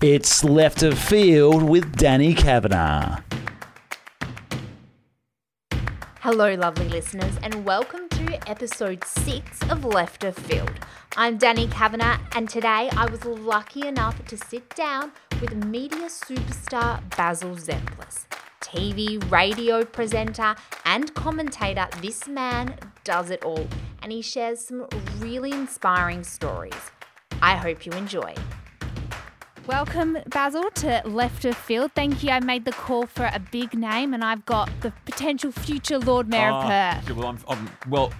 It's 0.00 0.44
Left 0.44 0.84
of 0.84 0.96
Field 0.96 1.60
with 1.60 1.96
Danny 1.96 2.32
Kavanagh. 2.32 3.20
Hello, 6.20 6.54
lovely 6.54 6.88
listeners, 6.88 7.36
and 7.42 7.64
welcome 7.64 8.08
to 8.10 8.48
episode 8.48 9.02
six 9.02 9.60
of 9.68 9.84
Left 9.84 10.22
of 10.22 10.36
Field. 10.36 10.70
I'm 11.16 11.36
Danny 11.36 11.66
Kavanagh, 11.66 12.20
and 12.36 12.48
today 12.48 12.88
I 12.92 13.10
was 13.10 13.24
lucky 13.24 13.88
enough 13.88 14.24
to 14.26 14.36
sit 14.36 14.72
down 14.76 15.10
with 15.40 15.64
media 15.66 16.06
superstar 16.06 17.02
Basil 17.16 17.56
Zempilas. 17.56 18.26
TV, 18.60 19.18
radio 19.32 19.84
presenter, 19.84 20.54
and 20.84 21.12
commentator, 21.14 21.88
this 22.00 22.28
man 22.28 22.78
does 23.02 23.30
it 23.30 23.42
all, 23.42 23.66
and 24.00 24.12
he 24.12 24.22
shares 24.22 24.64
some 24.64 24.86
really 25.18 25.50
inspiring 25.50 26.22
stories. 26.22 26.92
I 27.42 27.56
hope 27.56 27.84
you 27.84 27.90
enjoy. 27.92 28.36
Welcome, 29.68 30.16
Basil, 30.28 30.70
to 30.76 31.02
Left 31.04 31.44
of 31.44 31.54
Field. 31.54 31.92
Thank 31.94 32.22
you. 32.22 32.30
I 32.30 32.40
made 32.40 32.64
the 32.64 32.72
call 32.72 33.04
for 33.04 33.26
a 33.26 33.38
big 33.38 33.74
name, 33.74 34.14
and 34.14 34.24
I've 34.24 34.46
got 34.46 34.70
the 34.80 34.94
potential 35.04 35.52
future 35.52 35.98
Lord 35.98 36.26
Mayor 36.26 36.48
of 36.48 36.64
Ah, 36.64 37.00
Perth. 37.04 37.14
Well, 37.14 37.26
I'm, 37.26 37.38
I'm, 37.46 37.70
well, 37.86 38.10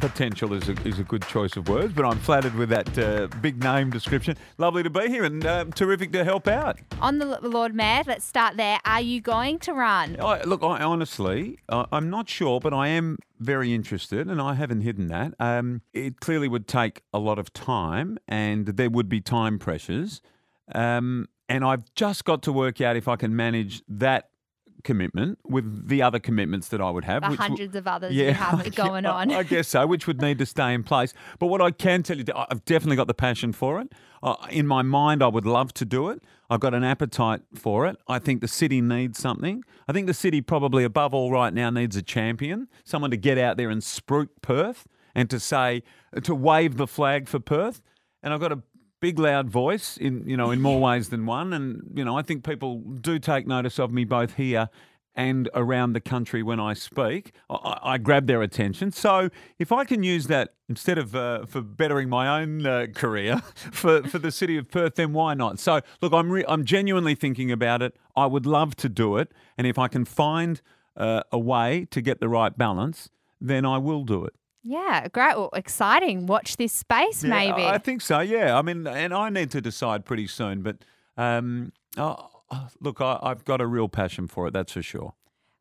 potential 0.00 0.52
is 0.54 0.68
a, 0.68 0.72
is 0.84 0.98
a 0.98 1.04
good 1.04 1.22
choice 1.28 1.56
of 1.56 1.68
words, 1.68 1.92
but 1.92 2.04
I'm 2.04 2.18
flattered 2.18 2.56
with 2.56 2.70
that 2.70 2.98
uh, 2.98 3.28
big 3.40 3.62
name 3.62 3.90
description. 3.90 4.36
Lovely 4.58 4.82
to 4.82 4.90
be 4.90 5.06
here 5.06 5.22
and 5.22 5.46
um, 5.46 5.72
terrific 5.72 6.10
to 6.14 6.24
help 6.24 6.48
out. 6.48 6.80
On 7.00 7.18
the 7.20 7.26
L- 7.26 7.48
Lord 7.48 7.76
Mayor, 7.76 8.02
let's 8.04 8.24
start 8.24 8.56
there. 8.56 8.80
Are 8.84 9.00
you 9.00 9.20
going 9.20 9.60
to 9.60 9.74
run? 9.74 10.16
I, 10.20 10.42
look, 10.42 10.64
I 10.64 10.82
honestly, 10.82 11.60
uh, 11.68 11.86
I'm 11.92 12.10
not 12.10 12.28
sure, 12.28 12.58
but 12.58 12.74
I 12.74 12.88
am 12.88 13.18
very 13.38 13.72
interested, 13.72 14.26
and 14.26 14.42
I 14.42 14.54
haven't 14.54 14.80
hidden 14.80 15.06
that. 15.06 15.34
Um, 15.38 15.82
it 15.92 16.18
clearly 16.18 16.48
would 16.48 16.66
take 16.66 17.02
a 17.14 17.20
lot 17.20 17.38
of 17.38 17.52
time, 17.52 18.18
and 18.26 18.66
there 18.66 18.90
would 18.90 19.08
be 19.08 19.20
time 19.20 19.60
pressures. 19.60 20.20
Um, 20.74 21.28
and 21.48 21.64
I've 21.64 21.84
just 21.94 22.24
got 22.24 22.42
to 22.42 22.52
work 22.52 22.80
out 22.80 22.96
if 22.96 23.08
I 23.08 23.16
can 23.16 23.34
manage 23.34 23.82
that 23.88 24.28
commitment 24.84 25.38
with 25.44 25.88
the 25.88 26.02
other 26.02 26.18
commitments 26.20 26.68
that 26.68 26.80
I 26.80 26.88
would 26.90 27.04
have. 27.04 27.22
The 27.22 27.30
which 27.30 27.38
w- 27.38 27.48
hundreds 27.56 27.74
of 27.76 27.86
others 27.88 28.14
you 28.14 28.32
have 28.32 28.60
I- 28.66 28.68
going 28.68 29.06
I- 29.06 29.22
on. 29.22 29.32
I 29.32 29.42
guess 29.42 29.68
so, 29.68 29.86
which 29.86 30.06
would 30.06 30.20
need 30.20 30.38
to 30.38 30.46
stay 30.46 30.72
in 30.72 30.82
place. 30.84 31.14
But 31.38 31.46
what 31.46 31.60
I 31.60 31.70
can 31.70 32.02
tell 32.02 32.16
you, 32.16 32.24
I've 32.34 32.64
definitely 32.64 32.96
got 32.96 33.06
the 33.08 33.14
passion 33.14 33.52
for 33.52 33.80
it. 33.80 33.92
Uh, 34.22 34.34
in 34.50 34.66
my 34.66 34.82
mind, 34.82 35.22
I 35.22 35.28
would 35.28 35.46
love 35.46 35.72
to 35.74 35.84
do 35.84 36.08
it. 36.10 36.22
I've 36.50 36.60
got 36.60 36.74
an 36.74 36.84
appetite 36.84 37.42
for 37.54 37.86
it. 37.86 37.96
I 38.08 38.18
think 38.18 38.40
the 38.40 38.48
city 38.48 38.80
needs 38.80 39.18
something. 39.18 39.62
I 39.86 39.92
think 39.92 40.06
the 40.06 40.14
city, 40.14 40.40
probably 40.40 40.84
above 40.84 41.12
all 41.14 41.30
right 41.30 41.52
now, 41.52 41.70
needs 41.70 41.94
a 41.96 42.02
champion, 42.02 42.68
someone 42.84 43.10
to 43.10 43.16
get 43.16 43.38
out 43.38 43.56
there 43.56 43.70
and 43.70 43.80
spruik 43.82 44.28
Perth 44.42 44.86
and 45.14 45.28
to 45.30 45.38
say, 45.40 45.82
to 46.22 46.34
wave 46.34 46.76
the 46.76 46.86
flag 46.86 47.28
for 47.28 47.38
Perth. 47.38 47.80
And 48.22 48.34
I've 48.34 48.40
got 48.40 48.50
a 48.52 48.60
big 49.00 49.18
loud 49.18 49.50
voice 49.50 49.96
in 49.96 50.28
you 50.28 50.36
know 50.36 50.50
in 50.50 50.60
more 50.60 50.80
ways 50.80 51.08
than 51.08 51.26
one. 51.26 51.52
And 51.52 51.82
you 51.94 52.04
know 52.04 52.16
I 52.16 52.22
think 52.22 52.44
people 52.44 52.80
do 52.80 53.18
take 53.18 53.46
notice 53.46 53.78
of 53.78 53.92
me 53.92 54.04
both 54.04 54.34
here 54.34 54.68
and 55.14 55.50
around 55.52 55.94
the 55.94 56.00
country 56.00 56.44
when 56.44 56.60
I 56.60 56.74
speak. 56.74 57.32
I, 57.50 57.78
I 57.82 57.98
grab 57.98 58.28
their 58.28 58.40
attention. 58.40 58.92
So 58.92 59.30
if 59.58 59.72
I 59.72 59.84
can 59.84 60.04
use 60.04 60.28
that 60.28 60.54
instead 60.68 60.96
of 60.96 61.16
uh, 61.16 61.44
for 61.44 61.60
bettering 61.60 62.08
my 62.08 62.40
own 62.40 62.64
uh, 62.64 62.86
career 62.94 63.38
for 63.72 64.02
for 64.04 64.18
the 64.18 64.30
city 64.30 64.56
of 64.56 64.70
Perth 64.70 64.94
then 64.94 65.12
why 65.12 65.34
not? 65.34 65.58
So 65.58 65.80
look 66.00 66.12
I'm 66.12 66.30
re- 66.30 66.44
I'm 66.48 66.64
genuinely 66.64 67.14
thinking 67.14 67.50
about 67.50 67.82
it. 67.82 67.96
I 68.16 68.26
would 68.26 68.46
love 68.46 68.76
to 68.76 68.88
do 68.88 69.16
it. 69.16 69.32
And 69.56 69.66
if 69.66 69.78
I 69.78 69.88
can 69.88 70.04
find 70.04 70.60
uh, 70.96 71.22
a 71.30 71.38
way 71.38 71.86
to 71.90 72.00
get 72.00 72.20
the 72.20 72.28
right 72.28 72.56
balance 72.56 73.10
then 73.40 73.64
I 73.64 73.78
will 73.78 74.04
do 74.04 74.24
it 74.24 74.34
Yeah, 74.62 75.08
great. 75.08 75.36
Well, 75.36 75.50
exciting. 75.54 76.26
Watch 76.26 76.56
this 76.56 76.72
space, 76.72 77.22
Yeah, 77.24 77.30
maybe. 77.30 77.64
I 77.64 77.78
think 77.78 78.00
so. 78.02 78.20
Yeah, 78.20 78.58
I 78.58 78.62
mean, 78.62 78.86
and 78.86 79.14
I 79.14 79.30
need 79.30 79.50
to 79.52 79.60
decide 79.60 80.04
pretty 80.04 80.26
soon. 80.26 80.62
But 80.62 80.78
um, 81.16 81.72
oh, 81.96 82.28
oh, 82.50 82.68
look, 82.80 83.00
I, 83.00 83.18
I've 83.22 83.44
got 83.44 83.60
a 83.60 83.66
real 83.66 83.88
passion 83.88 84.26
for 84.28 84.46
it. 84.48 84.52
That's 84.52 84.72
for 84.72 84.82
sure. 84.82 85.14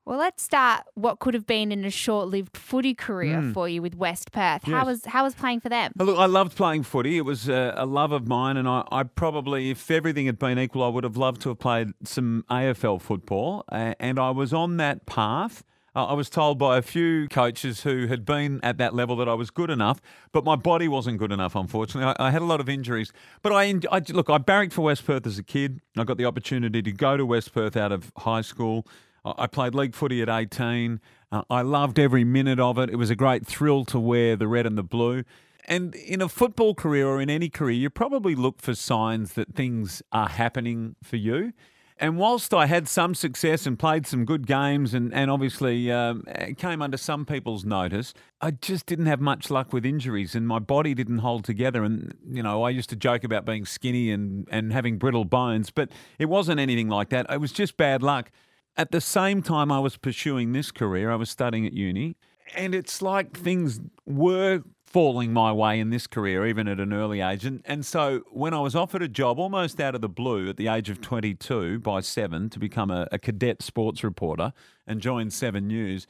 well, 0.06 0.18
let's 0.20 0.42
start 0.42 0.84
what 0.96 1.20
could 1.20 1.34
have 1.34 1.46
been 1.46 1.72
in 1.72 1.84
a 1.86 1.90
short-lived 1.92 2.56
footy 2.58 2.94
career 2.96 3.52
for 3.54 3.68
you 3.70 3.82
with 3.82 3.94
West 3.96 4.32
Perth. 4.32 4.64
How 4.64 4.82
Hmm. 4.82 4.88
Was 4.88 5.06
how 5.06 5.24
was 5.24 5.36
playing 5.36 5.60
for 5.60 5.70
them? 5.70 5.92
Look, 5.98 6.18
I 6.18 6.26
loved 6.26 6.56
playing 6.56 6.84
footy. 6.84 7.18
It 7.18 7.26
was 7.26 7.48
a, 7.50 7.74
a 7.78 7.86
love 7.86 8.12
of 8.12 8.28
mine, 8.28 8.58
and 8.58 8.68
I, 8.68 8.84
I 8.92 9.04
probably, 9.04 9.70
if 9.70 9.92
everything 9.92 10.26
had 10.26 10.40
been 10.40 10.58
equal, 10.58 10.84
I 10.84 10.88
would 10.88 11.04
have 11.04 11.18
loved 11.18 11.42
to 11.42 11.50
have 11.50 11.60
played 11.60 11.90
some 12.04 12.46
AFL 12.50 13.02
football. 13.02 13.64
Uh, 13.70 13.94
and 14.00 14.18
I 14.20 14.30
was 14.32 14.54
on 14.54 14.78
that 14.78 15.06
path. 15.06 15.64
I 16.06 16.14
was 16.14 16.30
told 16.30 16.58
by 16.58 16.78
a 16.78 16.82
few 16.82 17.28
coaches 17.28 17.82
who 17.82 18.08
had 18.08 18.26
been 18.26 18.60
at 18.64 18.78
that 18.78 18.94
level 18.94 19.16
that 19.18 19.28
I 19.28 19.34
was 19.34 19.50
good 19.50 19.70
enough, 19.70 20.02
but 20.32 20.44
my 20.44 20.56
body 20.56 20.88
wasn't 20.88 21.18
good 21.18 21.32
enough. 21.32 21.56
Unfortunately, 21.56 22.14
I, 22.20 22.28
I 22.28 22.32
had 22.32 22.42
a 22.42 22.46
lot 22.46 22.60
of 22.60 22.70
injuries. 22.70 23.12
But 23.42 23.54
I, 23.54 23.80
I 23.92 24.02
look, 24.10 24.30
I 24.30 24.38
barracked 24.38 24.74
for 24.74 24.82
West 24.82 25.06
Perth 25.06 25.26
as 25.26 25.38
a 25.38 25.44
kid. 25.44 25.82
I 25.98 26.04
got 26.04 26.18
the 26.18 26.26
opportunity 26.26 26.82
to 26.82 26.92
go 26.92 27.18
to 27.18 27.26
West 27.26 27.54
Perth 27.54 27.76
out 27.76 27.92
of 27.92 28.12
high 28.18 28.42
school. 28.42 28.86
I 29.26 29.34
I 29.40 29.48
played 29.48 29.76
league 29.76 29.96
footy 29.96 30.22
at 30.22 30.30
18. 30.30 31.00
Uh, 31.32 31.42
I 31.50 31.62
loved 31.62 32.00
every 32.00 32.24
minute 32.24 32.60
of 32.60 32.78
it. 32.78 32.90
It 32.90 32.96
was 32.96 33.10
a 33.10 33.16
great 33.16 33.46
thrill 33.46 33.84
to 33.86 34.00
wear 34.00 34.36
the 34.36 34.48
red 34.48 34.66
and 34.66 34.78
the 34.78 34.84
blue. 34.84 35.24
And 35.66 35.96
in 35.96 36.22
a 36.22 36.30
football 36.30 36.74
career 36.74 37.08
or 37.08 37.20
in 37.20 37.30
any 37.30 37.50
career, 37.50 37.76
you 37.76 37.90
probably 37.90 38.36
look 38.36 38.62
for 38.62 38.74
signs 38.74 39.34
that 39.34 39.54
things 39.54 40.02
are 40.14 40.30
happening 40.30 40.96
for 41.04 41.18
you. 41.18 41.52
And 42.00 42.18
whilst 42.18 42.54
I 42.54 42.68
had 42.68 42.88
some 42.88 43.16
success 43.16 43.66
and 43.66 43.78
played 43.78 44.06
some 44.06 44.24
good 44.24 44.46
games 44.46 44.94
and, 44.94 45.12
and 45.14 45.32
obviously 45.32 45.92
um, 45.92 46.24
came 46.58 46.82
under 46.82 46.98
some 46.98 47.26
people's 47.26 47.66
notice, 47.66 48.14
I 48.40 48.52
just 48.52 48.86
didn't 48.86 49.08
have 49.08 49.20
much 49.20 49.50
luck 49.50 49.74
with 49.74 49.84
injuries 49.84 50.36
and 50.36 50.48
my 50.48 50.60
body 50.60 50.94
didn't 50.94 51.20
hold 51.20 51.44
together. 51.44 51.84
And, 51.84 52.16
you 52.30 52.44
know, 52.44 52.62
I 52.62 52.70
used 52.70 52.90
to 52.92 52.96
joke 52.96 53.24
about 53.24 53.46
being 53.46 53.66
skinny 53.66 54.12
and, 54.12 54.48
and 54.52 54.72
having 54.72 54.98
brittle 55.00 55.26
bones, 55.26 55.72
but 55.72 55.90
it 56.20 56.26
wasn't 56.26 56.60
anything 56.60 56.88
like 56.88 57.10
that. 57.10 57.26
It 57.32 57.42
was 57.42 57.52
just 57.52 57.78
bad 57.78 58.04
luck. 58.04 58.32
At 58.76 58.92
the 58.92 59.02
same 59.02 59.42
time, 59.42 59.72
I 59.72 59.80
was 59.80 59.98
pursuing 59.98 60.52
this 60.52 60.70
career, 60.70 61.10
I 61.12 61.16
was 61.16 61.32
studying 61.32 61.66
at 61.66 61.74
uni, 61.74 62.16
and 62.56 62.76
it's 62.76 63.02
like 63.02 63.36
things 63.36 63.80
were 64.06 64.62
falling 64.88 65.34
my 65.34 65.52
way 65.52 65.80
in 65.80 65.90
this 65.90 66.08
career, 66.08 66.48
even 66.48 66.68
at 66.68 66.80
an 66.80 66.94
early 66.94 67.20
age. 67.20 67.46
And, 67.46 67.62
and 67.66 67.86
so 67.86 68.24
when 68.32 68.54
I 68.54 68.62
was 68.62 68.74
offered 68.74 69.02
a 69.02 69.08
job 69.08 69.38
almost 69.38 69.82
out 69.82 69.96
of 69.96 70.02
the 70.02 70.10
blue 70.10 70.50
at 70.50 70.58
the 70.58 70.70
age 70.70 70.90
of 70.90 71.02
22 71.02 71.80
by 71.80 72.00
Seven 72.00 72.50
to 72.50 72.58
become 72.58 72.90
a, 72.90 73.06
a 73.12 73.20
cadet 73.20 73.62
sports 73.62 74.04
reporter 74.04 74.54
and 74.88 75.02
join 75.02 75.30
Seven 75.30 75.68
News, 75.68 76.08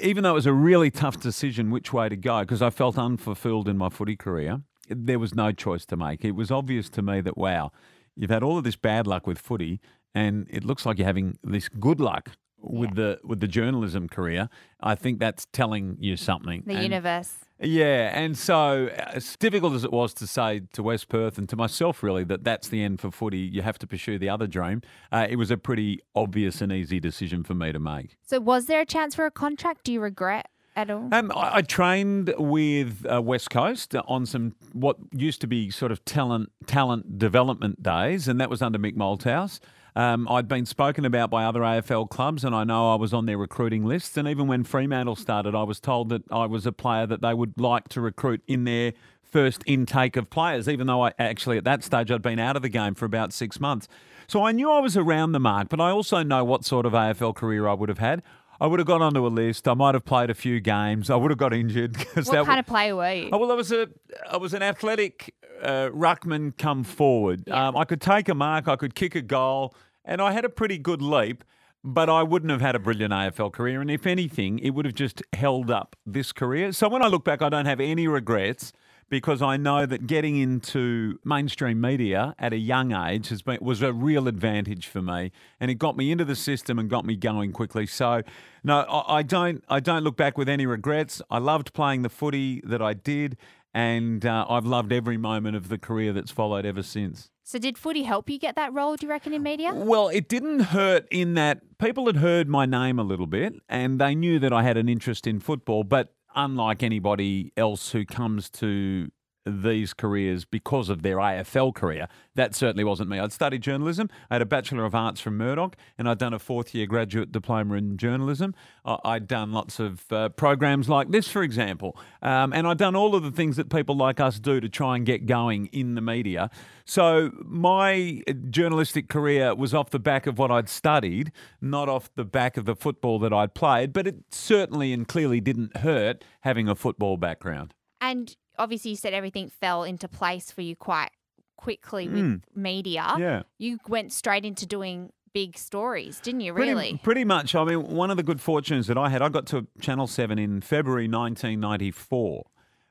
even 0.00 0.22
though 0.22 0.30
it 0.30 0.34
was 0.34 0.46
a 0.46 0.52
really 0.52 0.90
tough 0.90 1.18
decision 1.18 1.70
which 1.70 1.92
way 1.94 2.10
to 2.10 2.16
go 2.16 2.40
because 2.40 2.60
I 2.60 2.70
felt 2.70 2.98
unfulfilled 2.98 3.68
in 3.68 3.78
my 3.78 3.88
footy 3.88 4.16
career, 4.16 4.60
there 4.88 5.18
was 5.18 5.34
no 5.34 5.50
choice 5.50 5.86
to 5.86 5.96
make. 5.96 6.24
It 6.26 6.32
was 6.32 6.50
obvious 6.50 6.90
to 6.90 7.02
me 7.02 7.22
that, 7.22 7.38
wow, 7.38 7.72
you've 8.14 8.30
had 8.30 8.42
all 8.42 8.58
of 8.58 8.64
this 8.64 8.76
bad 8.76 9.06
luck 9.06 9.26
with 9.26 9.38
footy 9.38 9.80
and 10.14 10.46
it 10.50 10.62
looks 10.62 10.84
like 10.84 10.98
you're 10.98 11.06
having 11.06 11.38
this 11.42 11.70
good 11.70 12.00
luck 12.00 12.32
with 12.66 12.94
the 12.94 13.20
with 13.24 13.40
the 13.40 13.48
journalism 13.48 14.08
career. 14.08 14.48
I 14.80 14.94
think 14.94 15.18
that's 15.18 15.46
telling 15.52 15.96
you 16.00 16.16
something. 16.16 16.62
The 16.66 16.74
And- 16.74 16.82
universe. 16.82 17.38
yeah, 17.60 18.10
and 18.18 18.36
so 18.36 18.88
as 18.88 19.36
difficult 19.36 19.72
as 19.74 19.84
it 19.84 19.92
was 19.92 20.12
to 20.14 20.26
say 20.26 20.60
to 20.72 20.82
West 20.82 21.08
Perth 21.08 21.38
and 21.38 21.48
to 21.48 21.56
myself, 21.56 22.02
really, 22.02 22.24
that 22.24 22.44
that's 22.44 22.68
the 22.68 22.82
end 22.82 23.00
for 23.00 23.10
footy, 23.10 23.38
you 23.38 23.62
have 23.62 23.78
to 23.78 23.86
pursue 23.86 24.18
the 24.18 24.28
other 24.28 24.46
dream. 24.46 24.82
Uh, 25.12 25.26
it 25.28 25.36
was 25.36 25.50
a 25.50 25.56
pretty 25.56 26.00
obvious 26.14 26.60
and 26.60 26.72
easy 26.72 27.00
decision 27.00 27.44
for 27.44 27.54
me 27.54 27.72
to 27.72 27.78
make. 27.78 28.16
So, 28.22 28.40
was 28.40 28.66
there 28.66 28.80
a 28.80 28.86
chance 28.86 29.14
for 29.14 29.24
a 29.26 29.30
contract? 29.30 29.84
Do 29.84 29.92
you 29.92 30.00
regret 30.00 30.48
at 30.76 30.90
all? 30.90 31.08
Um, 31.12 31.32
I, 31.34 31.56
I 31.56 31.62
trained 31.62 32.34
with 32.38 33.06
uh, 33.10 33.22
West 33.22 33.50
Coast 33.50 33.94
on 34.06 34.26
some 34.26 34.54
what 34.72 34.96
used 35.12 35.40
to 35.42 35.46
be 35.46 35.70
sort 35.70 35.92
of 35.92 36.04
talent 36.04 36.50
talent 36.66 37.18
development 37.18 37.82
days, 37.82 38.28
and 38.28 38.40
that 38.40 38.50
was 38.50 38.62
under 38.62 38.78
Mick 38.78 38.96
Malthouse. 38.96 39.60
Um, 39.96 40.26
I'd 40.28 40.48
been 40.48 40.66
spoken 40.66 41.04
about 41.04 41.30
by 41.30 41.44
other 41.44 41.60
AFL 41.60 42.10
clubs, 42.10 42.42
and 42.42 42.54
I 42.54 42.64
know 42.64 42.92
I 42.92 42.96
was 42.96 43.14
on 43.14 43.26
their 43.26 43.38
recruiting 43.38 43.84
lists. 43.84 44.16
And 44.16 44.26
even 44.26 44.48
when 44.48 44.64
Fremantle 44.64 45.14
started, 45.14 45.54
I 45.54 45.62
was 45.62 45.78
told 45.78 46.08
that 46.08 46.22
I 46.32 46.46
was 46.46 46.66
a 46.66 46.72
player 46.72 47.06
that 47.06 47.22
they 47.22 47.32
would 47.32 47.60
like 47.60 47.88
to 47.90 48.00
recruit 48.00 48.42
in 48.48 48.64
their 48.64 48.92
first 49.22 49.62
intake 49.66 50.16
of 50.16 50.30
players, 50.30 50.68
even 50.68 50.86
though 50.86 51.04
I 51.04 51.12
actually 51.18 51.58
at 51.58 51.64
that 51.64 51.84
stage 51.84 52.10
I'd 52.10 52.22
been 52.22 52.38
out 52.38 52.56
of 52.56 52.62
the 52.62 52.68
game 52.68 52.94
for 52.94 53.04
about 53.04 53.32
six 53.32 53.60
months. 53.60 53.88
So 54.26 54.44
I 54.44 54.52
knew 54.52 54.70
I 54.70 54.78
was 54.80 54.96
around 54.96 55.32
the 55.32 55.40
mark, 55.40 55.68
but 55.68 55.80
I 55.80 55.90
also 55.90 56.22
know 56.22 56.44
what 56.44 56.64
sort 56.64 56.86
of 56.86 56.92
AFL 56.92 57.34
career 57.34 57.66
I 57.68 57.74
would 57.74 57.88
have 57.88 57.98
had. 57.98 58.22
I 58.60 58.66
would 58.66 58.78
have 58.78 58.86
gone 58.86 59.02
onto 59.02 59.26
a 59.26 59.28
list. 59.28 59.66
I 59.66 59.74
might 59.74 59.94
have 59.94 60.04
played 60.04 60.30
a 60.30 60.34
few 60.34 60.60
games. 60.60 61.10
I 61.10 61.16
would 61.16 61.30
have 61.30 61.38
got 61.38 61.52
injured 61.52 61.92
because 61.92 62.28
what 62.28 62.46
kind 62.46 62.60
of 62.60 62.66
player 62.66 62.94
were 62.96 63.12
you? 63.12 63.30
Oh, 63.32 63.38
well, 63.38 63.52
I 63.52 63.54
was 63.54 63.72
a 63.72 63.88
I 64.30 64.36
was 64.36 64.54
an 64.54 64.62
athletic 64.62 65.34
uh, 65.62 65.90
ruckman 65.92 66.56
come 66.56 66.84
forward. 66.84 67.48
Um, 67.50 67.76
I 67.76 67.84
could 67.84 68.00
take 68.00 68.28
a 68.28 68.34
mark, 68.34 68.68
I 68.68 68.76
could 68.76 68.94
kick 68.94 69.14
a 69.14 69.22
goal, 69.22 69.74
and 70.04 70.20
I 70.20 70.32
had 70.32 70.44
a 70.44 70.48
pretty 70.48 70.78
good 70.78 71.02
leap. 71.02 71.44
But 71.86 72.08
I 72.08 72.22
wouldn't 72.22 72.50
have 72.50 72.62
had 72.62 72.74
a 72.74 72.78
brilliant 72.78 73.12
AFL 73.12 73.52
career, 73.52 73.82
and 73.82 73.90
if 73.90 74.06
anything, 74.06 74.58
it 74.60 74.70
would 74.70 74.86
have 74.86 74.94
just 74.94 75.22
held 75.34 75.70
up 75.70 75.96
this 76.06 76.32
career. 76.32 76.72
So 76.72 76.88
when 76.88 77.02
I 77.02 77.08
look 77.08 77.26
back, 77.26 77.42
I 77.42 77.50
don't 77.50 77.66
have 77.66 77.78
any 77.78 78.08
regrets 78.08 78.72
because 79.08 79.42
I 79.42 79.56
know 79.56 79.86
that 79.86 80.06
getting 80.06 80.36
into 80.36 81.18
mainstream 81.24 81.80
media 81.80 82.34
at 82.38 82.52
a 82.52 82.58
young 82.58 82.92
age 82.92 83.28
has 83.28 83.42
been 83.42 83.58
was 83.60 83.82
a 83.82 83.92
real 83.92 84.28
advantage 84.28 84.86
for 84.86 85.02
me, 85.02 85.32
and 85.60 85.70
it 85.70 85.74
got 85.74 85.96
me 85.96 86.10
into 86.10 86.24
the 86.24 86.36
system 86.36 86.78
and 86.78 86.88
got 86.88 87.04
me 87.04 87.16
going 87.16 87.52
quickly. 87.52 87.86
So, 87.86 88.22
no, 88.62 88.80
I, 88.80 89.18
I 89.18 89.22
don't 89.22 89.64
I 89.68 89.80
don't 89.80 90.04
look 90.04 90.16
back 90.16 90.36
with 90.38 90.48
any 90.48 90.66
regrets. 90.66 91.20
I 91.30 91.38
loved 91.38 91.72
playing 91.72 92.02
the 92.02 92.08
footy 92.08 92.60
that 92.64 92.82
I 92.82 92.94
did, 92.94 93.36
and 93.72 94.24
uh, 94.24 94.46
I've 94.48 94.66
loved 94.66 94.92
every 94.92 95.16
moment 95.16 95.56
of 95.56 95.68
the 95.68 95.78
career 95.78 96.12
that's 96.12 96.30
followed 96.30 96.64
ever 96.64 96.82
since. 96.82 97.30
So 97.46 97.58
did 97.58 97.76
footy 97.76 98.04
help 98.04 98.30
you 98.30 98.38
get 98.38 98.56
that 98.56 98.72
role, 98.72 98.96
do 98.96 99.04
you 99.04 99.10
reckon, 99.10 99.34
in 99.34 99.42
media? 99.42 99.74
Well, 99.74 100.08
it 100.08 100.30
didn't 100.30 100.60
hurt 100.60 101.06
in 101.10 101.34
that 101.34 101.60
people 101.78 102.06
had 102.06 102.16
heard 102.16 102.48
my 102.48 102.64
name 102.64 102.98
a 102.98 103.02
little 103.02 103.26
bit 103.26 103.52
and 103.68 104.00
they 104.00 104.14
knew 104.14 104.38
that 104.38 104.50
I 104.50 104.62
had 104.62 104.78
an 104.78 104.88
interest 104.88 105.26
in 105.26 105.40
football, 105.40 105.84
but 105.84 106.14
unlike 106.34 106.82
anybody 106.82 107.52
else 107.56 107.90
who 107.90 108.04
comes 108.04 108.50
to 108.50 109.10
these 109.46 109.92
careers 109.92 110.44
because 110.44 110.88
of 110.88 111.02
their 111.02 111.16
AFL 111.16 111.74
career. 111.74 112.08
That 112.34 112.54
certainly 112.54 112.84
wasn't 112.84 113.10
me. 113.10 113.18
I'd 113.18 113.32
studied 113.32 113.62
journalism. 113.62 114.08
I 114.30 114.34
had 114.36 114.42
a 114.42 114.46
Bachelor 114.46 114.84
of 114.84 114.94
Arts 114.94 115.20
from 115.20 115.36
Murdoch, 115.36 115.76
and 115.98 116.08
I'd 116.08 116.18
done 116.18 116.32
a 116.32 116.38
fourth 116.38 116.74
year 116.74 116.86
graduate 116.86 117.32
diploma 117.32 117.74
in 117.74 117.96
journalism. 117.96 118.54
I'd 118.84 119.26
done 119.26 119.52
lots 119.52 119.78
of 119.80 120.10
uh, 120.12 120.30
programs 120.30 120.88
like 120.88 121.10
this, 121.10 121.28
for 121.28 121.42
example, 121.42 121.96
um, 122.22 122.52
and 122.52 122.66
I'd 122.66 122.78
done 122.78 122.96
all 122.96 123.14
of 123.14 123.22
the 123.22 123.30
things 123.30 123.56
that 123.56 123.70
people 123.70 123.96
like 123.96 124.20
us 124.20 124.38
do 124.38 124.60
to 124.60 124.68
try 124.68 124.96
and 124.96 125.06
get 125.06 125.26
going 125.26 125.66
in 125.66 125.94
the 125.94 126.00
media. 126.00 126.50
So 126.84 127.30
my 127.44 128.22
journalistic 128.50 129.08
career 129.08 129.54
was 129.54 129.72
off 129.72 129.90
the 129.90 129.98
back 129.98 130.26
of 130.26 130.38
what 130.38 130.50
I'd 130.50 130.68
studied, 130.68 131.32
not 131.60 131.88
off 131.88 132.10
the 132.14 132.24
back 132.24 132.56
of 132.56 132.64
the 132.64 132.76
football 132.76 133.18
that 133.20 133.32
I'd 133.32 133.54
played, 133.54 133.92
but 133.92 134.06
it 134.06 134.16
certainly 134.30 134.92
and 134.92 135.06
clearly 135.06 135.40
didn't 135.40 135.78
hurt 135.78 136.24
having 136.40 136.68
a 136.68 136.74
football 136.74 137.16
background. 137.16 137.74
And 138.00 138.36
obviously 138.58 138.92
you 138.92 138.96
said 138.96 139.14
everything 139.14 139.48
fell 139.48 139.84
into 139.84 140.08
place 140.08 140.50
for 140.50 140.62
you 140.62 140.76
quite 140.76 141.10
quickly 141.56 142.08
with 142.08 142.24
Mm. 142.24 142.42
media. 142.54 143.14
Yeah. 143.18 143.42
You 143.58 143.78
went 143.88 144.12
straight 144.12 144.44
into 144.44 144.66
doing 144.66 145.10
big 145.32 145.56
stories, 145.58 146.20
didn't 146.20 146.42
you? 146.42 146.52
Pretty- 146.52 146.70
Really? 146.70 147.00
Pretty, 147.02 147.24
much. 147.24 147.54
I 147.54 147.64
mean, 147.64 147.82
one 147.88 148.10
of 148.10 148.16
the 148.16 148.22
good 148.22 148.40
fortunes 148.40 148.86
that 148.86 148.96
I 148.98 149.08
had, 149.08 149.20
I 149.22 149.28
got 149.28 149.46
to 149.46 149.66
Channel 149.80 150.06
7 150.06 150.38
in 150.38 150.60
February 150.60 151.08
1994. 151.08 152.44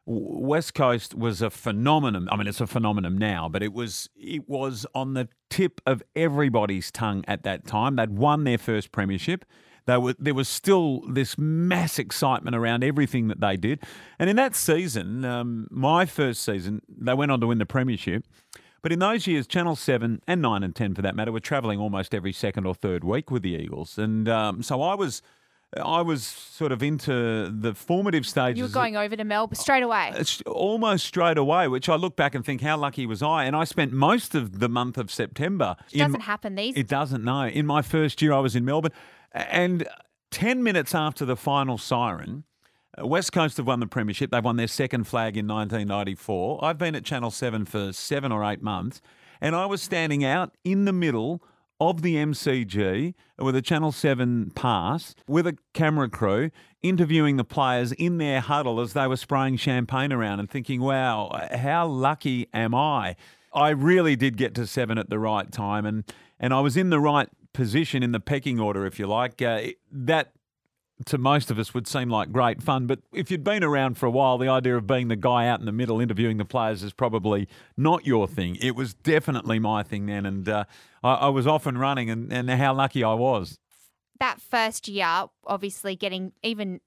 West 0.05 0.73
Coast 0.73 1.15
was 1.15 1.41
a 1.41 1.49
phenomenon. 1.49 2.27
I 2.29 2.35
mean, 2.35 2.47
it's 2.47 2.59
a 2.59 2.67
phenomenon 2.67 3.17
now, 3.17 3.47
but 3.47 3.63
it 3.63 3.71
was 3.71 4.09
it 4.17 4.49
was 4.49 4.85
on 4.93 5.13
the 5.13 5.29
tip 5.49 5.79
of 5.85 6.03
everybody's 6.15 6.91
tongue 6.91 7.23
at 7.27 7.43
that 7.43 7.65
time. 7.65 7.95
They'd 7.95 8.09
won 8.17 8.43
their 8.43 8.57
first 8.57 8.91
premiership. 8.91 9.45
They 9.85 9.97
were, 9.97 10.15
there 10.17 10.33
was 10.33 10.47
still 10.47 11.01
this 11.07 11.37
mass 11.37 11.99
excitement 11.99 12.55
around 12.55 12.83
everything 12.83 13.27
that 13.27 13.41
they 13.41 13.57
did. 13.57 13.81
And 14.17 14.29
in 14.29 14.35
that 14.37 14.55
season, 14.55 15.25
um, 15.25 15.67
my 15.69 16.05
first 16.05 16.43
season, 16.43 16.81
they 16.87 17.13
went 17.13 17.31
on 17.31 17.41
to 17.41 17.47
win 17.47 17.57
the 17.57 17.65
premiership. 17.65 18.25
But 18.81 18.91
in 18.91 18.99
those 18.99 19.27
years, 19.27 19.47
Channel 19.47 19.75
7 19.75 20.21
and 20.27 20.41
9 20.41 20.63
and 20.63 20.75
10 20.75 20.95
for 20.95 21.01
that 21.01 21.15
matter 21.15 21.31
were 21.31 21.39
travelling 21.39 21.79
almost 21.79 22.13
every 22.13 22.33
second 22.33 22.65
or 22.65 22.75
third 22.75 23.03
week 23.03 23.31
with 23.31 23.41
the 23.41 23.55
Eagles. 23.55 23.97
And 23.97 24.27
um, 24.27 24.61
so 24.61 24.81
I 24.81 24.93
was 24.95 25.21
I 25.81 26.01
was 26.01 26.23
sort 26.23 26.71
of 26.71 26.83
into 26.83 27.49
the 27.49 27.73
formative 27.73 28.25
stages. 28.25 28.57
You 28.57 28.65
were 28.65 28.69
going 28.69 28.95
over 28.95 29.15
to 29.15 29.23
Melbourne 29.23 29.55
straight 29.55 29.83
away. 29.83 30.11
It's 30.15 30.41
almost 30.45 31.05
straight 31.05 31.37
away, 31.37 31.67
which 31.67 31.89
I 31.89 31.95
look 31.95 32.15
back 32.15 32.35
and 32.35 32.45
think, 32.45 32.61
how 32.61 32.77
lucky 32.77 33.05
was 33.05 33.23
I? 33.23 33.45
And 33.45 33.55
I 33.55 33.63
spent 33.63 33.91
most 33.91 34.35
of 34.35 34.59
the 34.59 34.69
month 34.69 34.97
of 34.97 35.09
September. 35.09 35.75
It 35.91 35.97
doesn't 35.99 36.21
happen 36.21 36.55
these 36.55 36.75
It 36.75 36.87
doesn't, 36.87 37.23
no. 37.23 37.47
In 37.47 37.65
my 37.65 37.81
first 37.81 38.21
year, 38.21 38.33
I 38.33 38.39
was 38.39 38.55
in 38.55 38.65
Melbourne. 38.65 38.91
And 39.33 39.87
10 40.31 40.63
minutes 40.63 40.93
after 40.93 41.25
the 41.25 41.35
final 41.35 41.77
siren, 41.77 42.43
uh, 42.99 43.07
West 43.07 43.31
Coast 43.31 43.57
have 43.57 43.67
won 43.67 43.79
the 43.79 43.87
Premiership. 43.87 44.31
They've 44.31 44.43
won 44.43 44.57
their 44.57 44.67
second 44.67 45.05
flag 45.05 45.37
in 45.37 45.47
1994. 45.47 46.63
I've 46.63 46.77
been 46.77 46.95
at 46.95 47.03
Channel 47.03 47.31
7 47.31 47.65
for 47.65 47.93
seven 47.93 48.31
or 48.31 48.43
eight 48.43 48.61
months, 48.61 49.01
and 49.41 49.55
I 49.55 49.65
was 49.65 49.81
standing 49.81 50.23
out 50.23 50.55
in 50.63 50.85
the 50.85 50.93
middle 50.93 51.43
of 51.79 52.01
the 52.01 52.15
MCG 52.15 53.13
with 53.39 53.55
a 53.55 53.61
Channel 53.61 53.91
7 53.91 54.51
pass 54.55 55.15
with 55.27 55.47
a 55.47 55.57
camera 55.73 56.09
crew 56.09 56.51
interviewing 56.81 57.37
the 57.37 57.43
players 57.43 57.91
in 57.93 58.19
their 58.19 58.41
huddle 58.41 58.79
as 58.79 58.93
they 58.93 59.07
were 59.07 59.17
spraying 59.17 59.57
champagne 59.57 60.13
around 60.13 60.39
and 60.39 60.49
thinking, 60.49 60.81
wow, 60.81 61.47
how 61.51 61.87
lucky 61.87 62.47
am 62.53 62.75
I? 62.75 63.15
I 63.53 63.69
really 63.69 64.15
did 64.15 64.37
get 64.37 64.55
to 64.55 64.65
seven 64.65 64.97
at 64.97 65.09
the 65.09 65.19
right 65.19 65.51
time, 65.51 65.85
and, 65.85 66.03
and 66.39 66.53
I 66.53 66.59
was 66.59 66.75
in 66.75 66.89
the 66.89 66.99
right 66.99 67.29
position 67.53 68.03
in 68.03 68.11
the 68.11 68.19
pecking 68.19 68.59
order, 68.59 68.85
if 68.85 68.99
you 68.99 69.07
like. 69.07 69.41
Uh, 69.41 69.67
that 69.91 70.33
to 71.05 71.17
most 71.17 71.51
of 71.51 71.57
us 71.59 71.73
would 71.73 71.87
seem 71.87 72.09
like 72.09 72.31
great 72.31 72.61
fun, 72.61 72.85
but 72.87 72.99
if 73.13 73.29
you'd 73.31 73.43
been 73.43 73.63
around 73.63 73.97
for 73.97 74.05
a 74.05 74.11
while, 74.11 74.37
the 74.37 74.47
idea 74.47 74.77
of 74.77 74.87
being 74.87 75.07
the 75.07 75.15
guy 75.15 75.47
out 75.47 75.59
in 75.59 75.65
the 75.65 75.71
middle 75.71 75.99
interviewing 75.99 76.37
the 76.37 76.45
players 76.45 76.83
is 76.83 76.93
probably 76.93 77.47
not 77.75 78.05
your 78.05 78.27
thing. 78.27 78.55
It 78.61 78.75
was 78.75 78.93
definitely 78.93 79.59
my 79.59 79.83
thing 79.83 80.05
then, 80.05 80.25
and 80.25 80.47
uh, 80.47 80.63
I, 81.03 81.13
I 81.13 81.29
was 81.29 81.47
off 81.47 81.65
and 81.65 81.79
running, 81.79 82.09
and, 82.09 82.31
and 82.31 82.49
how 82.49 82.73
lucky 82.73 83.03
I 83.03 83.13
was. 83.13 83.59
that 84.19 84.39
first 84.39 84.87
year, 84.87 85.25
obviously 85.45 85.95
getting 85.95 86.31
even 86.43 86.79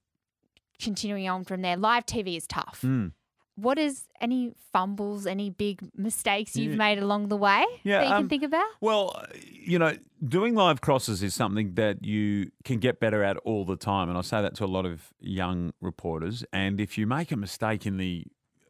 continuing 0.80 1.28
on 1.28 1.44
from 1.44 1.62
there, 1.62 1.76
live 1.76 2.06
TV 2.06 2.36
is 2.36 2.46
tough. 2.46 2.80
Mm. 2.84 3.12
What 3.56 3.78
is 3.78 4.04
any 4.20 4.52
fumbles, 4.72 5.26
any 5.26 5.48
big 5.50 5.80
mistakes 5.96 6.56
you've 6.56 6.72
Yeah. 6.72 6.76
made 6.78 6.98
along 6.98 7.28
the 7.28 7.36
way 7.36 7.64
Yeah, 7.82 7.98
that 8.00 8.04
you 8.04 8.12
can 8.12 8.22
um, 8.24 8.28
think 8.28 8.42
about? 8.42 8.66
Well, 8.80 9.24
you 9.42 9.78
know, 9.78 9.96
doing 10.26 10.54
live 10.54 10.80
crosses 10.82 11.22
is 11.22 11.34
something 11.34 11.74
that 11.74 12.04
you 12.04 12.50
can 12.64 12.78
get 12.78 13.00
better 13.00 13.22
at 13.24 13.38
all 13.38 13.64
the 13.64 13.76
time. 13.76 14.08
And 14.10 14.18
I 14.18 14.20
say 14.20 14.42
that 14.42 14.54
to 14.56 14.64
a 14.64 14.66
lot 14.66 14.84
of 14.86 15.12
young 15.20 15.72
reporters. 15.80 16.44
And 16.52 16.80
if 16.80 16.98
you 16.98 17.06
make 17.06 17.32
a 17.32 17.36
mistake 17.36 17.86
in 17.86 17.96
the 17.96 18.24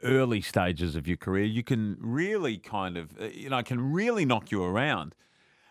early 0.05 0.41
stages 0.41 0.94
of 0.94 1.09
your 1.09 1.17
career, 1.17 1.44
you 1.44 1.65
can 1.65 1.97
really 2.00 2.56
kind 2.59 2.97
of, 2.97 3.11
uh, 3.21 3.25
you 3.25 3.49
know, 3.50 3.62
can 3.62 3.93
really 3.93 4.25
knock 4.25 4.50
you 4.53 4.62
around. 4.62 5.15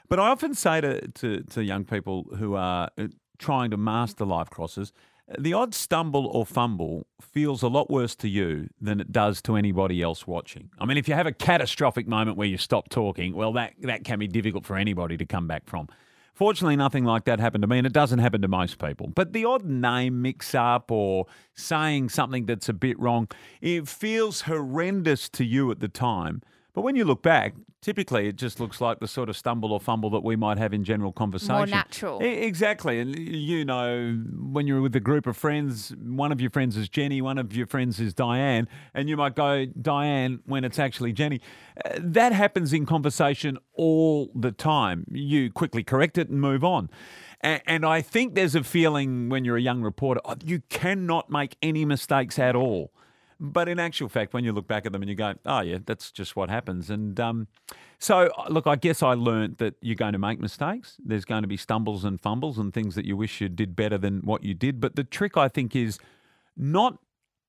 But 0.09 0.19
I 0.19 0.27
often 0.27 0.53
say 0.53 0.81
to, 0.81 1.07
to, 1.07 1.41
to 1.43 1.63
young 1.63 1.85
people 1.85 2.25
who 2.37 2.55
are 2.55 2.89
uh, 2.97 3.07
trying 3.39 3.71
to 3.71 3.77
master 3.77 4.25
live 4.25 4.49
crosses, 4.49 4.91
the 5.39 5.53
odd 5.53 5.73
stumble 5.73 6.27
or 6.27 6.45
fumble 6.45 7.07
feels 7.19 7.63
a 7.63 7.67
lot 7.67 7.89
worse 7.89 8.15
to 8.15 8.29
you 8.29 8.69
than 8.79 8.99
it 8.99 9.11
does 9.11 9.41
to 9.43 9.55
anybody 9.55 10.01
else 10.01 10.27
watching. 10.27 10.69
I 10.79 10.85
mean, 10.85 10.97
if 10.97 11.07
you 11.07 11.15
have 11.15 11.25
a 11.25 11.31
catastrophic 11.31 12.07
moment 12.07 12.37
where 12.37 12.47
you 12.47 12.57
stop 12.57 12.89
talking, 12.89 13.33
well, 13.33 13.53
that, 13.53 13.73
that 13.81 14.03
can 14.03 14.19
be 14.19 14.27
difficult 14.27 14.65
for 14.65 14.77
anybody 14.77 15.17
to 15.17 15.25
come 15.25 15.47
back 15.47 15.63
from. 15.65 15.87
Fortunately, 16.35 16.75
nothing 16.75 17.05
like 17.05 17.23
that 17.25 17.39
happened 17.39 17.61
to 17.61 17.67
me, 17.67 17.77
and 17.77 17.87
it 17.87 17.93
doesn't 17.93 18.19
happen 18.19 18.41
to 18.41 18.49
most 18.49 18.77
people. 18.77 19.07
But 19.07 19.31
the 19.31 19.45
odd 19.45 19.63
name 19.63 20.21
mix 20.21 20.53
up 20.53 20.91
or 20.91 21.27
saying 21.53 22.09
something 22.09 22.45
that's 22.45 22.67
a 22.67 22.73
bit 22.73 22.99
wrong, 22.99 23.29
it 23.61 23.87
feels 23.87 24.41
horrendous 24.41 25.29
to 25.29 25.45
you 25.45 25.71
at 25.71 25.79
the 25.79 25.87
time. 25.87 26.41
But 26.75 26.81
when 26.81 26.95
you 26.97 27.05
look 27.05 27.23
back, 27.23 27.55
typically 27.81 28.27
it 28.27 28.35
just 28.35 28.59
looks 28.59 28.81
like 28.81 28.99
the 28.99 29.07
sort 29.07 29.29
of 29.29 29.37
stumble 29.37 29.71
or 29.71 29.79
fumble 29.79 30.09
that 30.09 30.23
we 30.23 30.35
might 30.35 30.57
have 30.57 30.73
in 30.73 30.83
general 30.83 31.11
conversation. 31.13 31.55
More 31.55 31.65
natural. 31.65 32.21
E- 32.21 32.27
Exactly. 32.45 32.99
And 32.99 33.17
you 33.17 33.63
know, 33.63 34.21
when 34.51 34.67
you're 34.67 34.81
with 34.81 34.95
a 34.95 34.99
group 34.99 35.25
of 35.25 35.37
friends, 35.37 35.95
one 36.03 36.31
of 36.33 36.41
your 36.41 36.49
friends 36.51 36.75
is 36.75 36.89
Jenny, 36.89 37.21
one 37.21 37.37
of 37.37 37.55
your 37.55 37.65
friends 37.65 37.99
is 38.01 38.13
Diane, 38.13 38.67
and 38.93 39.07
you 39.07 39.15
might 39.15 39.35
go 39.35 39.65
Diane 39.65 40.41
when 40.45 40.65
it's 40.65 40.77
actually 40.77 41.13
Jenny. 41.13 41.39
Uh, 41.85 41.91
That 41.99 42.33
happens 42.33 42.73
in 42.73 42.85
conversation 42.85 43.57
all 43.73 44.29
the 44.35 44.51
time. 44.51 45.05
You 45.11 45.51
quickly 45.51 45.83
correct 45.83 46.17
it 46.17 46.27
and 46.29 46.41
move 46.41 46.63
on. 46.65 46.89
A- 47.43 47.61
And 47.69 47.85
I 47.85 48.01
think 48.01 48.35
there's 48.35 48.55
a 48.55 48.63
feeling 48.65 49.29
when 49.29 49.45
you're 49.45 49.57
a 49.57 49.61
young 49.61 49.81
reporter, 49.81 50.19
oh, 50.25 50.35
you 50.43 50.61
cannot 50.69 51.29
make 51.29 51.55
any 51.61 51.85
mistakes 51.85 52.37
at 52.37 52.55
all. 52.55 52.91
But 53.39 53.67
in 53.67 53.79
actual 53.79 54.09
fact, 54.09 54.33
when 54.33 54.43
you 54.43 54.53
look 54.53 54.67
back 54.67 54.85
at 54.85 54.91
them 54.91 55.01
and 55.01 55.09
you 55.09 55.15
go, 55.15 55.33
oh, 55.45 55.61
yeah, 55.61 55.79
that's 55.85 56.11
just 56.11 56.35
what 56.35 56.49
happens. 56.49 56.89
And 56.89 57.19
um, 57.19 57.47
so, 57.99 58.29
look, 58.49 58.65
I 58.67 58.75
guess 58.75 59.03
I 59.03 59.13
learned 59.13 59.57
that 59.57 59.75
you're 59.81 59.95
going 59.95 60.13
to 60.13 60.19
make 60.19 60.39
mistakes. 60.39 60.97
There's 61.03 61.25
going 61.25 61.41
to 61.41 61.47
be 61.47 61.57
stumbles 61.57 62.05
and 62.05 62.19
fumbles 62.19 62.57
and 62.57 62.73
things 62.73 62.95
that 62.95 63.05
you 63.05 63.17
wish 63.17 63.41
you 63.41 63.49
did 63.49 63.75
better 63.75 63.97
than 63.97 64.21
what 64.21 64.43
you 64.43 64.53
did. 64.53 64.79
But 64.79 64.95
the 64.95 65.03
trick, 65.03 65.37
I 65.37 65.47
think, 65.47 65.75
is 65.75 65.99
not 66.55 66.99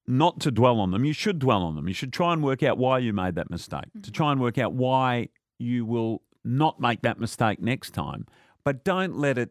not 0.09 0.39
to 0.41 0.53
dwell 0.53 0.79
on 0.79 0.93
them. 0.93 1.05
You 1.05 1.13
should 1.13 1.41
dwell 1.41 1.63
on 1.63 1.75
them. 1.75 1.89
You 1.89 1.95
should 1.95 2.13
try 2.13 2.33
and 2.33 2.43
work 2.43 2.63
out 2.63 2.79
why 2.79 2.99
you 2.99 3.13
made 3.13 3.35
that 3.35 3.51
mistake, 3.51 3.87
to 4.03 4.13
try 4.13 4.31
and 4.31 4.41
work 4.41 4.57
out 4.57 4.73
why 4.73 5.31
you 5.59 5.85
will 5.85 6.23
not 6.45 6.79
make 6.81 7.03
that 7.03 7.19
mistake 7.19 7.61
next 7.61 7.91
time. 7.91 8.27
But 8.63 8.85
don't 8.85 9.17
let 9.17 9.37
it 9.37 9.51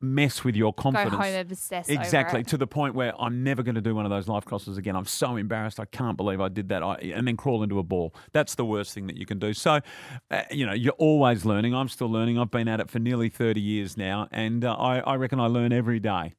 mess 0.00 0.44
with 0.44 0.56
your 0.56 0.72
confidence. 0.72 1.10
Go 1.10 1.22
home 1.22 1.34
obsessed 1.34 1.90
Exactly 1.90 2.44
to 2.44 2.56
the 2.56 2.66
point 2.66 2.94
where 2.94 3.12
I'm 3.20 3.42
never 3.42 3.62
going 3.62 3.74
to 3.74 3.80
do 3.80 3.94
one 3.94 4.04
of 4.04 4.10
those 4.10 4.28
life 4.28 4.44
crosses 4.44 4.76
again. 4.76 4.96
I'm 4.96 5.06
so 5.06 5.36
embarrassed. 5.36 5.80
I 5.80 5.84
can't 5.86 6.16
believe 6.16 6.40
I 6.40 6.48
did 6.48 6.68
that. 6.68 6.82
I, 6.82 6.96
and 7.14 7.26
then 7.26 7.36
crawl 7.36 7.62
into 7.62 7.78
a 7.78 7.82
ball. 7.82 8.14
That's 8.32 8.54
the 8.54 8.64
worst 8.64 8.92
thing 8.94 9.06
that 9.06 9.16
you 9.16 9.26
can 9.26 9.38
do. 9.38 9.52
So, 9.54 9.80
uh, 10.30 10.42
you 10.50 10.66
know, 10.66 10.72
you're 10.72 10.92
always 10.94 11.44
learning. 11.44 11.74
I'm 11.74 11.88
still 11.88 12.10
learning. 12.10 12.38
I've 12.38 12.50
been 12.50 12.68
at 12.68 12.80
it 12.80 12.90
for 12.90 12.98
nearly 12.98 13.28
30 13.28 13.60
years 13.60 13.96
now, 13.96 14.28
and 14.30 14.64
uh, 14.64 14.74
I, 14.74 14.98
I 15.00 15.14
reckon 15.16 15.40
I 15.40 15.46
learn 15.46 15.72
every 15.72 16.00
day. 16.00 16.34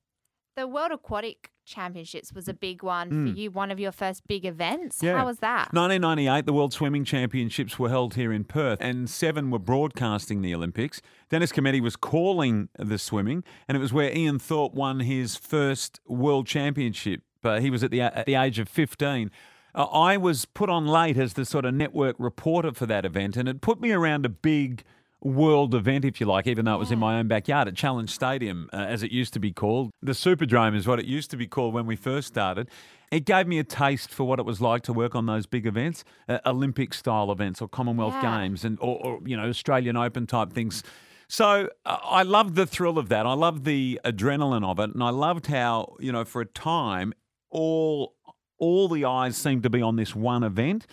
The 0.58 0.66
World 0.66 0.92
Aquatic 0.92 1.52
Championships 1.66 2.34
was 2.34 2.48
a 2.48 2.54
big 2.54 2.82
one 2.82 3.12
for 3.12 3.40
you, 3.40 3.52
one 3.52 3.70
of 3.70 3.80
your 3.80 3.92
first 3.92 4.26
big 4.26 4.44
events. 4.44 4.98
Mm. 4.98 5.04
Yeah. 5.04 5.18
How 5.18 5.28
was 5.28 5.38
that? 5.38 5.72
1998, 5.72 6.48
the 6.48 6.54
World 6.54 6.74
Swimming 6.74 7.06
Championships 7.06 7.78
were 7.78 7.90
held 7.90 8.16
here 8.16 8.34
in 8.34 8.44
Perth, 8.44 8.80
and 8.82 9.08
Seven 9.08 9.52
were 9.52 9.60
broadcasting 9.60 10.42
the 10.42 10.56
Olympics. 10.56 11.00
Dennis 11.30 11.52
Cometti 11.52 11.80
was 11.80 11.96
calling 11.96 12.70
the 12.76 12.98
swimming, 12.98 13.44
and 13.68 13.78
it 13.78 13.80
was 13.80 13.94
where 13.94 14.12
Ian 14.12 14.40
Thorpe 14.40 14.74
won 14.74 15.02
his 15.02 15.36
first 15.36 16.00
World 16.08 16.48
Championship. 16.48 17.22
Uh, 17.44 17.60
he 17.60 17.70
was 17.70 17.84
at 17.84 17.92
the 17.92 18.02
at 18.02 18.26
the 18.26 18.34
age 18.34 18.58
of 18.58 18.68
15. 18.68 19.30
Uh, 19.76 19.84
I 19.84 20.18
was 20.18 20.46
put 20.46 20.72
on 20.72 20.88
late 20.88 21.18
as 21.18 21.34
the 21.34 21.46
sort 21.46 21.66
of 21.66 21.76
network 21.76 22.16
reporter 22.18 22.74
for 22.74 22.88
that 22.88 23.06
event, 23.06 23.38
and 23.38 23.48
it 23.48 23.62
put 23.62 23.80
me 23.80 23.92
around 23.92 24.26
a 24.26 24.30
big 24.30 24.84
world 25.22 25.74
event, 25.74 26.06
if 26.06 26.20
you 26.20 26.28
like, 26.28 26.48
even 26.48 26.66
though 26.66 26.76
it 26.76 26.80
was 26.80 26.92
in 26.92 27.00
my 27.00 27.18
own 27.20 27.28
backyard 27.28 27.68
at 27.68 27.76
Challenge 27.76 28.10
Stadium, 28.10 28.70
uh, 28.72 28.78
as 28.78 29.04
it 29.04 29.12
used 29.12 29.34
to 29.34 29.40
be 29.40 29.52
called. 29.52 29.92
The 30.02 30.12
Superdrome 30.12 30.76
is 30.76 30.88
what 30.88 31.00
it 31.00 31.06
used 31.06 31.32
to 31.32 31.38
be 31.38 31.48
called 31.48 31.74
when 31.74 31.86
we 31.86 31.96
first 31.96 32.28
started. 32.28 32.70
It 33.12 33.26
gave 33.26 33.48
me 33.48 33.58
a 33.58 33.64
taste 33.64 34.12
for 34.12 34.26
what 34.26 34.38
it 34.40 34.46
was 34.46 34.62
like 34.62 34.84
to 34.84 34.94
work 34.94 35.16
on 35.16 35.26
those 35.26 35.46
big 35.46 35.66
events, 35.66 36.04
uh, 36.28 36.40
Olympic 36.46 36.94
style 36.94 37.32
events 37.32 37.62
or 37.62 37.68
Commonwealth 37.68 38.16
Yeah. 38.22 38.42
Games 38.42 38.66
and 38.66 38.78
or, 38.82 38.98
or 39.06 39.20
you 39.26 39.38
know 39.38 39.48
Australian 39.48 39.96
Open 39.96 40.28
type 40.28 40.54
things. 40.54 40.84
So 41.30 41.70
uh, 41.86 41.98
I 42.04 42.24
loved 42.24 42.56
the 42.56 42.66
thrill 42.66 42.98
of 42.98 43.10
that. 43.10 43.26
I 43.26 43.34
loved 43.34 43.66
the 43.66 44.00
adrenaline 44.06 44.66
of 44.66 44.80
it, 44.80 44.94
and 44.94 45.02
I 45.04 45.10
loved 45.10 45.48
how 45.48 45.96
you 46.00 46.12
know 46.12 46.26
for 46.26 46.42
a 46.42 46.46
time 46.46 47.14
all 47.50 48.17
all 48.58 48.88
the 48.88 49.06
eyes 49.06 49.38
seemed 49.38 49.64
to 49.64 49.70
be 49.70 49.82
on 49.82 49.96
this 49.96 50.16
one 50.16 50.44
event. 50.44 50.88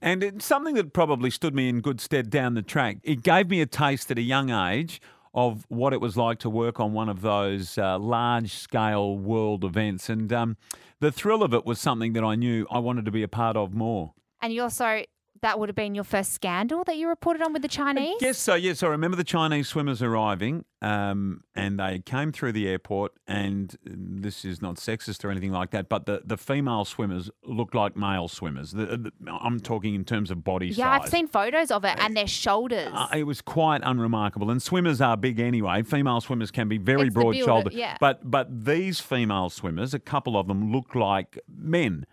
And 0.00 0.22
it's 0.22 0.44
something 0.44 0.74
that 0.74 0.92
probably 0.92 1.30
stood 1.30 1.54
me 1.54 1.68
in 1.68 1.80
good 1.80 2.00
stead 2.00 2.30
down 2.30 2.54
the 2.54 2.62
track. 2.62 2.98
It 3.02 3.22
gave 3.22 3.48
me 3.48 3.60
a 3.60 3.66
taste 3.66 4.10
at 4.10 4.18
a 4.18 4.22
young 4.22 4.50
age 4.50 5.00
of 5.34 5.64
what 5.68 5.92
it 5.92 6.00
was 6.00 6.16
like 6.16 6.38
to 6.40 6.50
work 6.50 6.80
on 6.80 6.92
one 6.92 7.08
of 7.08 7.20
those 7.20 7.78
uh, 7.78 7.98
large 7.98 8.54
scale 8.54 9.16
world 9.16 9.64
events. 9.64 10.08
And 10.08 10.32
um, 10.32 10.56
the 11.00 11.12
thrill 11.12 11.42
of 11.42 11.54
it 11.54 11.64
was 11.64 11.78
something 11.78 12.12
that 12.14 12.24
I 12.24 12.34
knew 12.34 12.66
I 12.70 12.78
wanted 12.78 13.04
to 13.04 13.10
be 13.10 13.22
a 13.22 13.28
part 13.28 13.56
of 13.56 13.74
more. 13.74 14.14
And 14.40 14.52
you 14.52 14.62
also, 14.62 15.04
that 15.42 15.58
would 15.58 15.68
have 15.68 15.76
been 15.76 15.94
your 15.94 16.04
first 16.04 16.32
scandal 16.32 16.84
that 16.84 16.96
you 16.96 17.08
reported 17.08 17.42
on 17.42 17.52
with 17.52 17.62
the 17.62 17.68
Chinese? 17.68 18.16
Yes, 18.20 18.38
so 18.38 18.54
yes, 18.54 18.82
I 18.82 18.88
remember 18.88 19.16
the 19.16 19.24
Chinese 19.24 19.68
swimmers 19.68 20.02
arriving, 20.02 20.64
um, 20.82 21.42
and 21.54 21.78
they 21.78 22.00
came 22.00 22.32
through 22.32 22.52
the 22.52 22.68
airport. 22.68 23.12
And 23.26 23.76
this 23.84 24.44
is 24.44 24.62
not 24.62 24.76
sexist 24.76 25.24
or 25.24 25.30
anything 25.30 25.52
like 25.52 25.70
that, 25.70 25.88
but 25.88 26.06
the, 26.06 26.22
the 26.24 26.36
female 26.36 26.84
swimmers 26.84 27.30
looked 27.44 27.74
like 27.74 27.96
male 27.96 28.28
swimmers. 28.28 28.72
The, 28.72 28.86
the, 28.86 29.12
I'm 29.30 29.60
talking 29.60 29.94
in 29.94 30.04
terms 30.04 30.30
of 30.30 30.44
body 30.44 30.68
Yeah, 30.68 30.72
size. 30.72 30.78
Yeah, 30.78 30.90
I've 30.90 31.08
seen 31.08 31.28
photos 31.28 31.70
of 31.70 31.84
it 31.84 31.96
and 31.98 32.16
their 32.16 32.26
shoulders. 32.26 32.90
Uh, 32.92 33.08
it 33.14 33.24
was 33.24 33.40
quite 33.40 33.82
unremarkable, 33.84 34.50
and 34.50 34.62
swimmers 34.62 35.00
are 35.00 35.16
big 35.16 35.40
anyway. 35.40 35.82
Female 35.82 36.20
swimmers 36.20 36.50
can 36.50 36.68
be 36.68 36.78
very 36.78 37.06
It's 37.08 37.14
broad 37.14 37.36
shouldered, 37.36 37.72
yeah. 37.74 37.96
but 38.00 38.30
but 38.30 38.64
these 38.64 39.00
female 39.00 39.50
swimmers, 39.50 39.94
a 39.94 39.98
couple 39.98 40.36
of 40.36 40.46
them, 40.48 40.72
look 40.72 40.94
like 40.94 41.38
men. 41.48 42.06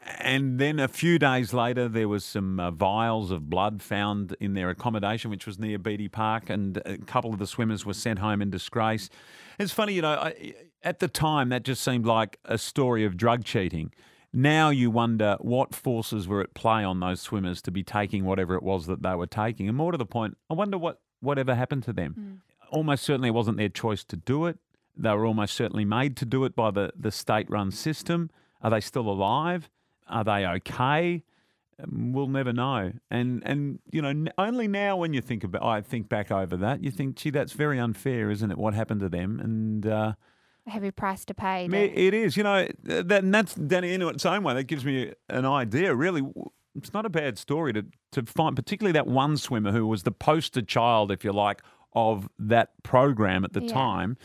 And 0.00 0.58
then 0.58 0.78
a 0.78 0.88
few 0.88 1.18
days 1.18 1.52
later, 1.52 1.88
there 1.88 2.08
was 2.08 2.24
some 2.24 2.60
uh, 2.60 2.70
vials 2.70 3.30
of 3.30 3.50
blood 3.50 3.82
found 3.82 4.36
in 4.40 4.54
their 4.54 4.70
accommodation, 4.70 5.30
which 5.30 5.46
was 5.46 5.58
near 5.58 5.78
Beatty 5.78 6.08
Park, 6.08 6.48
and 6.50 6.80
a 6.86 6.98
couple 6.98 7.32
of 7.32 7.38
the 7.38 7.46
swimmers 7.46 7.84
were 7.84 7.94
sent 7.94 8.20
home 8.20 8.40
in 8.40 8.50
disgrace. 8.50 9.10
It's 9.58 9.72
funny, 9.72 9.94
you 9.94 10.02
know, 10.02 10.14
I, 10.14 10.54
at 10.82 11.00
the 11.00 11.08
time 11.08 11.48
that 11.48 11.64
just 11.64 11.82
seemed 11.82 12.06
like 12.06 12.38
a 12.44 12.58
story 12.58 13.04
of 13.04 13.16
drug 13.16 13.44
cheating. 13.44 13.92
Now 14.32 14.70
you 14.70 14.90
wonder 14.90 15.36
what 15.40 15.74
forces 15.74 16.28
were 16.28 16.42
at 16.42 16.54
play 16.54 16.84
on 16.84 17.00
those 17.00 17.20
swimmers 17.20 17.60
to 17.62 17.70
be 17.70 17.82
taking 17.82 18.24
whatever 18.24 18.54
it 18.54 18.62
was 18.62 18.86
that 18.86 19.02
they 19.02 19.14
were 19.14 19.26
taking. 19.26 19.68
And 19.68 19.76
more 19.76 19.90
to 19.90 19.98
the 19.98 20.06
point, 20.06 20.36
I 20.48 20.54
wonder 20.54 20.78
what 20.78 21.00
whatever 21.20 21.54
happened 21.54 21.82
to 21.84 21.92
them. 21.92 22.42
Almost 22.70 23.02
certainly 23.04 23.30
it 23.30 23.32
wasn't 23.32 23.56
their 23.56 23.70
choice 23.70 24.04
to 24.04 24.16
do 24.16 24.46
it. 24.46 24.58
They 24.96 25.10
were 25.10 25.26
almost 25.26 25.54
certainly 25.54 25.84
made 25.84 26.16
to 26.18 26.26
do 26.26 26.44
it 26.44 26.54
by 26.54 26.70
the, 26.70 26.92
the 26.96 27.10
state 27.10 27.48
run 27.50 27.70
system. 27.70 28.30
Are 28.62 28.70
they 28.70 28.80
still 28.80 29.08
alive? 29.08 29.70
Are 30.08 30.24
they 30.24 30.46
okay? 30.46 31.22
Um, 31.82 32.12
We'll 32.12 32.26
never 32.28 32.52
know. 32.52 32.92
And 33.10 33.42
and 33.46 33.78
you 33.92 34.02
know, 34.02 34.30
only 34.36 34.68
now 34.68 34.96
when 34.96 35.12
you 35.12 35.20
think 35.20 35.44
about, 35.44 35.62
I 35.62 35.80
think 35.80 36.08
back 36.08 36.30
over 36.30 36.56
that, 36.56 36.82
you 36.82 36.90
think, 36.90 37.16
gee, 37.16 37.30
that's 37.30 37.52
very 37.52 37.78
unfair, 37.78 38.30
isn't 38.30 38.50
it? 38.50 38.58
What 38.58 38.74
happened 38.74 39.00
to 39.00 39.08
them? 39.08 39.38
And 39.40 39.86
uh, 39.86 40.14
A 40.66 40.70
heavy 40.70 40.90
price 40.90 41.24
to 41.26 41.34
pay. 41.34 41.66
It 41.66 42.14
is, 42.14 42.36
you 42.36 42.42
know, 42.42 42.66
that, 42.82 43.22
and 43.24 43.32
that's 43.34 43.54
Danny 43.54 43.92
in 43.94 44.02
its 44.02 44.26
own 44.26 44.42
way. 44.42 44.54
That 44.54 44.64
gives 44.64 44.84
me 44.84 45.12
an 45.28 45.46
idea. 45.46 45.94
Really, 45.94 46.22
it's 46.74 46.92
not 46.92 47.06
a 47.06 47.10
bad 47.10 47.38
story 47.38 47.72
to 47.74 47.86
to 48.12 48.22
find, 48.24 48.56
particularly 48.56 48.92
that 48.92 49.06
one 49.06 49.36
swimmer 49.36 49.70
who 49.72 49.86
was 49.86 50.02
the 50.02 50.12
poster 50.12 50.62
child, 50.62 51.12
if 51.12 51.22
you 51.24 51.32
like, 51.32 51.62
of 51.92 52.28
that 52.38 52.70
program 52.82 53.44
at 53.44 53.52
the 53.52 53.62
Yeah. 53.62 53.72
time. 53.72 54.16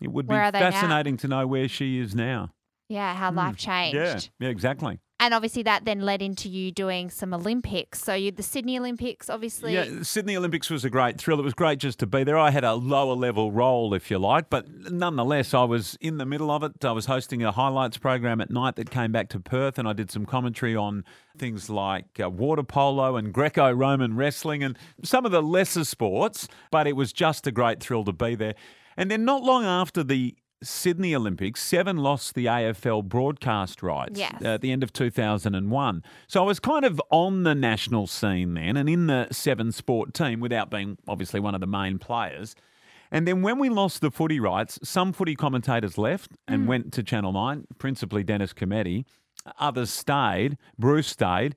It 0.00 0.10
would 0.12 0.26
be 0.26 0.32
Where 0.34 0.44
are 0.44 0.50
they 0.52 0.60
now? 0.60 0.70
fascinating 0.70 1.16
to 1.18 1.28
know 1.28 1.46
where 1.46 1.68
she 1.68 1.98
is 1.98 2.14
now. 2.14 2.52
yeah, 2.88 3.14
how 3.14 3.30
life 3.32 3.56
changed. 3.56 3.94
Yeah, 3.96 4.18
yeah, 4.40 4.48
exactly. 4.48 4.98
And 5.22 5.32
obviously 5.32 5.62
that 5.62 5.84
then 5.84 6.00
led 6.00 6.20
into 6.20 6.48
you 6.48 6.72
doing 6.72 7.08
some 7.08 7.32
Olympics. 7.32 8.02
So 8.02 8.12
you 8.12 8.32
the 8.32 8.42
Sydney 8.42 8.76
Olympics, 8.76 9.30
obviously. 9.30 9.72
Yeah, 9.72 10.02
Sydney 10.02 10.36
Olympics 10.36 10.68
was 10.68 10.84
a 10.84 10.90
great 10.90 11.16
thrill. 11.16 11.38
It 11.38 11.44
was 11.44 11.54
great 11.54 11.78
just 11.78 12.00
to 12.00 12.08
be 12.08 12.24
there. 12.24 12.36
I 12.36 12.50
had 12.50 12.64
a 12.64 12.74
lower 12.74 13.14
level 13.14 13.52
role, 13.52 13.94
if 13.94 14.10
you 14.10 14.18
like, 14.18 14.50
but 14.50 14.68
nonetheless, 14.90 15.54
I 15.54 15.62
was 15.62 15.96
in 16.00 16.18
the 16.18 16.26
middle 16.26 16.50
of 16.50 16.64
it. 16.64 16.84
I 16.84 16.90
was 16.90 17.06
hosting 17.06 17.44
a 17.44 17.52
highlights 17.52 17.98
program 17.98 18.40
at 18.40 18.50
night 18.50 18.74
that 18.74 18.90
came 18.90 19.12
back 19.12 19.28
to 19.28 19.38
Perth, 19.38 19.78
and 19.78 19.86
I 19.86 19.92
did 19.92 20.10
some 20.10 20.26
commentary 20.26 20.74
on 20.74 21.04
things 21.38 21.70
like 21.70 22.18
uh, 22.20 22.28
water 22.28 22.64
polo 22.64 23.14
and 23.14 23.32
Greco 23.32 23.70
Roman 23.70 24.16
wrestling 24.16 24.64
and 24.64 24.76
some 25.04 25.24
of 25.24 25.30
the 25.30 25.40
lesser 25.40 25.84
sports, 25.84 26.48
but 26.72 26.88
it 26.88 26.96
was 26.96 27.12
just 27.12 27.46
a 27.46 27.52
great 27.52 27.78
thrill 27.78 28.04
to 28.06 28.12
be 28.12 28.34
there. 28.34 28.56
And 28.96 29.08
then, 29.08 29.24
not 29.24 29.44
long 29.44 29.64
after 29.64 30.02
the 30.02 30.34
Sydney 30.62 31.14
Olympics, 31.14 31.62
Seven 31.62 31.96
lost 31.98 32.34
the 32.34 32.46
AFL 32.46 33.02
broadcast 33.04 33.82
rights 33.82 34.18
Yes. 34.18 34.40
uh, 34.42 34.48
at 34.54 34.60
the 34.60 34.70
end 34.72 34.82
of 34.82 34.92
2001. 34.92 36.02
So 36.28 36.42
I 36.42 36.46
was 36.46 36.60
kind 36.60 36.84
of 36.84 37.00
on 37.10 37.42
the 37.42 37.54
national 37.54 38.06
scene 38.06 38.54
then 38.54 38.76
and 38.76 38.88
in 38.88 39.06
the 39.06 39.28
Seven 39.30 39.72
sport 39.72 40.14
team 40.14 40.40
without 40.40 40.70
being 40.70 40.98
obviously 41.08 41.40
one 41.40 41.54
of 41.54 41.60
the 41.60 41.66
main 41.66 41.98
players. 41.98 42.54
And 43.10 43.28
then 43.28 43.42
when 43.42 43.58
we 43.58 43.68
lost 43.68 44.00
the 44.00 44.10
footy 44.10 44.40
rights, 44.40 44.78
some 44.82 45.12
footy 45.12 45.34
commentators 45.36 45.98
left 45.98 46.30
and 46.48 46.66
went 46.66 46.92
to 46.94 47.02
Channel 47.02 47.32
9, 47.32 47.66
principally 47.78 48.24
Dennis 48.24 48.54
Cometti. 48.54 49.04
Others 49.58 49.90
stayed. 49.90 50.56
Bruce 50.78 51.08
stayed. 51.08 51.54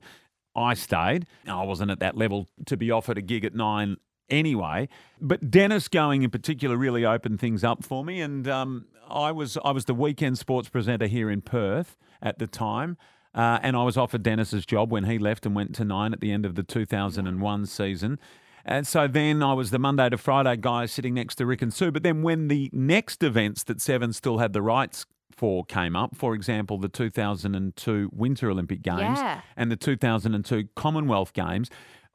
I 0.54 0.74
stayed. 0.74 1.26
I 1.46 1.64
wasn't 1.64 1.90
at 1.90 2.00
that 2.00 2.16
level 2.16 2.48
to 2.66 2.76
be 2.76 2.90
offered 2.90 3.16
a 3.18 3.22
gig 3.22 3.44
at 3.44 3.54
nine 3.54 3.96
anyway. 4.30 4.88
But 5.20 5.50
Dennis 5.50 5.88
going 5.88 6.22
in 6.22 6.30
particular 6.30 6.76
really 6.76 7.04
opened 7.04 7.40
things 7.40 7.64
up 7.64 7.84
for 7.84 8.04
me, 8.04 8.20
and 8.20 8.46
um, 8.48 8.86
I 9.08 9.32
was 9.32 9.56
I 9.64 9.70
was 9.72 9.84
the 9.86 9.94
weekend 9.94 10.38
sports 10.38 10.68
presenter 10.68 11.06
here 11.06 11.30
in 11.30 11.40
Perth 11.42 11.96
at 12.22 12.38
the 12.38 12.46
time. 12.46 12.96
Uh, 13.34 13.58
and 13.62 13.76
I 13.76 13.82
was 13.82 13.98
offered 13.98 14.22
Dennis's 14.22 14.64
job 14.64 14.90
when 14.90 15.04
he 15.04 15.18
left 15.18 15.44
and 15.44 15.54
went 15.54 15.74
to 15.74 15.84
nine 15.84 16.14
at 16.14 16.20
the 16.20 16.32
end 16.32 16.46
of 16.46 16.54
the 16.54 16.62
2001 16.62 17.66
season. 17.66 18.18
And 18.64 18.86
so 18.86 19.06
then 19.06 19.42
I 19.42 19.52
was 19.52 19.70
the 19.70 19.78
Monday 19.78 20.08
to 20.08 20.16
Friday 20.16 20.56
guy 20.56 20.86
sitting 20.86 21.12
next 21.12 21.34
to 21.36 21.44
Rick 21.44 21.60
and 21.60 21.72
Sue. 21.72 21.90
But 21.90 22.02
then 22.02 22.22
when 22.22 22.48
the 22.48 22.70
next 22.72 23.22
events 23.22 23.62
that 23.64 23.82
Seven 23.82 24.14
still 24.14 24.38
had 24.38 24.54
the 24.54 24.62
rights 24.62 25.04
for 25.30 25.66
came 25.66 25.94
up, 25.94 26.16
for 26.16 26.34
example, 26.34 26.78
the 26.78 26.88
2002 26.88 28.08
Winter 28.12 28.50
Olympic 28.50 28.80
Games 28.82 29.18
Yeah. 29.18 29.42
and 29.54 29.70
the 29.70 29.76
2002 29.76 30.68
Commonwealth 30.74 31.34
Games, 31.34 31.68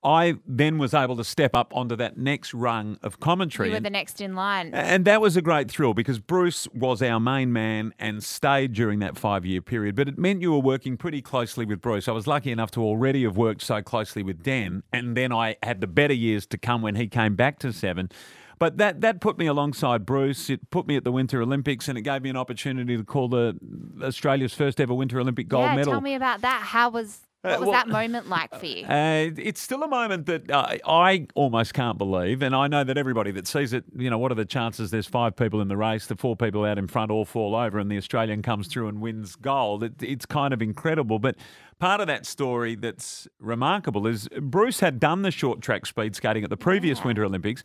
I 0.03 0.35
then 0.47 0.79
was 0.79 0.93
able 0.95 1.15
to 1.17 1.23
step 1.23 1.55
up 1.55 1.71
onto 1.75 1.95
that 1.95 2.17
next 2.17 2.53
rung 2.55 2.97
of 3.03 3.19
commentary. 3.19 3.67
You 3.69 3.73
were 3.73 3.77
And- 3.77 3.85
the 3.85 3.89
next 3.91 4.19
in 4.19 4.35
line. 4.35 4.71
and 4.73 5.05
that 5.05 5.21
was 5.21 5.37
a 5.37 5.41
great 5.43 5.69
thrill 5.69 5.93
because 5.93 6.19
Bruce 6.19 6.67
was 6.73 7.03
our 7.03 7.19
main 7.19 7.53
man 7.53 7.93
and 7.99 8.23
stayed 8.23 8.73
during 8.73 8.97
that 8.99 9.15
five 9.17 9.45
year 9.45 9.61
period. 9.61 9.95
But 9.95 10.07
it 10.07 10.17
meant 10.17 10.41
you 10.41 10.51
were 10.53 10.59
working 10.59 10.97
pretty 10.97 11.21
closely 11.21 11.65
with 11.65 11.81
Bruce. 11.81 12.07
I 12.07 12.13
was 12.13 12.25
lucky 12.25 12.51
enough 12.51 12.71
to 12.71 12.81
already 12.83 13.23
have 13.23 13.37
worked 13.37 13.61
so 13.61 13.81
closely 13.83 14.23
with 14.23 14.41
Dan. 14.41 14.81
And 14.91 15.15
then 15.15 15.31
I 15.31 15.57
had 15.61 15.81
the 15.81 15.87
better 15.87 16.15
years 16.15 16.47
to 16.47 16.57
come 16.57 16.81
when 16.81 16.95
he 16.95 17.07
came 17.07 17.35
back 17.35 17.59
to 17.59 17.71
Seven. 17.71 18.09
But 18.57 18.77
that, 18.77 19.01
that 19.01 19.21
put 19.21 19.37
me 19.39 19.45
alongside 19.47 20.05
Bruce. 20.05 20.49
It 20.49 20.69
put 20.71 20.85
me 20.87 20.95
at 20.95 21.03
the 21.03 21.11
Winter 21.11 21.41
Olympics 21.41 21.87
and 21.87 21.97
it 21.97 22.01
gave 22.01 22.21
me 22.23 22.29
an 22.29 22.37
opportunity 22.37 22.95
to 22.97 23.03
call 23.03 23.27
the 23.27 23.55
Australia's 24.03 24.53
first 24.53 24.79
ever 24.79 24.93
Winter 24.93 25.19
Olympic 25.19 25.47
gold 25.47 25.63
yeah, 25.65 25.75
medal. 25.75 25.93
tell 25.93 26.01
me 26.01 26.13
about 26.15 26.41
that. 26.41 26.61
How 26.65 26.89
was 26.89 27.21
what 27.41 27.53
Uh, 27.55 27.59
was 27.59 27.67
well- 27.67 27.71
that 27.73 27.87
moment 27.87 28.29
like 28.29 28.53
for 28.59 28.65
you? 28.65 28.85
Uh, 28.89 29.31
it's 29.37 29.61
still 29.61 29.83
a 29.83 29.87
moment 29.87 30.25
that 30.27 30.49
uh, 30.51 30.77
I 30.85 31.27
almost 31.35 31.73
can't 31.73 31.97
believe, 31.97 32.41
and 32.41 32.55
I 32.55 32.67
know 32.67 32.83
that 32.83 32.97
everybody 32.97 33.31
that 33.31 33.47
sees 33.47 33.73
it, 33.73 33.83
you 33.97 34.09
know, 34.09 34.17
what 34.17 34.31
are 34.31 34.35
the 34.35 34.45
chances? 34.45 34.91
There's 34.91 35.07
five 35.07 35.35
people 35.35 35.61
in 35.61 35.67
the 35.67 35.77
race, 35.77 36.05
the 36.07 36.15
four 36.15 36.35
people 36.35 36.63
out 36.65 36.77
in 36.77 36.87
front 36.87 37.09
all 37.11 37.25
fall 37.25 37.55
over, 37.55 37.79
and 37.79 37.89
the 37.91 37.97
Australian 37.97 38.41
comes 38.41 38.67
through 38.67 38.87
and 38.87 39.01
wins 39.01 39.35
gold. 39.35 39.83
It, 39.83 39.93
it's 40.01 40.25
kind 40.25 40.53
of 40.53 40.61
incredible, 40.61 41.19
but 41.19 41.35
part 41.79 41.99
of 42.01 42.07
that 42.07 42.25
story 42.25 42.75
that's 42.75 43.27
remarkable 43.39 44.05
is 44.07 44.27
Bruce 44.39 44.79
had 44.81 44.99
done 44.99 45.21
the 45.23 45.31
short 45.31 45.61
track 45.61 45.85
speed 45.85 46.15
skating 46.15 46.43
at 46.43 46.49
the 46.49 46.57
previous 46.57 47.03
Winter 47.03 47.23
Olympics. 47.25 47.63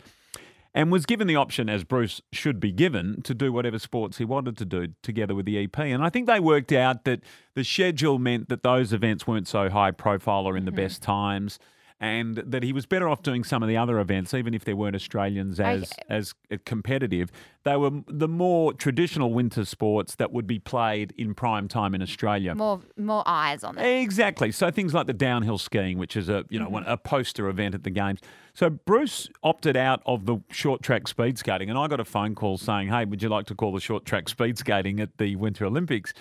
And 0.76 0.92
was 0.92 1.06
given 1.06 1.26
the 1.26 1.36
option, 1.36 1.70
as 1.70 1.84
Bruce 1.84 2.20
should 2.32 2.60
be 2.60 2.70
given, 2.70 3.22
to 3.22 3.32
do 3.32 3.50
whatever 3.50 3.78
sports 3.78 4.18
he 4.18 4.26
wanted 4.26 4.58
to 4.58 4.66
do 4.66 4.88
together 5.02 5.34
with 5.34 5.46
the 5.46 5.64
EP. 5.64 5.78
And 5.78 6.04
I 6.04 6.10
think 6.10 6.26
they 6.26 6.38
worked 6.38 6.70
out 6.70 7.04
that 7.04 7.22
the 7.54 7.64
schedule 7.64 8.18
meant 8.18 8.50
that 8.50 8.62
those 8.62 8.92
events 8.92 9.26
weren't 9.26 9.48
so 9.48 9.70
high 9.70 9.90
profile 9.90 10.44
or 10.44 10.54
in 10.54 10.66
the 10.66 10.70
mm-hmm. 10.70 10.76
best 10.76 11.00
times, 11.00 11.58
and 11.98 12.36
that 12.36 12.62
he 12.62 12.72
was 12.74 12.84
better 12.84 13.08
off 13.08 13.22
doing 13.22 13.42
some 13.42 13.62
of 13.62 13.68
the 13.68 13.76
other 13.76 13.98
events, 13.98 14.34
even 14.34 14.52
if 14.52 14.64
there 14.64 14.76
weren't 14.76 14.94
Australians 14.94 15.58
as 15.58 15.84
Okay. 15.92 16.02
as 16.10 16.34
competitive. 16.66 17.30
They 17.64 17.76
were 17.76 17.90
the 18.06 18.28
more 18.28 18.72
traditional 18.74 19.32
winter 19.32 19.64
sports 19.64 20.14
that 20.16 20.30
would 20.32 20.46
be 20.46 20.58
played 20.58 21.12
in 21.16 21.34
prime 21.34 21.68
time 21.68 21.94
in 21.94 22.02
Australia. 22.02 22.54
More 22.54 22.80
more 22.96 23.22
eyes 23.26 23.64
on 23.64 23.78
it. 23.78 24.00
Exactly. 24.02 24.52
So 24.52 24.70
things 24.70 24.92
like 24.94 25.06
the 25.06 25.12
downhill 25.14 25.58
skiing, 25.58 25.98
which 25.98 26.16
is 26.16 26.28
a 26.28 26.44
you 26.50 26.58
know 26.58 26.66
Mm-hmm. 26.66 26.88
a 26.90 26.96
poster 26.96 27.48
event 27.48 27.74
at 27.74 27.82
the 27.84 27.90
games. 27.90 28.20
So 28.54 28.68
Bruce 28.70 29.28
opted 29.42 29.76
out 29.76 30.02
of 30.06 30.26
the 30.26 30.38
short 30.50 30.82
track 30.82 31.08
speed 31.08 31.38
skating, 31.38 31.70
and 31.70 31.78
I 31.78 31.86
got 31.88 32.00
a 32.00 32.04
phone 32.04 32.34
call 32.34 32.58
saying, 32.58 32.88
"Hey, 32.88 33.04
would 33.04 33.22
you 33.22 33.28
like 33.28 33.46
to 33.46 33.54
call 33.54 33.72
the 33.72 33.80
short 33.80 34.04
track 34.04 34.28
speed 34.28 34.58
skating 34.58 35.00
at 35.00 35.16
the 35.18 35.36
Winter 35.36 35.64
Olympics?" 35.64 36.12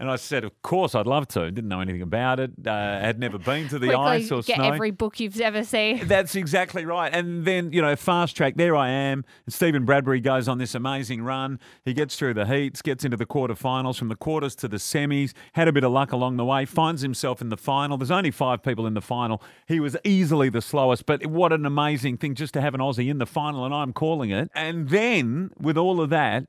And 0.00 0.10
I 0.10 0.16
said, 0.16 0.44
of 0.44 0.62
course, 0.62 0.94
I'd 0.94 1.06
love 1.06 1.28
to. 1.28 1.50
Didn't 1.50 1.68
know 1.68 1.80
anything 1.80 2.00
about 2.00 2.40
it. 2.40 2.52
Uh, 2.66 2.70
had 2.70 3.18
never 3.18 3.38
been 3.38 3.68
to 3.68 3.78
the 3.78 3.88
Quickly 3.88 4.02
ice 4.02 4.32
or 4.32 4.40
get 4.40 4.56
snow. 4.56 4.64
every 4.64 4.92
book 4.92 5.20
you've 5.20 5.38
ever 5.38 5.62
seen. 5.62 6.06
That's 6.08 6.34
exactly 6.34 6.86
right. 6.86 7.12
And 7.12 7.44
then, 7.44 7.70
you 7.70 7.82
know, 7.82 7.94
fast 7.96 8.34
track, 8.34 8.54
there 8.56 8.74
I 8.74 8.88
am. 8.88 9.26
And 9.44 9.52
Stephen 9.52 9.84
Bradbury 9.84 10.20
goes 10.20 10.48
on 10.48 10.56
this 10.56 10.74
amazing 10.74 11.20
run. 11.22 11.60
He 11.84 11.92
gets 11.92 12.16
through 12.16 12.32
the 12.32 12.46
heats, 12.46 12.80
gets 12.80 13.04
into 13.04 13.18
the 13.18 13.26
quarterfinals, 13.26 13.98
from 13.98 14.08
the 14.08 14.16
quarters 14.16 14.54
to 14.56 14.68
the 14.68 14.78
semis, 14.78 15.34
had 15.52 15.68
a 15.68 15.72
bit 15.72 15.84
of 15.84 15.92
luck 15.92 16.12
along 16.12 16.38
the 16.38 16.46
way, 16.46 16.64
finds 16.64 17.02
himself 17.02 17.42
in 17.42 17.50
the 17.50 17.58
final. 17.58 17.98
There's 17.98 18.10
only 18.10 18.30
five 18.30 18.62
people 18.62 18.86
in 18.86 18.94
the 18.94 19.02
final. 19.02 19.42
He 19.68 19.80
was 19.80 19.98
easily 20.02 20.48
the 20.48 20.62
slowest, 20.62 21.04
but 21.04 21.26
what 21.26 21.52
an 21.52 21.66
amazing 21.66 22.16
thing 22.16 22.34
just 22.34 22.54
to 22.54 22.62
have 22.62 22.72
an 22.72 22.80
Aussie 22.80 23.10
in 23.10 23.18
the 23.18 23.26
final, 23.26 23.66
and 23.66 23.74
I'm 23.74 23.92
calling 23.92 24.30
it. 24.30 24.50
And 24.54 24.88
then, 24.88 25.50
with 25.60 25.76
all 25.76 26.00
of 26.00 26.08
that, 26.08 26.46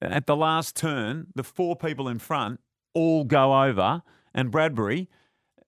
at 0.00 0.26
the 0.26 0.36
last 0.36 0.76
turn, 0.76 1.28
the 1.34 1.44
four 1.44 1.74
people 1.76 2.08
in 2.08 2.20
front 2.20 2.60
all 2.94 3.24
go 3.24 3.62
over, 3.62 4.02
and 4.34 4.50
Bradbury 4.50 5.08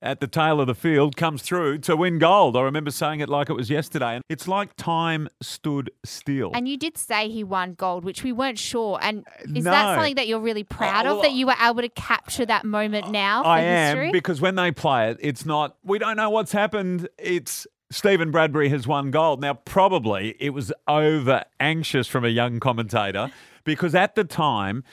at 0.05 0.21
the 0.21 0.27
tail 0.27 0.61
of 0.61 0.67
the 0.67 0.75
field 0.75 1.17
comes 1.17 1.41
through 1.41 1.79
to 1.79 1.97
win 1.97 2.19
gold. 2.19 2.57
I 2.59 2.61
remember 2.61 2.91
saying 2.91 3.21
it 3.21 3.29
like 3.31 3.49
it 3.49 3.55
was 3.55 3.71
yesterday. 3.71 4.17
And 4.17 4.25
it's 4.29 4.47
like 4.47 4.77
time 4.77 5.29
stood 5.41 5.91
still. 6.05 6.51
And 6.53 6.69
you 6.69 6.77
did 6.77 6.99
say 6.99 7.31
he 7.31 7.43
won 7.43 7.73
gold, 7.73 8.05
which 8.05 8.23
we 8.23 8.31
weren't 8.31 8.59
sure. 8.59 8.99
And 9.01 9.25
is 9.43 9.65
no. 9.65 9.71
that 9.71 9.97
something 9.97 10.17
that 10.17 10.29
you're 10.29 10.41
really 10.41 10.63
proud 10.63 11.07
oh, 11.07 11.09
well, 11.09 11.17
of 11.17 11.23
that 11.23 11.33
you 11.33 11.47
were 11.47 11.57
able 11.61 11.81
to 11.81 11.89
capture 11.89 12.45
that 12.45 12.67
moment 12.67 13.11
now 13.11 13.43
for 13.43 13.49
I 13.49 13.63
history? 13.63 14.07
am 14.07 14.13
because 14.13 14.43
when 14.43 14.57
they 14.57 14.71
play 14.71 15.11
it, 15.11 15.17
it's 15.21 15.47
not, 15.47 15.77
we 15.83 15.99
don't 15.99 16.19
know 16.19 16.29
what's 16.29 16.53
happened. 16.53 17.09
It's 17.19 17.67
Stephen 17.91 18.31
Bradbury 18.31 18.69
has 18.69 18.87
won 18.87 19.11
gold. 19.11 19.41
Now, 19.41 19.55
probably 19.55 20.37
it 20.39 20.51
was 20.51 20.71
over 20.87 21.45
anxious 21.61 22.07
from 22.07 22.27
a 22.27 22.29
young 22.29 22.61
commentator 22.61 23.31
because 23.65 23.95
at 23.95 24.17
the 24.17 24.25
time, 24.25 24.85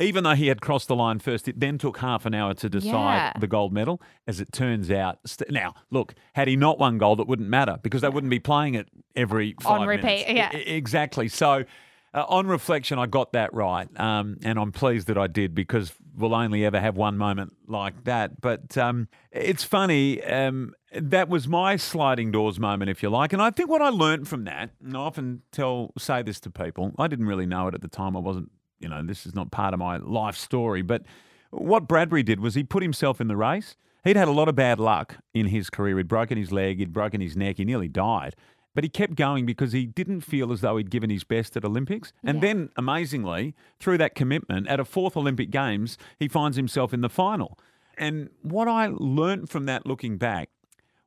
even 0.00 0.24
though 0.24 0.34
he 0.34 0.48
had 0.48 0.60
crossed 0.60 0.88
the 0.88 0.96
line 0.96 1.18
first, 1.18 1.46
it 1.48 1.60
then 1.60 1.78
took 1.78 1.98
half 1.98 2.26
an 2.26 2.34
hour 2.34 2.54
to 2.54 2.68
decide 2.68 2.90
Yeah. 3.16 3.32
the 3.38 3.46
gold 3.46 3.72
medal. 3.72 4.00
As 4.26 4.40
it 4.40 4.52
turns 4.52 4.90
out, 4.90 5.18
st- 5.26 5.50
now 5.50 5.74
look, 5.90 6.14
had 6.34 6.48
he 6.48 6.56
not 6.56 6.78
won 6.78 6.98
gold, 6.98 7.20
it 7.20 7.26
wouldn't 7.26 7.48
matter 7.48 7.78
because 7.82 8.00
they 8.00 8.08
wouldn't 8.08 8.30
be 8.30 8.38
playing 8.40 8.74
it 8.74 8.88
every 9.14 9.54
five 9.60 9.86
repeat, 9.86 10.26
minutes. 10.28 10.54
yeah. 10.54 10.56
E- 10.56 10.76
exactly. 10.76 11.28
So, 11.28 11.64
uh, 12.12 12.24
on 12.28 12.48
reflection, 12.48 12.98
I 12.98 13.06
got 13.06 13.32
that 13.34 13.54
right, 13.54 13.88
um, 14.00 14.38
and 14.42 14.58
I'm 14.58 14.72
pleased 14.72 15.06
that 15.06 15.16
I 15.18 15.28
did 15.28 15.54
because 15.54 15.92
we'll 16.16 16.34
only 16.34 16.64
ever 16.64 16.80
have 16.80 16.96
one 16.96 17.16
moment 17.16 17.54
like 17.68 18.02
that. 18.04 18.40
But 18.40 18.76
um, 18.76 19.06
it's 19.30 19.62
funny. 19.62 20.20
Um, 20.24 20.74
that 20.92 21.28
was 21.28 21.46
my 21.46 21.76
sliding 21.76 22.32
doors 22.32 22.58
moment, 22.58 22.90
if 22.90 23.00
you 23.00 23.10
like, 23.10 23.32
and 23.32 23.40
I 23.40 23.50
think 23.50 23.70
what 23.70 23.80
I 23.80 23.90
learned 23.90 24.26
from 24.26 24.42
that, 24.44 24.70
and 24.84 24.96
I 24.96 25.00
often 25.00 25.42
tell 25.52 25.92
say 25.98 26.22
this 26.22 26.40
to 26.40 26.50
people. 26.50 26.92
I 26.98 27.06
didn't 27.06 27.26
really 27.26 27.46
know 27.46 27.68
it 27.68 27.74
at 27.74 27.80
the 27.80 27.86
time. 27.88 28.16
I 28.16 28.20
wasn't 28.20 28.50
you 28.80 28.88
know, 28.88 29.02
this 29.02 29.26
is 29.26 29.34
not 29.34 29.50
part 29.50 29.72
of 29.74 29.78
my 29.80 29.98
life 29.98 30.36
story. 30.36 30.82
But 30.82 31.02
what 31.50 31.86
Bradbury 31.88 32.22
did 32.22 32.40
was 32.40 32.54
he 32.54 32.64
put 32.64 32.82
himself 32.82 33.20
in 33.20 33.28
the 33.28 33.36
race. 33.36 33.76
He'd 34.04 34.16
had 34.16 34.28
a 34.28 34.32
lot 34.32 34.48
of 34.48 34.54
bad 34.56 34.80
luck 34.80 35.16
in 35.34 35.46
his 35.46 35.68
career. 35.70 35.98
He'd 35.98 36.08
broken 36.08 36.38
his 36.38 36.50
leg, 36.50 36.78
he'd 36.78 36.92
broken 36.92 37.20
his 37.20 37.36
neck, 37.36 37.58
he 37.58 37.64
nearly 37.64 37.88
died. 37.88 38.34
But 38.74 38.84
he 38.84 38.88
kept 38.88 39.16
going 39.16 39.46
because 39.46 39.72
he 39.72 39.84
didn't 39.84 40.20
feel 40.22 40.52
as 40.52 40.60
though 40.60 40.76
he'd 40.76 40.90
given 40.90 41.10
his 41.10 41.24
best 41.24 41.56
at 41.56 41.64
Olympics. 41.64 42.12
And 42.24 42.36
Yeah. 42.36 42.40
then, 42.40 42.68
amazingly, 42.76 43.54
through 43.80 43.98
that 43.98 44.14
commitment, 44.14 44.68
at 44.68 44.78
a 44.80 44.84
fourth 44.84 45.16
Olympic 45.16 45.50
Games, 45.50 45.98
he 46.18 46.28
finds 46.28 46.56
himself 46.56 46.94
in 46.94 47.00
the 47.00 47.08
final. 47.10 47.58
And 47.98 48.30
what 48.42 48.68
I 48.68 48.86
learned 48.86 49.50
from 49.50 49.66
that 49.66 49.86
looking 49.86 50.16
back, 50.18 50.48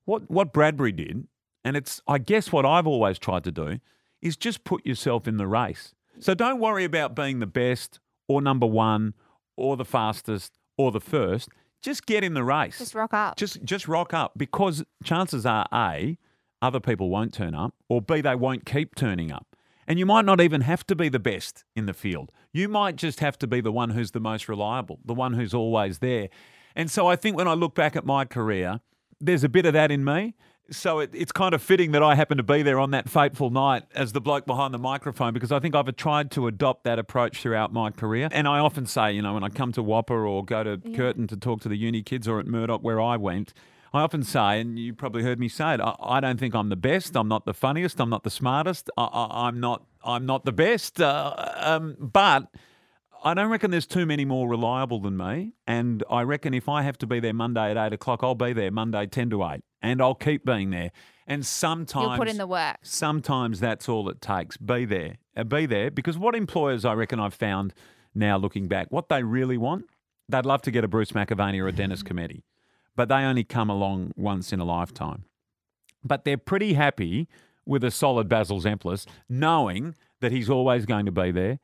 what, 0.06 0.30
what 0.30 0.54
Bradbury 0.54 0.92
did, 0.92 1.26
and 1.64 1.78
it's, 1.78 2.02
I 2.08 2.18
guess, 2.18 2.52
what 2.52 2.66
I've 2.66 2.86
always 2.86 3.18
tried 3.18 3.46
to 3.46 3.52
do, 3.52 3.80
is 4.22 4.36
just 4.38 4.66
put 4.66 4.86
yourself 4.86 5.28
in 5.28 5.38
the 5.38 5.48
race. 5.48 5.96
So 6.24 6.34
don't 6.34 6.60
worry 6.60 6.86
about 6.86 7.16
being 7.16 7.40
the 7.40 7.48
best 7.48 8.00
or 8.30 8.42
number 8.42 8.66
one 8.66 9.14
or 9.58 9.76
the 9.76 9.84
fastest 9.84 10.58
or 10.78 10.92
the 10.92 11.02
first. 11.02 11.50
Just 11.82 12.06
get 12.06 12.24
in 12.24 12.34
the 12.34 12.46
race. 12.46 12.78
Just 12.78 12.96
rock 12.96 13.14
up. 13.14 13.36
Just 13.36 13.62
just 13.66 13.90
rock 13.90 14.14
up 14.14 14.32
because 14.38 14.86
chances 15.04 15.46
are 15.46 15.66
A, 15.74 16.18
other 16.62 16.80
people 16.80 17.10
won't 17.10 17.34
turn 17.34 17.54
up, 17.54 17.76
or 17.90 18.02
B, 18.02 18.22
they 18.22 18.36
won't 18.36 18.66
keep 18.66 18.96
turning 18.96 19.34
up. 19.34 19.48
And 19.86 20.00
you 20.00 20.06
might 20.06 20.24
not 20.24 20.40
even 20.40 20.62
have 20.62 20.88
to 20.88 20.96
be 20.96 21.10
the 21.10 21.20
best 21.20 21.66
in 21.76 21.88
the 21.88 21.94
field. 21.94 22.32
You 22.54 22.70
might 22.70 22.96
just 22.96 23.20
have 23.20 23.38
to 23.40 23.48
be 23.48 23.60
the 23.60 23.74
one 23.74 23.90
who's 23.90 24.12
the 24.12 24.22
most 24.22 24.48
reliable, 24.48 25.00
the 25.04 25.14
one 25.14 25.34
who's 25.34 25.54
always 25.54 26.00
there. 26.00 26.30
And 26.74 26.90
so 26.90 27.06
I 27.06 27.18
think 27.18 27.36
when 27.36 27.50
I 27.50 27.54
look 27.54 27.76
back 27.76 27.98
at 27.98 28.06
my 28.06 28.24
career, 28.24 28.80
there's 29.20 29.44
a 29.44 29.50
bit 29.50 29.66
of 29.66 29.74
that 29.74 29.92
in 29.92 30.06
me. 30.06 30.36
So 30.72 31.00
it, 31.00 31.12
it's 31.14 31.32
kind 31.32 31.54
of 31.54 31.62
fitting 31.62 31.92
that 31.92 32.02
I 32.02 32.16
happen 32.16 32.38
to 32.38 32.44
be 32.44 32.64
there 32.64 32.80
on 32.80 32.92
that 32.92 33.10
fateful 33.10 33.50
night 33.50 33.84
as 33.94 34.14
the 34.14 34.22
bloke 34.22 34.46
behind 34.46 34.74
the 34.74 34.80
microphone 34.80 35.34
because 35.34 35.52
I 35.52 35.60
think 35.60 35.76
I've 35.76 35.94
tried 35.96 36.32
to 36.32 36.48
adopt 36.48 36.86
that 36.86 37.00
approach 37.00 37.42
throughout 37.42 37.74
my 37.74 37.92
career. 37.92 38.30
And 38.32 38.48
I 38.48 38.60
often 38.60 38.86
say, 38.86 39.12
you 39.12 39.22
know, 39.22 39.34
when 39.34 39.44
I 39.44 39.50
come 39.50 39.72
to 39.74 39.84
WAAPA 39.84 40.12
or 40.12 40.44
go 40.44 40.64
to 40.64 40.78
Curtin 40.96 41.28
to 41.28 41.38
talk 41.38 41.62
to 41.62 41.70
the 41.70 41.76
uni 41.78 42.02
kids 42.02 42.28
or 42.28 42.40
at 42.40 42.48
Murdoch 42.48 42.82
where 42.82 43.02
I 43.02 43.18
went, 43.18 43.54
I 43.94 44.02
often 44.02 44.24
say, 44.24 44.60
and 44.60 44.80
you 44.80 44.94
probably 44.94 45.22
heard 45.22 45.40
me 45.40 45.48
say 45.48 45.76
it, 45.76 45.82
I, 45.82 45.96
I 46.02 46.20
don't 46.20 46.40
think 46.40 46.56
I'm 46.56 46.70
the 46.70 46.76
best. 46.76 47.16
I'm 47.16 47.28
not 47.28 47.46
the 47.46 47.54
funniest. 47.54 48.00
I'm 48.00 48.10
not 48.10 48.24
the 48.24 48.32
smartest. 48.32 48.90
I, 48.98 49.04
I, 49.04 49.48
I'm 49.48 49.60
not. 49.60 49.86
I'm 50.04 50.26
not 50.26 50.46
the 50.46 50.52
best. 50.52 51.00
Uh, 51.00 51.36
um, 51.58 51.96
but 52.00 52.48
I 53.24 53.34
don't 53.36 53.50
reckon 53.50 53.70
there's 53.70 53.86
too 53.86 54.06
many 54.06 54.26
more 54.26 54.50
reliable 54.50 55.00
than 55.00 55.16
me. 55.16 55.54
And 55.68 56.04
I 56.10 56.24
reckon 56.24 56.54
if 56.56 56.68
I 56.68 56.82
have 56.82 56.98
to 57.00 57.08
be 57.08 57.20
there 57.20 57.34
Monday 57.34 57.70
at 57.70 57.78
eight 57.78 57.94
o'clock, 57.94 58.22
I'll 58.24 58.34
be 58.34 58.52
there 58.52 58.72
Monday 58.72 59.06
ten 59.06 59.30
to 59.30 59.46
eight, 59.46 59.64
and 59.84 60.02
I'll 60.02 60.16
keep 60.16 60.46
being 60.46 60.72
there. 60.72 60.92
And 61.28 61.46
sometimes 61.46 62.08
You'll 62.08 62.18
put 62.18 62.30
in 62.30 62.38
the 62.38 62.48
work. 62.48 62.78
Sometimes 62.82 63.60
that's 63.60 63.88
all 63.88 64.10
it 64.10 64.22
takes. 64.22 64.58
Be 64.58 64.86
there. 64.86 65.18
Uh, 65.38 65.44
Be 65.44 65.66
there. 65.66 65.92
Because 65.92 66.18
what 66.18 66.36
employers, 66.36 66.86
I 66.86 66.94
reckon, 66.94 67.20
I've 67.20 67.34
found 67.34 67.74
now 68.16 68.38
looking 68.38 68.68
back, 68.68 68.88
what 68.90 69.10
they 69.10 69.24
really 69.24 69.58
want, 69.58 69.86
they'd 70.28 70.46
love 70.46 70.62
to 70.64 70.72
get 70.72 70.84
a 70.84 70.88
Bruce 70.88 71.12
McAvaney 71.12 71.62
or 71.62 71.68
a 71.68 71.72
Dennis 71.72 72.04
Cometti, 72.04 72.44
but 72.96 73.10
they 73.10 73.16
only 73.16 73.44
come 73.44 73.70
along 73.70 74.14
once 74.16 74.52
in 74.54 74.60
a 74.60 74.66
lifetime. 74.66 75.26
But 76.04 76.26
they're 76.26 76.38
pretty 76.38 76.74
happy 76.74 77.28
with 77.66 77.84
a 77.84 77.92
solid 77.92 78.28
Basil 78.28 78.60
Zempilas, 78.62 79.06
knowing 79.30 79.96
that 80.20 80.32
he's 80.32 80.50
always 80.50 80.86
going 80.86 81.06
to 81.06 81.12
be 81.12 81.32
there. 81.32 81.60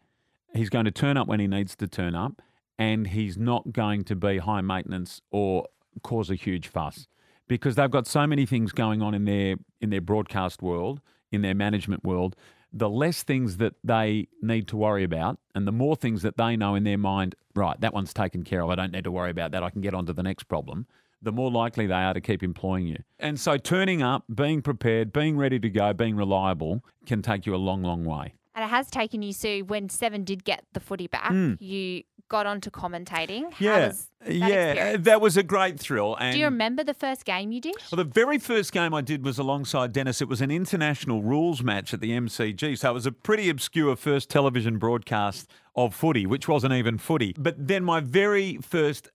He's 0.56 0.70
going 0.70 0.86
to 0.86 0.92
turn 0.92 1.18
up 1.18 1.28
when 1.28 1.40
he 1.40 1.48
needs 1.48 1.76
to 1.76 1.88
turn 1.88 2.16
up, 2.16 2.42
and 2.78 3.08
he's 3.08 3.38
not 3.38 3.74
going 3.74 4.04
to 4.06 4.16
be 4.16 4.38
high 4.38 4.62
maintenance 4.62 5.22
or 5.30 5.68
cause 6.02 6.30
a 6.30 6.36
huge 6.36 6.68
fuss 6.68 7.08
because 7.50 7.76
they've 7.76 7.92
got 7.92 8.08
so 8.08 8.26
many 8.26 8.46
things 8.46 8.72
going 8.72 9.02
on 9.02 9.14
in 9.14 9.26
their 9.26 9.58
in 9.82 9.90
their 9.90 10.00
broadcast 10.00 10.62
world, 10.62 11.02
in 11.34 11.42
their 11.42 11.56
management 11.56 12.06
world. 12.06 12.38
The 12.72 12.90
less 12.90 13.24
things 13.24 13.58
that 13.58 13.74
they 13.84 14.28
need 14.44 14.68
to 14.68 14.78
worry 14.78 15.04
about, 15.04 15.40
and 15.56 15.68
the 15.68 15.72
more 15.72 15.96
things 15.96 16.22
that 16.22 16.38
they 16.38 16.56
know 16.56 16.76
in 16.76 16.84
their 16.84 17.00
mind, 17.00 17.34
right, 17.56 17.80
that 17.82 17.94
one's 17.94 18.14
taken 18.14 18.44
care 18.44 18.62
of. 18.62 18.70
I 18.70 18.76
don't 18.76 18.92
need 18.94 19.04
to 19.06 19.12
worry 19.12 19.32
about 19.32 19.52
that. 19.52 19.64
I 19.64 19.72
can 19.72 19.82
get 19.82 19.96
on 19.96 20.06
to 20.06 20.14
the 20.14 20.22
next 20.22 20.44
problem. 20.44 20.86
The 21.22 21.32
more 21.32 21.52
likely 21.52 21.88
they 21.88 21.96
are 21.96 22.14
to 22.14 22.22
keep 22.22 22.44
employing 22.44 22.88
you. 22.88 22.98
And 23.18 23.38
so 23.40 23.58
turning 23.58 24.02
up, 24.02 24.24
being 24.34 24.62
prepared, 24.62 25.12
being 25.12 25.36
ready 25.36 25.60
to 25.60 25.70
go, 25.70 25.92
being 25.92 26.16
reliable 26.16 26.82
can 27.06 27.22
take 27.22 27.46
you 27.46 27.56
a 27.56 27.58
long, 27.58 27.82
long 27.84 28.06
way. 28.06 28.36
And 28.56 28.64
it 28.64 28.70
has 28.70 28.90
taken 28.90 29.22
you, 29.22 29.34
Sue, 29.34 29.66
when 29.66 29.90
Seven 29.90 30.24
did 30.24 30.46
get 30.46 30.64
the 30.74 30.80
footy 30.80 31.08
back, 31.08 31.32
hmm. 31.32 31.56
you 31.60 32.04
got 32.30 32.46
onto 32.46 32.70
commentating. 32.70 33.52
How. 33.52 33.58
Yeah. 33.60 33.88
was 33.88 34.08
that 34.22 34.34
yeah. 34.34 34.48
experience? 34.48 35.06
That 35.06 35.22
was 35.22 35.38
a 35.38 35.44
great 35.44 35.80
thrill. 35.80 36.16
And 36.16 36.34
Do 36.34 36.40
you 36.40 36.46
remember 36.46 36.84
the 36.84 36.94
first 36.94 37.26
game 37.26 37.52
you 37.52 37.60
did? 37.60 37.76
Well, 37.92 37.98
the 37.98 38.10
very 38.10 38.38
first 38.38 38.72
game 38.72 38.94
I 38.94 39.02
did 39.02 39.26
was 39.26 39.38
alongside 39.38 39.92
Dennis. 39.92 40.22
It 40.22 40.28
was 40.28 40.42
an 40.42 40.52
international 40.52 41.22
rules 41.22 41.62
match 41.62 41.94
at 41.94 42.00
the 42.00 42.12
MCG. 42.12 42.78
So 42.78 42.92
it 42.92 42.94
was 42.94 43.06
a 43.06 43.12
pretty 43.12 43.50
obscure 43.50 43.96
first 43.96 44.30
television 44.30 44.78
broadcast 44.78 45.50
of 45.76 45.94
footy, 45.94 46.26
which 46.26 46.48
wasn't 46.48 46.74
even 46.74 46.98
footy. 46.98 47.34
But 47.38 47.68
then 47.68 47.84
my 47.84 48.00
very 48.00 48.58
first 48.58 49.10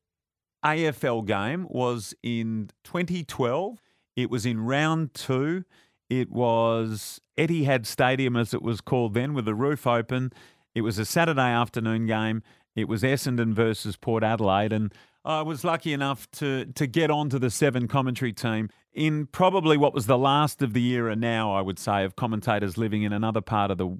AFL 0.65 1.27
game 1.27 1.67
was 1.71 2.15
in 2.23 2.71
2012. 2.85 3.81
It 4.17 4.31
was 4.31 4.45
in 4.45 4.61
round 4.61 5.15
two. 5.15 5.65
It 6.11 6.31
was 6.31 7.21
Etihad 7.37 7.87
Stadium, 7.87 8.37
as 8.37 8.55
it 8.55 8.63
was 8.63 8.81
called 8.81 9.15
then, 9.15 9.35
with 9.35 9.45
the 9.45 9.55
roof 9.55 9.87
open. 9.87 10.33
It 10.75 10.83
was 10.83 10.99
a 10.99 11.05
Saturday 11.05 11.41
afternoon 11.41 12.07
game. 12.07 12.43
It 12.75 12.89
was 12.89 13.03
Essendon 13.03 13.53
versus 13.53 13.97
Port 13.97 14.25
Adelaide, 14.25 14.73
and 14.73 14.93
I 15.25 15.43
was 15.43 15.65
lucky 15.65 15.93
enough 15.93 16.31
to 16.33 16.67
to 16.67 16.87
get 16.87 17.11
onto 17.11 17.39
the 17.39 17.51
seven 17.51 17.89
commentary 17.89 18.33
team 18.33 18.69
in 18.93 19.27
probably 19.27 19.77
what 19.77 19.95
was 19.95 20.07
the 20.07 20.19
last 20.19 20.63
of 20.63 20.73
the 20.73 20.87
era 20.93 21.17
now, 21.17 21.53
I 21.53 21.61
would 21.61 21.79
say, 21.79 22.05
of 22.05 22.17
commentators 22.17 22.77
living 22.79 23.03
in 23.03 23.13
another 23.13 23.41
part 23.41 23.71
of 23.71 23.79
the 23.79 23.97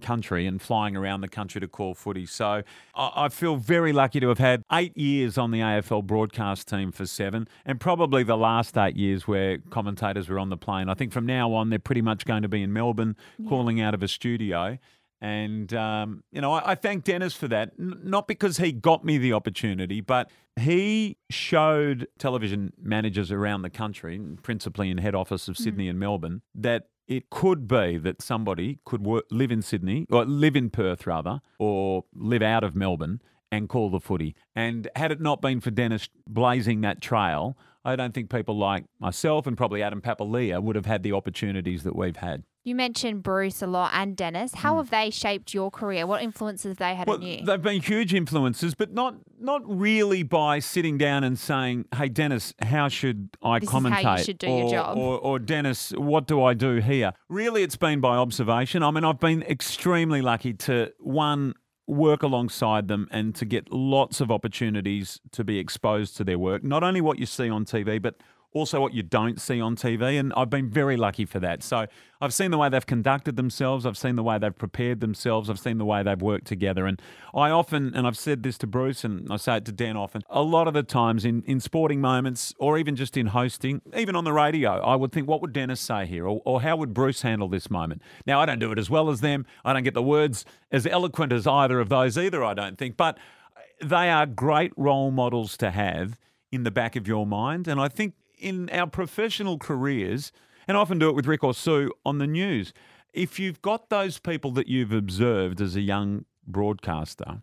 country 0.00 0.46
and 0.46 0.60
flying 0.60 0.96
around 0.96 1.20
the 1.20 1.28
country 1.28 1.60
to 1.60 1.68
call 1.68 1.94
footy. 1.94 2.26
So 2.26 2.62
I, 2.94 3.12
I 3.14 3.28
feel 3.28 3.56
very 3.56 3.92
lucky 3.92 4.20
to 4.20 4.28
have 4.28 4.38
had 4.38 4.62
eight 4.72 4.96
years 4.96 5.38
on 5.38 5.50
the 5.50 5.60
AFL 5.60 6.04
broadcast 6.04 6.68
team 6.68 6.92
for 6.92 7.06
seven, 7.06 7.48
and 7.64 7.80
probably 7.80 8.22
the 8.22 8.36
last 8.36 8.76
eight 8.76 8.96
years 8.96 9.26
where 9.26 9.58
commentators 9.70 10.28
were 10.28 10.38
on 10.38 10.50
the 10.50 10.56
plane. 10.56 10.88
I 10.88 10.94
think 10.94 11.12
from 11.12 11.26
now 11.26 11.52
on, 11.54 11.70
they're 11.70 11.78
pretty 11.78 12.02
much 12.02 12.24
going 12.24 12.42
to 12.42 12.48
be 12.48 12.62
in 12.62 12.72
Melbourne 12.72 13.16
calling 13.48 13.80
out 13.80 13.94
of 13.94 14.02
a 14.02 14.08
studio. 14.08 14.78
And, 15.20 15.72
um, 15.72 16.22
you 16.30 16.40
know, 16.40 16.52
I, 16.52 16.72
I 16.72 16.74
thank 16.74 17.04
Dennis 17.04 17.34
for 17.34 17.48
that. 17.48 17.72
N- 17.78 18.00
not 18.02 18.28
because 18.28 18.58
he 18.58 18.72
got 18.72 19.04
me 19.04 19.18
the 19.18 19.32
opportunity, 19.32 20.00
but 20.00 20.30
he 20.56 21.16
showed 21.30 22.08
television 22.18 22.72
managers 22.80 23.32
around 23.32 23.62
the 23.62 23.70
country, 23.70 24.20
principally 24.42 24.90
in 24.90 24.98
head 24.98 25.14
office 25.14 25.48
of 25.48 25.56
Sydney 25.56 25.88
and 25.88 25.98
Melbourne, 25.98 26.42
that 26.54 26.88
it 27.06 27.30
could 27.30 27.68
be 27.68 27.98
that 27.98 28.20
somebody 28.20 28.78
could 28.84 29.04
work, 29.04 29.24
live 29.30 29.52
in 29.52 29.62
Sydney, 29.62 30.06
or 30.10 30.24
live 30.24 30.56
in 30.56 30.70
Perth 30.70 31.06
rather, 31.06 31.40
or 31.58 32.04
live 32.14 32.42
out 32.42 32.64
of 32.64 32.74
Melbourne 32.74 33.20
and 33.52 33.68
call 33.68 33.90
the 33.90 34.00
footy. 34.00 34.34
And 34.54 34.88
had 34.96 35.12
it 35.12 35.20
not 35.20 35.40
been 35.40 35.60
for 35.60 35.70
Dennis 35.70 36.08
blazing 36.26 36.80
that 36.80 37.00
trail, 37.00 37.56
I 37.86 37.94
don't 37.94 38.12
think 38.12 38.30
people 38.30 38.58
like 38.58 38.84
myself 38.98 39.46
and 39.46 39.56
probably 39.56 39.80
Adam 39.80 40.00
Papalia 40.00 40.60
would 40.60 40.74
have 40.74 40.86
had 40.86 41.04
the 41.04 41.12
opportunities 41.12 41.84
that 41.84 41.94
we've 41.94 42.16
had. 42.16 42.42
You 42.64 42.74
mentioned 42.74 43.22
Bruce 43.22 43.62
a 43.62 43.68
lot 43.68 43.92
and 43.94 44.16
Dennis. 44.16 44.52
How 44.52 44.74
mm. 44.74 44.78
have 44.78 44.90
they 44.90 45.10
shaped 45.10 45.54
your 45.54 45.70
career? 45.70 46.04
What 46.04 46.20
influences 46.20 46.70
have 46.70 46.78
they 46.78 46.96
had. 46.96 47.06
Well, 47.06 47.18
on 47.18 47.22
you? 47.22 47.44
they've 47.44 47.62
been 47.62 47.80
huge 47.80 48.12
influences, 48.12 48.74
but 48.74 48.92
not 48.92 49.14
not 49.38 49.62
really 49.64 50.24
by 50.24 50.58
sitting 50.58 50.98
down 50.98 51.22
and 51.22 51.38
saying, 51.38 51.84
"Hey, 51.94 52.08
Dennis, 52.08 52.54
how 52.60 52.88
should 52.88 53.28
I 53.40 53.60
This 53.60 53.72
is 53.72 53.88
how 53.88 54.16
you 54.16 54.24
should 54.24 54.38
do 54.38 54.48
your 54.48 54.68
job. 54.68 54.98
Or, 54.98 55.16
or 55.20 55.38
Dennis, 55.38 55.92
what 55.92 56.26
do 56.26 56.42
I 56.42 56.54
do 56.54 56.78
here? 56.78 57.12
Really, 57.28 57.62
it's 57.62 57.76
been 57.76 58.00
by 58.00 58.16
observation. 58.16 58.82
I 58.82 58.90
mean, 58.90 59.04
I've 59.04 59.20
been 59.20 59.42
extremely 59.44 60.20
lucky 60.20 60.52
to 60.54 60.92
one 60.98 61.54
work 61.86 62.22
alongside 62.22 62.88
them 62.88 63.08
and 63.10 63.34
to 63.34 63.44
get 63.44 63.72
lots 63.72 64.20
of 64.20 64.30
opportunities 64.30 65.20
to 65.32 65.44
be 65.44 65.58
exposed 65.58 66.16
to 66.16 66.24
their 66.24 66.38
work. 66.38 66.64
Not 66.64 66.82
only 66.82 67.00
what 67.00 67.18
you 67.18 67.26
see 67.26 67.48
on 67.48 67.64
TV, 67.64 68.00
but 68.00 68.16
also 68.52 68.80
what 68.80 68.94
you 68.94 69.02
don't 69.02 69.40
see 69.40 69.60
on 69.60 69.76
TV. 69.76 70.18
And 70.18 70.32
I've 70.36 70.50
been 70.50 70.70
very 70.70 70.96
lucky 70.96 71.26
for 71.26 71.38
that. 71.40 71.62
So 71.62 71.86
I've 72.20 72.32
seen 72.32 72.50
the 72.50 72.58
way 72.58 72.68
they've 72.68 72.86
conducted 72.86 73.36
themselves. 73.36 73.84
I've 73.84 73.98
seen 73.98 74.16
the 74.16 74.22
way 74.22 74.38
they've 74.38 74.56
prepared 74.56 75.00
themselves. 75.00 75.50
I've 75.50 75.58
seen 75.58 75.78
the 75.78 75.84
way 75.84 76.02
they've 76.02 76.20
worked 76.20 76.46
together. 76.46 76.86
And 76.86 77.00
I 77.34 77.50
often, 77.50 77.94
and 77.94 78.06
I've 78.06 78.16
said 78.16 78.42
this 78.42 78.56
to 78.58 78.66
Bruce 78.66 79.04
and 79.04 79.30
I 79.30 79.36
say 79.36 79.58
it 79.58 79.66
to 79.66 79.72
Dan 79.72 79.96
often, 79.96 80.22
a 80.30 80.42
lot 80.42 80.68
of 80.68 80.74
the 80.74 80.82
times 80.82 81.24
in, 81.24 81.42
in 81.42 81.60
sporting 81.60 82.00
moments 82.00 82.54
or 82.58 82.78
even 82.78 82.96
just 82.96 83.16
in 83.16 83.26
hosting, 83.26 83.82
even 83.94 84.16
on 84.16 84.24
the 84.24 84.32
radio, 84.32 84.80
I 84.80 84.96
would 84.96 85.12
think, 85.12 85.28
what 85.28 85.42
would 85.42 85.52
Dennis 85.52 85.80
say 85.80 86.06
here? 86.06 86.26
Or, 86.26 86.40
or 86.44 86.62
how 86.62 86.76
would 86.76 86.94
Bruce 86.94 87.22
handle 87.22 87.48
this 87.48 87.70
moment? 87.70 88.00
Now, 88.26 88.40
I 88.40 88.46
don't 88.46 88.58
do 88.58 88.72
it 88.72 88.78
as 88.78 88.88
well 88.88 89.10
as 89.10 89.20
them. 89.20 89.44
I 89.64 89.72
don't 89.72 89.84
get 89.84 89.94
the 89.94 90.02
words 90.02 90.44
as 90.70 90.86
eloquent 90.86 91.32
as 91.32 91.46
either 91.46 91.80
of 91.80 91.88
those 91.88 92.16
either, 92.16 92.42
I 92.42 92.54
don't 92.54 92.78
think. 92.78 92.96
But 92.96 93.18
uh, 93.56 93.86
they 93.86 94.10
are 94.10 94.24
great 94.24 94.72
role 94.76 95.10
models 95.10 95.56
to 95.58 95.70
have 95.70 96.18
in 96.50 96.62
the 96.62 96.70
back 96.70 96.96
of 96.96 97.06
your 97.06 97.26
mind. 97.26 97.68
And 97.68 97.80
I 97.80 97.88
think 97.88 98.14
in 98.36 98.70
our 98.70 98.86
professional 98.86 99.58
careers, 99.58 100.32
and 100.68 100.76
I 100.76 100.80
often 100.80 100.98
do 100.98 101.08
it 101.08 101.14
with 101.14 101.26
Rick 101.26 101.44
or 101.44 101.54
Sue 101.54 101.90
on 102.04 102.18
the 102.18 102.26
news, 102.26 102.72
if 103.12 103.38
you've 103.38 103.62
got 103.62 103.88
those 103.88 104.18
people 104.18 104.50
that 104.52 104.68
you've 104.68 104.92
observed 104.92 105.60
as 105.60 105.74
a 105.74 105.80
young 105.80 106.24
broadcaster, 106.46 107.42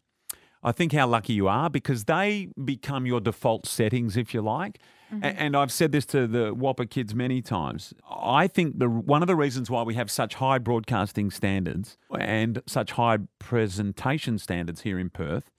I 0.64 0.72
think 0.72 0.94
how 0.94 1.08
lucky 1.08 1.34
you 1.34 1.48
are 1.48 1.70
because 1.70 2.06
they 2.06 2.50
become 2.64 3.06
your 3.06 3.20
default 3.20 3.66
settings, 3.66 4.16
if 4.16 4.34
you 4.34 4.42
like. 4.42 4.80
A- 5.12 5.16
mm-hmm. 5.16 5.26
And 5.38 5.58
I've 5.58 5.72
said 5.72 5.92
this 5.92 6.06
to 6.08 6.26
the 6.26 6.56
WAAPA 6.56 6.90
kids 6.90 7.14
many 7.14 7.42
times. 7.42 7.94
I 8.10 8.48
think 8.48 8.80
the 8.80 8.90
one 8.90 9.22
of 9.22 9.28
the 9.28 9.36
reasons 9.36 9.70
why 9.70 9.84
we 9.84 9.96
have 9.96 10.10
such 10.10 10.36
high 10.36 10.60
broadcasting 10.60 11.32
standards 11.32 11.98
and 12.18 12.62
such 12.66 12.94
high 12.94 13.18
presentation 13.40 14.38
standards 14.38 14.82
here 14.82 14.98
in 14.98 15.10
Perth 15.10 15.52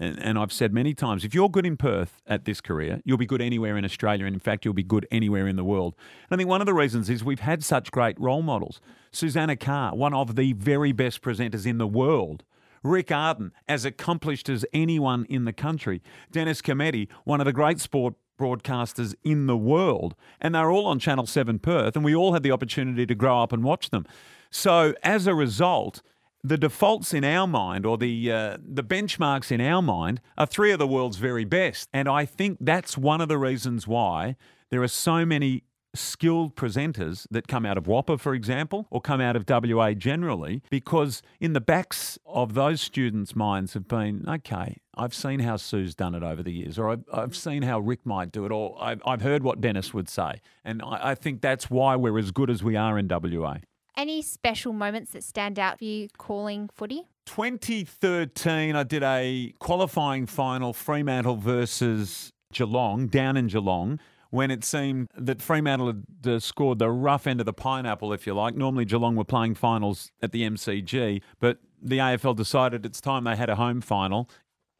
and, 0.00 0.18
and 0.18 0.38
I've 0.38 0.52
said 0.52 0.72
many 0.72 0.94
times, 0.94 1.24
if 1.24 1.34
you're 1.34 1.50
good 1.50 1.66
in 1.66 1.76
Perth 1.76 2.22
at 2.26 2.46
this 2.46 2.60
career, 2.62 3.02
you'll 3.04 3.18
be 3.18 3.26
good 3.26 3.42
anywhere 3.42 3.76
in 3.76 3.84
Australia. 3.84 4.24
And 4.24 4.34
in 4.34 4.40
fact, 4.40 4.64
you'll 4.64 4.74
be 4.74 4.82
good 4.82 5.06
anywhere 5.10 5.46
in 5.46 5.56
the 5.56 5.64
world. 5.64 5.94
And 6.28 6.34
I 6.34 6.36
think 6.38 6.48
one 6.48 6.62
of 6.62 6.66
the 6.66 6.74
reasons 6.74 7.10
is 7.10 7.22
we've 7.22 7.40
had 7.40 7.62
such 7.62 7.92
great 7.92 8.18
role 8.18 8.42
models. 8.42 8.80
Susanna 9.12 9.56
Carr, 9.56 9.94
one 9.94 10.14
of 10.14 10.36
the 10.36 10.54
very 10.54 10.92
best 10.92 11.20
presenters 11.20 11.66
in 11.66 11.76
the 11.76 11.86
world. 11.86 12.44
Rick 12.82 13.12
Ardon, 13.12 13.52
as 13.68 13.84
accomplished 13.84 14.48
as 14.48 14.64
anyone 14.72 15.26
in 15.26 15.44
the 15.44 15.52
country. 15.52 16.02
Dennis 16.32 16.62
Cometti, 16.62 17.08
one 17.24 17.40
of 17.40 17.44
the 17.44 17.52
great 17.52 17.78
sport 17.78 18.14
broadcasters 18.38 19.14
in 19.22 19.46
the 19.46 19.56
world. 19.56 20.14
And 20.40 20.54
they're 20.54 20.70
all 20.70 20.86
on 20.86 20.98
Channel 20.98 21.26
7 21.26 21.58
Perth, 21.58 21.94
and 21.94 22.02
we 22.02 22.14
all 22.14 22.32
had 22.32 22.42
the 22.42 22.52
opportunity 22.52 23.04
to 23.04 23.14
grow 23.14 23.42
up 23.42 23.52
and 23.52 23.62
watch 23.62 23.90
them. 23.90 24.06
So 24.50 24.94
as 25.02 25.26
a 25.26 25.34
result, 25.34 26.00
the 26.42 26.56
defaults 26.56 27.12
in 27.12 27.24
our 27.24 27.46
mind 27.46 27.84
or 27.84 27.98
the 27.98 28.32
uh, 28.32 28.56
the 28.62 28.84
benchmarks 28.84 29.52
in 29.52 29.60
our 29.60 29.82
mind 29.82 30.20
are 30.38 30.46
three 30.46 30.72
of 30.72 30.78
the 30.78 30.86
world's 30.86 31.18
very 31.18 31.44
best 31.44 31.88
and 31.92 32.08
i 32.08 32.24
think 32.24 32.58
that's 32.60 32.96
one 32.96 33.20
of 33.20 33.28
the 33.28 33.38
reasons 33.38 33.86
why 33.86 34.36
there 34.70 34.82
are 34.82 34.88
so 34.88 35.26
many 35.26 35.64
skilled 35.94 36.54
presenters 36.54 37.26
that 37.30 37.48
come 37.48 37.66
out 37.66 37.76
of 37.76 37.84
WAAPA, 37.84 38.20
for 38.20 38.34
example, 38.34 38.86
or 38.90 39.00
come 39.00 39.20
out 39.20 39.36
of 39.36 39.44
WA 39.48 39.92
generally, 39.92 40.62
because 40.70 41.22
in 41.40 41.52
the 41.52 41.60
backs 41.60 42.18
of 42.26 42.54
those 42.54 42.80
students' 42.80 43.34
minds 43.34 43.74
have 43.74 43.88
been, 43.88 44.24
okay, 44.28 44.76
I've 44.94 45.14
seen 45.14 45.40
how 45.40 45.56
Sue's 45.56 45.94
done 45.94 46.14
it 46.14 46.22
over 46.22 46.42
the 46.42 46.52
years, 46.52 46.78
or 46.78 46.90
I've, 46.90 47.04
I've 47.12 47.36
seen 47.36 47.62
how 47.62 47.80
Rick 47.80 48.04
might 48.04 48.32
do 48.32 48.44
it, 48.44 48.52
or 48.52 48.76
I've, 48.80 49.02
I've 49.04 49.22
heard 49.22 49.42
what 49.42 49.60
Dennis 49.60 49.94
would 49.94 50.08
say. 50.08 50.40
And 50.64 50.82
I, 50.82 51.10
I 51.10 51.14
think 51.14 51.40
that's 51.40 51.70
why 51.70 51.96
we're 51.96 52.18
as 52.18 52.30
good 52.30 52.50
as 52.50 52.62
we 52.62 52.76
are 52.76 52.98
in 52.98 53.08
WA. 53.08 53.58
Any 53.96 54.22
special 54.22 54.72
moments 54.72 55.12
that 55.12 55.24
stand 55.24 55.58
out 55.58 55.78
for 55.78 55.84
you 55.84 56.08
calling 56.16 56.70
footy? 56.74 57.08
2013, 57.26 58.74
I 58.74 58.82
did 58.82 59.02
a 59.02 59.52
qualifying 59.58 60.26
final, 60.26 60.72
Fremantle 60.72 61.36
versus 61.36 62.32
Geelong, 62.52 63.06
down 63.06 63.36
in 63.36 63.46
Geelong, 63.46 64.00
when 64.30 64.50
it 64.50 64.64
seemed 64.64 65.08
that 65.16 65.42
Fremantle 65.42 65.86
had 65.88 66.04
uh, 66.26 66.40
scored 66.40 66.78
the 66.78 66.90
rough 66.90 67.26
end 67.26 67.40
of 67.40 67.46
the 67.46 67.52
pineapple, 67.52 68.12
if 68.12 68.26
you 68.26 68.34
like. 68.34 68.54
Normally, 68.54 68.84
Geelong 68.84 69.16
were 69.16 69.24
playing 69.24 69.54
finals 69.54 70.10
at 70.22 70.32
the 70.32 70.42
MCG, 70.42 71.22
but 71.38 71.58
the 71.82 71.98
AFL 71.98 72.36
decided 72.36 72.84
it's 72.84 73.00
time 73.00 73.24
they 73.24 73.36
had 73.36 73.50
a 73.50 73.56
home 73.56 73.80
final 73.80 74.28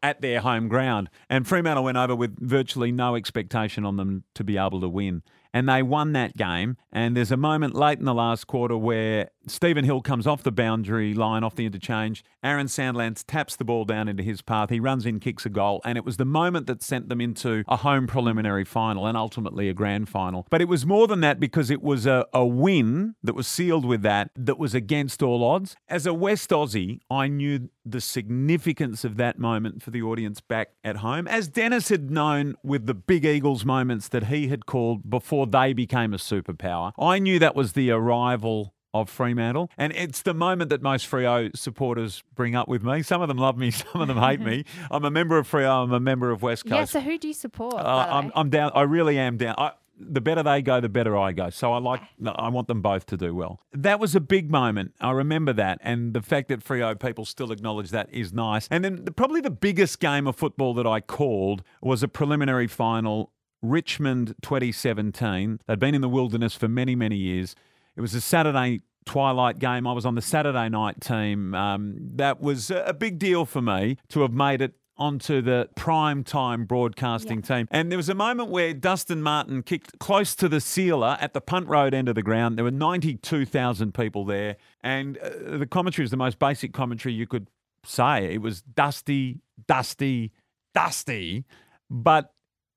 at 0.02 0.20
their 0.20 0.40
home 0.40 0.68
ground. 0.68 1.10
And 1.28 1.46
Fremantle 1.46 1.84
went 1.84 1.98
over 1.98 2.14
with 2.14 2.38
virtually 2.40 2.90
no 2.90 3.14
expectation 3.16 3.84
on 3.84 3.96
them 3.96 4.24
to 4.34 4.44
be 4.44 4.56
able 4.56 4.80
to 4.80 4.88
win. 4.88 5.22
And 5.52 5.68
they 5.68 5.82
won 5.82 6.12
that 6.12 6.36
game. 6.36 6.76
And 6.92 7.16
there's 7.16 7.32
a 7.32 7.36
moment 7.36 7.74
late 7.74 7.98
in 7.98 8.04
the 8.04 8.14
last 8.14 8.46
quarter 8.46 8.76
where 8.76 9.30
Stephen 9.46 9.84
Hill 9.84 10.02
comes 10.02 10.26
off 10.26 10.42
the 10.42 10.52
boundary 10.52 11.14
line, 11.14 11.42
off 11.42 11.54
the 11.54 11.66
interchange. 11.66 12.22
Aaron 12.42 12.66
Sandlands 12.66 13.24
taps 13.26 13.56
the 13.56 13.64
ball 13.64 13.84
down 13.84 14.08
into 14.08 14.22
his 14.22 14.42
path. 14.42 14.70
He 14.70 14.80
runs 14.80 15.06
in, 15.06 15.18
kicks 15.18 15.46
a 15.46 15.48
goal. 15.48 15.80
And 15.84 15.96
it 15.96 16.04
was 16.04 16.18
the 16.18 16.24
moment 16.24 16.66
that 16.66 16.82
sent 16.82 17.08
them 17.08 17.20
into 17.20 17.64
a 17.66 17.78
home 17.78 18.06
preliminary 18.06 18.64
final 18.64 19.06
and 19.06 19.16
ultimately 19.16 19.68
a 19.68 19.74
grand 19.74 20.08
final. 20.08 20.46
But 20.50 20.60
it 20.60 20.68
was 20.68 20.84
more 20.84 21.06
than 21.06 21.20
that 21.20 21.40
because 21.40 21.70
it 21.70 21.82
was 21.82 22.06
a, 22.06 22.26
a 22.32 22.44
win 22.44 23.14
that 23.22 23.34
was 23.34 23.46
sealed 23.46 23.84
with 23.84 24.02
that, 24.02 24.30
that 24.36 24.58
was 24.58 24.74
against 24.74 25.22
all 25.22 25.42
odds. 25.42 25.74
As 25.88 26.06
a 26.06 26.14
West 26.14 26.50
Aussie, 26.50 27.00
I 27.10 27.28
knew 27.28 27.70
the 27.84 28.00
significance 28.00 29.04
of 29.04 29.16
that 29.16 29.38
moment 29.38 29.82
for 29.82 29.90
the 29.90 30.02
audience 30.02 30.40
back 30.40 30.72
at 30.84 30.98
home, 30.98 31.26
as 31.26 31.48
Dennis 31.48 31.88
had 31.88 32.10
known 32.10 32.56
with 32.62 32.86
the 32.86 32.94
Big 32.94 33.24
Eagles 33.24 33.64
moments 33.64 34.08
that 34.08 34.24
he 34.24 34.48
had 34.48 34.66
called 34.66 35.08
before 35.08 35.46
they 35.46 35.72
became 35.72 36.12
a 36.12 36.18
superpower. 36.18 36.92
I 36.98 37.18
knew 37.18 37.38
that 37.38 37.56
was 37.56 37.72
the 37.72 37.90
arrival 37.90 38.74
of 38.92 39.08
Fremantle. 39.08 39.70
And 39.78 39.92
it's 39.92 40.22
the 40.22 40.34
moment 40.34 40.70
that 40.70 40.82
most 40.82 41.10
Freo 41.10 41.54
supporters 41.56 42.22
bring 42.34 42.54
up 42.54 42.68
with 42.68 42.82
me. 42.82 43.02
Some 43.02 43.22
of 43.22 43.28
them 43.28 43.38
love 43.38 43.56
me, 43.56 43.70
some 43.70 44.00
of 44.00 44.08
them 44.08 44.18
hate 44.18 44.40
me. 44.40 44.64
I'm 44.90 45.04
a 45.04 45.10
member 45.10 45.38
of 45.38 45.50
Freo, 45.50 45.84
I'm 45.84 45.92
a 45.92 46.00
member 46.00 46.30
of 46.30 46.42
West 46.42 46.64
Coast. 46.64 46.74
Yeah, 46.74 46.84
so 46.84 47.00
who 47.00 47.18
do 47.18 47.28
you 47.28 47.34
support? 47.34 47.74
Uh, 47.74 48.06
I'm. 48.10 48.32
I'm 48.34 48.50
down. 48.50 48.72
I 48.74 48.82
really 48.82 49.18
am 49.18 49.36
down. 49.36 49.54
I, 49.58 49.72
the 50.00 50.20
better 50.20 50.42
they 50.42 50.62
go, 50.62 50.80
the 50.80 50.88
better 50.88 51.16
I 51.16 51.32
go. 51.32 51.50
So 51.50 51.72
I 51.72 51.78
like. 51.78 52.00
I 52.26 52.48
want 52.48 52.68
them 52.68 52.82
both 52.82 53.06
to 53.06 53.16
do 53.16 53.34
well. 53.34 53.60
That 53.72 54.00
was 54.00 54.14
a 54.14 54.20
big 54.20 54.50
moment. 54.50 54.94
I 55.00 55.12
remember 55.12 55.52
that, 55.54 55.78
and 55.82 56.14
the 56.14 56.22
fact 56.22 56.48
that 56.48 56.64
Freo 56.64 56.98
people 56.98 57.24
still 57.24 57.52
acknowledge 57.52 57.90
that 57.90 58.08
is 58.12 58.32
nice. 58.32 58.66
And 58.70 58.84
then 58.84 59.04
the, 59.04 59.12
probably 59.12 59.40
the 59.40 59.50
biggest 59.50 60.00
game 60.00 60.26
of 60.26 60.36
football 60.36 60.74
that 60.74 60.86
I 60.86 61.00
called 61.00 61.62
was 61.82 62.02
a 62.02 62.08
preliminary 62.08 62.66
final. 62.66 63.32
Richmond 63.62 64.36
2017. 64.40 65.60
They'd 65.66 65.78
been 65.78 65.94
in 65.94 66.00
the 66.00 66.08
wilderness 66.08 66.54
for 66.54 66.66
many, 66.66 66.94
many 66.94 67.16
years. 67.16 67.54
It 67.96 68.00
was 68.00 68.14
a 68.14 68.20
Saturday 68.20 68.82
twilight 69.06 69.58
game. 69.58 69.86
I 69.86 69.92
was 69.92 70.06
on 70.06 70.14
the 70.14 70.22
Saturday 70.22 70.68
night 70.68 71.00
team. 71.00 71.54
Um, 71.54 71.96
that 72.16 72.40
was 72.40 72.70
a 72.70 72.94
big 72.94 73.18
deal 73.18 73.44
for 73.44 73.60
me 73.60 73.96
to 74.10 74.20
have 74.22 74.32
made 74.32 74.60
it 74.60 74.74
onto 75.00 75.40
the 75.40 75.68
prime 75.74 76.22
time 76.22 76.66
broadcasting 76.66 77.40
team. 77.40 77.66
And 77.70 77.90
there 77.90 77.96
was 77.96 78.10
a 78.10 78.14
moment 78.14 78.50
where 78.50 78.74
Dustin 78.74 79.22
Martin 79.22 79.62
kicked 79.62 79.98
close 79.98 80.34
to 80.36 80.48
the 80.48 80.60
sealer 80.60 81.16
at 81.20 81.32
the 81.32 81.40
punt 81.40 81.68
road 81.68 81.94
end 81.94 82.08
of 82.08 82.14
the 82.14 82.22
ground. 82.22 82.58
There 82.58 82.64
were 82.64 82.70
92,000 82.70 83.94
people 83.94 84.26
there. 84.26 84.56
And 84.82 85.16
uh, 85.18 85.56
the 85.56 85.66
commentary 85.66 86.04
was 86.04 86.10
the 86.10 86.18
most 86.18 86.38
basic 86.38 86.74
commentary 86.74 87.14
you 87.14 87.26
could 87.26 87.48
say. 87.84 88.34
It 88.34 88.42
was 88.42 88.60
dusty, 88.60 89.40
dusty, 89.66 90.32
dusty, 90.74 91.46
but 91.88 92.34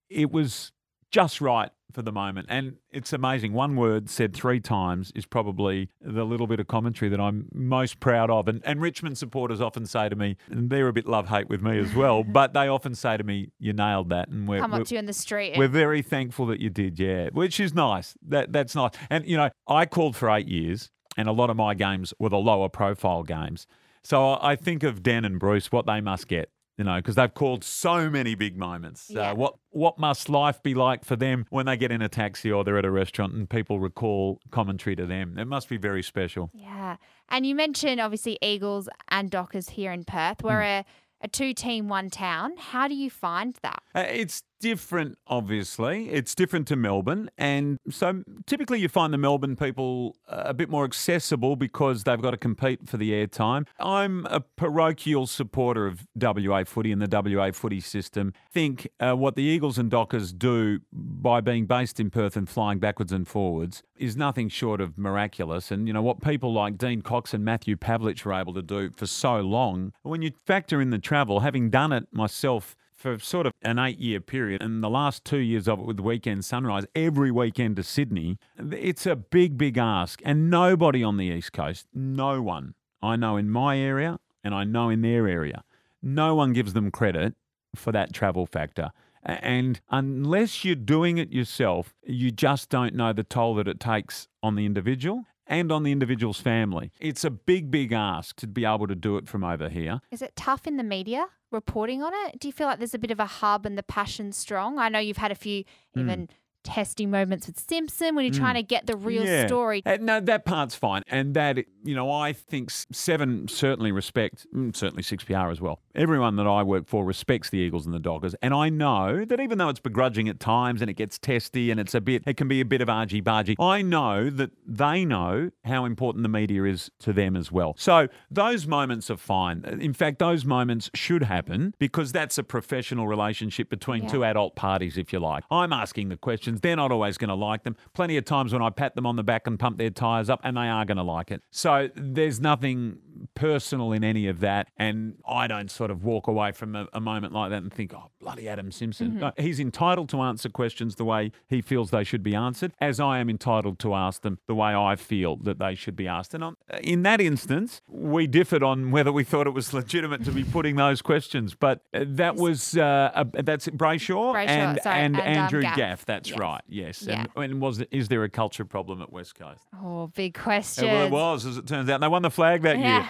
it 0.10 0.32
was 0.32 0.72
just 1.12 1.42
right 1.42 1.72
for 1.94 2.02
the 2.02 2.12
moment. 2.12 2.48
And 2.50 2.78
it's 2.92 3.14
amazing. 3.14 3.54
One 3.54 3.76
word 3.76 4.10
said 4.10 4.34
three 4.34 4.60
times 4.60 5.12
is 5.16 5.26
probably 5.26 5.90
the 6.02 6.24
little 6.24 6.48
bit 6.48 6.60
of 6.60 6.68
commentary 6.68 7.10
that 7.10 7.20
I'm 7.20 7.48
most 7.54 8.00
proud 8.00 8.30
of. 8.30 8.48
And, 8.48 8.62
and 8.66 8.82
Richmond 8.82 9.18
supporters 9.18 9.62
often 9.62 9.86
say 9.86 10.10
to 10.10 10.16
me, 10.16 10.38
and 10.50 10.70
they're 10.70 10.88
a 10.88 10.94
bit 10.94 11.08
love 11.08 11.30
hate 11.30 11.50
with 11.50 11.62
me 11.62 11.78
as 11.80 11.94
well, 11.94 12.24
but 12.28 12.54
they 12.54 12.68
often 12.68 12.96
say 12.96 13.18
to 13.18 13.24
me, 13.24 13.50
You 13.60 13.74
nailed 13.74 14.10
that. 14.10 14.30
And 14.30 14.48
we're, 14.48 14.60
Come 14.60 14.74
up 14.74 14.88
to 14.88 14.96
you 14.96 15.00
in 15.00 15.06
the 15.06 15.14
street. 15.14 15.58
we're 15.58 15.68
very 15.68 16.02
thankful 16.02 16.46
that 16.48 16.60
you 16.60 16.70
did, 16.70 17.00
yeah, 17.00 17.30
which 17.32 17.60
is 17.60 17.74
nice. 17.74 18.16
That 18.28 18.52
That's 18.52 18.76
nice. 18.76 18.92
And, 19.10 19.26
you 19.26 19.38
know, 19.38 19.50
I 19.68 19.86
called 19.86 20.16
for 20.16 20.30
eight 20.30 20.48
years, 20.48 20.90
and 21.18 21.28
a 21.28 21.32
lot 21.32 21.50
of 21.50 21.58
my 21.58 21.74
games 21.74 22.14
were 22.20 22.30
the 22.30 22.38
lower 22.38 22.70
profile 22.70 23.24
games. 23.24 23.68
So 24.04 24.32
I 24.32 24.54
I 24.54 24.56
think 24.56 24.84
of 24.84 25.02
Dan 25.02 25.26
and 25.26 25.40
Bruce, 25.40 25.72
what 25.72 25.86
they 25.86 26.02
must 26.02 26.28
get. 26.28 26.50
You 26.78 26.84
know, 26.86 26.96
because 26.96 27.14
they've 27.16 27.34
called 27.34 27.64
so 27.64 28.10
many 28.10 28.34
big 28.34 28.58
moments. 28.58 29.06
Yeah. 29.08 29.32
Uh, 29.32 29.36
what 29.36 29.56
what 29.70 30.00
must 30.00 30.28
life 30.28 30.64
be 30.64 30.74
like 30.74 31.06
for 31.06 31.16
them 31.16 31.46
when 31.52 31.68
they 31.68 31.78
get 31.78 31.92
in 31.92 32.02
a 32.02 32.10
taxi 32.10 32.52
or 32.52 32.64
they're 32.64 32.80
at 32.80 32.86
a 32.86 32.90
restaurant 32.92 33.34
and 33.34 33.48
people 33.50 33.80
recall 33.80 34.40
commentary 34.50 34.96
to 34.96 35.06
them? 35.06 35.38
It 35.38 35.46
must 35.46 35.70
be 35.70 35.78
very 35.78 36.02
special. 36.02 36.50
yeah. 36.54 36.96
And 37.30 37.46
you 37.46 37.54
mentioned 37.56 38.02
obviously 38.02 38.38
Eagles 38.42 38.90
and 39.10 39.30
Dockers 39.30 39.70
here 39.70 39.92
in 39.92 40.04
Perth. 40.04 40.44
We're 40.44 40.62
Hmm. 40.62 40.64
a, 40.82 40.86
a 41.22 41.28
two 41.28 41.54
team, 41.54 41.88
one 41.90 42.10
town. 42.10 42.54
How 42.58 42.88
do 42.88 42.96
you 42.96 43.10
find 43.10 43.58
that? 43.62 43.82
Uh, 43.96 44.06
it's 44.08 44.42
different, 44.64 45.18
obviously. 45.28 46.10
It's 46.10 46.34
different 46.34 46.70
to 46.70 46.78
Melbourne. 46.78 47.30
And 47.38 47.80
so 47.90 48.24
typically 48.46 48.80
you 48.80 48.88
find 48.88 49.14
the 49.14 49.18
Melbourne 49.18 49.58
people 49.58 50.16
uh, 50.30 50.44
a 50.46 50.54
bit 50.54 50.70
more 50.70 50.86
accessible 50.86 51.58
because 51.58 52.06
they've 52.06 52.22
got 52.22 52.32
to 52.32 52.38
compete 52.38 52.88
for 52.88 52.96
the 52.96 53.12
airtime. 53.12 53.68
I'm 53.78 54.26
a 54.28 54.40
parochial 54.40 55.28
supporter 55.28 55.86
of 55.86 56.08
WA 56.16 56.64
footy 56.64 56.94
and 56.94 57.02
the 57.02 57.36
WA 57.36 57.52
footy 57.52 57.82
system. 57.82 58.32
Think 58.54 58.88
uh, 59.02 59.18
what 59.18 59.36
the 59.36 59.44
Eagles 59.44 59.78
and 59.78 59.92
Dockers 59.92 60.32
do 60.32 60.80
by 60.94 61.42
being 61.42 61.66
based 61.66 62.00
in 62.00 62.10
Perth 62.10 62.38
and 62.38 62.48
flying 62.48 62.80
backwards 62.80 63.12
and 63.12 63.28
forwards 63.28 63.84
is 63.98 64.16
nothing 64.16 64.48
short 64.48 64.80
of 64.80 64.98
miraculous. 64.98 65.72
And, 65.72 65.88
you 65.88 65.94
know, 65.94 66.02
what 66.02 66.22
people 66.22 66.54
like 66.54 66.78
Dean 66.78 67.02
Cox 67.02 67.34
and 67.34 67.44
Matthew 67.44 67.76
Pavlich 67.76 68.24
were 68.24 68.34
able 68.34 68.54
to 68.54 68.62
do 68.62 68.92
for 68.92 69.08
so 69.08 69.42
long, 69.42 69.92
when 70.04 70.22
you 70.22 70.32
factor 70.46 70.80
in 70.82 70.90
the 70.90 71.00
travel, 71.00 71.42
having 71.42 71.70
done 71.70 71.92
it 71.92 72.08
myself 72.14 72.78
for 73.04 73.20
sort 73.20 73.46
of 73.46 73.52
an 73.62 73.78
eight 73.78 74.00
year 74.00 74.22
period, 74.22 74.62
and 74.62 74.82
the 74.82 74.90
last 74.90 75.26
two 75.26 75.40
years 75.40 75.68
of 75.68 75.78
it 75.78 75.86
with 75.86 76.00
Weekend 76.00 76.46
Sunrise, 76.46 76.86
every 76.96 77.32
weekend 77.32 77.76
to 77.76 77.84
Sydney, 77.84 78.38
it's 78.58 79.06
a 79.06 79.18
big, 79.18 79.58
big 79.58 79.78
ask. 79.78 80.22
And 80.24 80.50
nobody 80.50 81.04
on 81.04 81.18
the 81.18 81.26
East 81.26 81.52
Coast, 81.52 81.86
no 81.94 82.42
one 82.42 82.76
I 83.02 83.18
know 83.18 83.36
in 83.36 83.50
my 83.50 83.78
area 83.78 84.20
and 84.42 84.56
I 84.56 84.64
know 84.64 84.90
in 84.90 85.02
their 85.02 85.28
area, 85.28 85.66
no 86.02 86.34
one 86.34 86.54
gives 86.54 86.72
them 86.72 86.92
credit 86.92 87.36
for 87.76 87.92
that 87.92 88.14
travel 88.14 88.46
factor. 88.46 88.92
And 89.22 89.82
unless 89.90 90.64
you're 90.64 90.76
doing 90.76 91.18
it 91.18 91.30
yourself, 91.30 91.94
you 92.06 92.32
just 92.32 92.70
don't 92.70 92.96
know 92.96 93.12
the 93.12 93.26
toll 93.26 93.56
that 93.56 93.68
it 93.68 93.82
takes 93.82 94.30
on 94.42 94.56
the 94.56 94.66
individual 94.66 95.26
and 95.46 95.74
on 95.74 95.84
the 95.84 95.92
individual's 95.92 96.40
family. 96.40 96.92
It's 97.02 97.26
a 97.26 97.30
big, 97.30 97.70
big 97.70 97.92
ask 97.92 98.38
to 98.38 98.48
be 98.48 98.64
able 98.64 98.88
to 98.88 98.96
do 98.96 99.18
it 99.18 99.28
from 99.28 99.44
over 99.44 99.68
here. 99.68 100.00
Is 100.10 100.22
it 100.22 100.38
tough 100.38 100.66
in 100.68 100.78
the 100.78 100.84
media 100.84 101.28
reporting 101.54 102.02
on 102.04 102.12
it? 102.28 102.40
Do 102.40 102.48
you 102.48 102.52
feel 102.52 102.68
like 102.68 102.80
there's 102.80 102.94
a 102.94 103.00
bit 103.00 103.12
of 103.12 103.20
a 103.20 103.26
hub 103.26 103.66
and 103.66 103.78
the 103.78 103.84
passion 103.84 104.32
strong? 104.32 104.80
I 104.80 104.90
know 104.90 105.00
you've 105.00 105.18
had 105.18 105.32
a 105.32 105.36
few 105.36 105.64
Hmm. 105.94 106.00
even 106.00 106.30
testing 106.64 107.12
moments 107.12 107.46
with 107.46 107.60
Simpson 107.60 108.16
when 108.16 108.24
you're 108.26 108.34
trying 108.34 108.56
to 108.56 108.64
get 108.64 108.88
the 108.88 108.96
real 108.96 109.26
Yeah. 109.26 109.46
story. 109.48 109.84
Uh, 109.86 109.98
no, 110.00 110.20
that 110.22 110.46
part's 110.46 110.74
fine. 110.76 111.04
And 111.08 111.34
that, 111.36 111.58
you 111.84 111.94
know, 111.94 112.10
I 112.10 112.32
think 112.32 112.72
Seven 112.72 113.48
certainly 113.50 113.92
respect, 113.92 114.48
mm, 114.56 114.74
certainly 114.76 115.04
6PR 115.04 115.52
as 115.52 115.60
well. 115.60 115.82
Everyone 115.96 116.38
that 116.38 116.48
I 116.48 116.64
work 116.64 116.88
for 116.88 117.06
respects 117.06 117.52
the 117.52 117.60
Eagles 117.60 117.86
and 117.86 117.94
the 117.94 118.00
Dockers. 118.00 118.34
And 118.42 118.52
I 118.52 118.70
know 118.70 119.26
that 119.26 119.40
even 119.40 119.60
though 119.60 119.70
it's 119.70 119.80
begrudging 119.80 120.28
at 120.28 120.40
times 120.40 120.82
and 120.82 120.90
it 120.90 120.96
gets 120.96 121.20
testy 121.20 121.70
and 121.70 121.80
it's 121.80 121.94
a 121.94 122.02
bit, 122.02 122.24
it 122.26 122.36
can 122.36 122.48
be 122.48 122.62
a 122.62 122.66
bit 122.66 122.82
of 122.82 122.90
argy 122.90 123.22
bargy, 123.22 123.54
I 123.60 123.84
know 123.84 124.32
that 124.32 124.50
they 124.66 125.06
know 125.06 125.52
how 125.66 125.86
important 125.86 126.24
the 126.24 126.30
media 126.30 126.64
is 126.64 126.90
to 127.02 127.14
them 127.14 127.36
as 127.36 127.52
well. 127.52 127.76
So 127.78 128.08
those 128.32 128.66
moments 128.66 129.12
are 129.12 129.18
fine. 129.18 129.64
In 129.80 129.94
fact, 129.94 130.18
those 130.18 130.46
moments 130.46 130.90
should 130.96 131.24
happen 131.24 131.76
because 131.78 132.12
that's 132.12 132.40
a 132.40 132.44
professional 132.44 133.08
relationship 133.08 133.70
between 133.70 134.04
Yeah. 134.04 134.10
two 134.10 134.24
adult 134.24 134.56
parties, 134.56 134.98
if 134.98 135.14
you 135.14 135.20
like. 135.20 135.44
I'm 135.52 135.72
asking 135.72 136.10
the 136.10 136.18
questions. 136.18 136.62
They're 136.62 136.76
not 136.76 136.92
always 136.92 137.20
going 137.20 137.30
to 137.30 137.36
like 137.36 137.64
them. 137.64 137.76
Plenty 137.94 138.18
of 138.18 138.26
times 138.26 138.52
when 138.52 138.64
I 138.64 138.72
pat 138.72 138.96
them 138.96 139.06
on 139.06 139.16
the 139.16 139.24
back 139.24 139.46
and 139.46 139.60
pump 139.60 139.78
their 139.78 139.92
tyres 139.92 140.28
up, 140.28 140.40
and 140.44 140.58
they 140.58 140.68
are 140.70 140.86
going 140.86 140.98
to 140.98 141.04
like 141.04 141.30
it. 141.30 141.44
So 141.52 141.90
there's 141.96 142.42
nothing 142.42 142.98
personal 143.36 143.92
in 143.92 144.04
any 144.04 144.28
of 144.28 144.40
that. 144.40 144.70
And 144.76 145.18
I 145.28 145.46
don't 145.46 145.70
sort 145.70 145.83
of 145.92 146.04
walk 146.04 146.28
away 146.28 146.52
from 146.52 146.76
a, 146.76 146.88
a 146.94 147.00
moment 147.00 147.34
like 147.34 147.50
that 147.52 147.64
and 147.64 147.74
think, 147.74 147.94
oh, 147.94 148.10
bloody 148.20 148.48
Adam 148.48 148.72
Simpson. 148.72 149.20
No, 149.20 149.32
he's 149.38 149.60
entitled 149.60 150.10
to 150.10 150.22
answer 150.22 150.50
questions 150.50 150.96
the 150.96 151.06
way 151.06 151.32
he 151.48 151.62
feels 151.62 151.92
they 151.92 152.04
should 152.04 152.24
be 152.24 152.36
answered, 152.36 152.74
as 152.80 153.00
I 153.00 153.20
am 153.20 153.30
entitled 153.30 153.80
to 153.80 153.94
ask 153.94 154.22
them 154.22 154.40
the 154.48 154.56
way 154.56 154.74
I 154.74 154.96
feel 154.96 155.36
that 155.38 155.60
they 155.60 155.76
should 155.76 155.96
be 155.96 156.08
asked. 156.08 156.34
And 156.34 156.44
on, 156.44 156.56
in 156.82 157.04
that 157.04 157.22
instance, 157.22 157.82
we 157.88 158.28
differed 158.28 158.64
on 158.64 158.92
whether 158.92 159.12
we 159.12 159.24
thought 159.24 159.48
it 159.48 159.54
was 159.54 159.74
legitimate 159.74 160.24
to 160.26 160.32
be 160.32 160.44
putting 160.44 160.76
those 160.76 161.02
questions. 161.02 161.56
But 161.56 161.82
uh, 161.94 162.06
that 162.08 162.36
was, 162.36 162.78
uh, 162.78 163.12
a, 163.16 163.44
that's 163.44 163.68
Brayshaw, 163.68 164.34
Brayshaw, 164.34 164.48
and, 164.48 164.80
and, 164.86 164.88
and, 164.88 165.16
um, 165.16 165.22
Andrew 165.22 165.62
Gaff. 165.62 165.76
Gaff. 165.78 166.06
That's 166.06 166.30
Yes. 166.30 166.40
right. 166.40 166.62
Yes. 166.68 167.04
Yeah. 167.08 167.26
And, 167.36 167.52
and 167.52 167.62
was 167.62 167.82
is 167.92 168.08
there 168.08 168.24
a 168.24 168.30
culture 168.30 168.66
problem 168.66 169.02
at 169.02 169.12
West 169.12 169.36
Coast? 169.36 169.62
Oh, 169.82 170.08
big 170.16 170.34
question. 170.34 170.86
Yeah, 170.86 170.94
well, 170.94 171.06
it 171.06 171.12
was, 171.12 171.46
as 171.46 171.58
it 171.58 171.68
turns 171.68 171.90
out. 171.90 172.02
They 172.02 172.08
won 172.08 172.22
the 172.22 172.30
flag 172.32 172.62
that 172.64 172.78
Yeah. 172.80 173.00
year. 173.02 173.10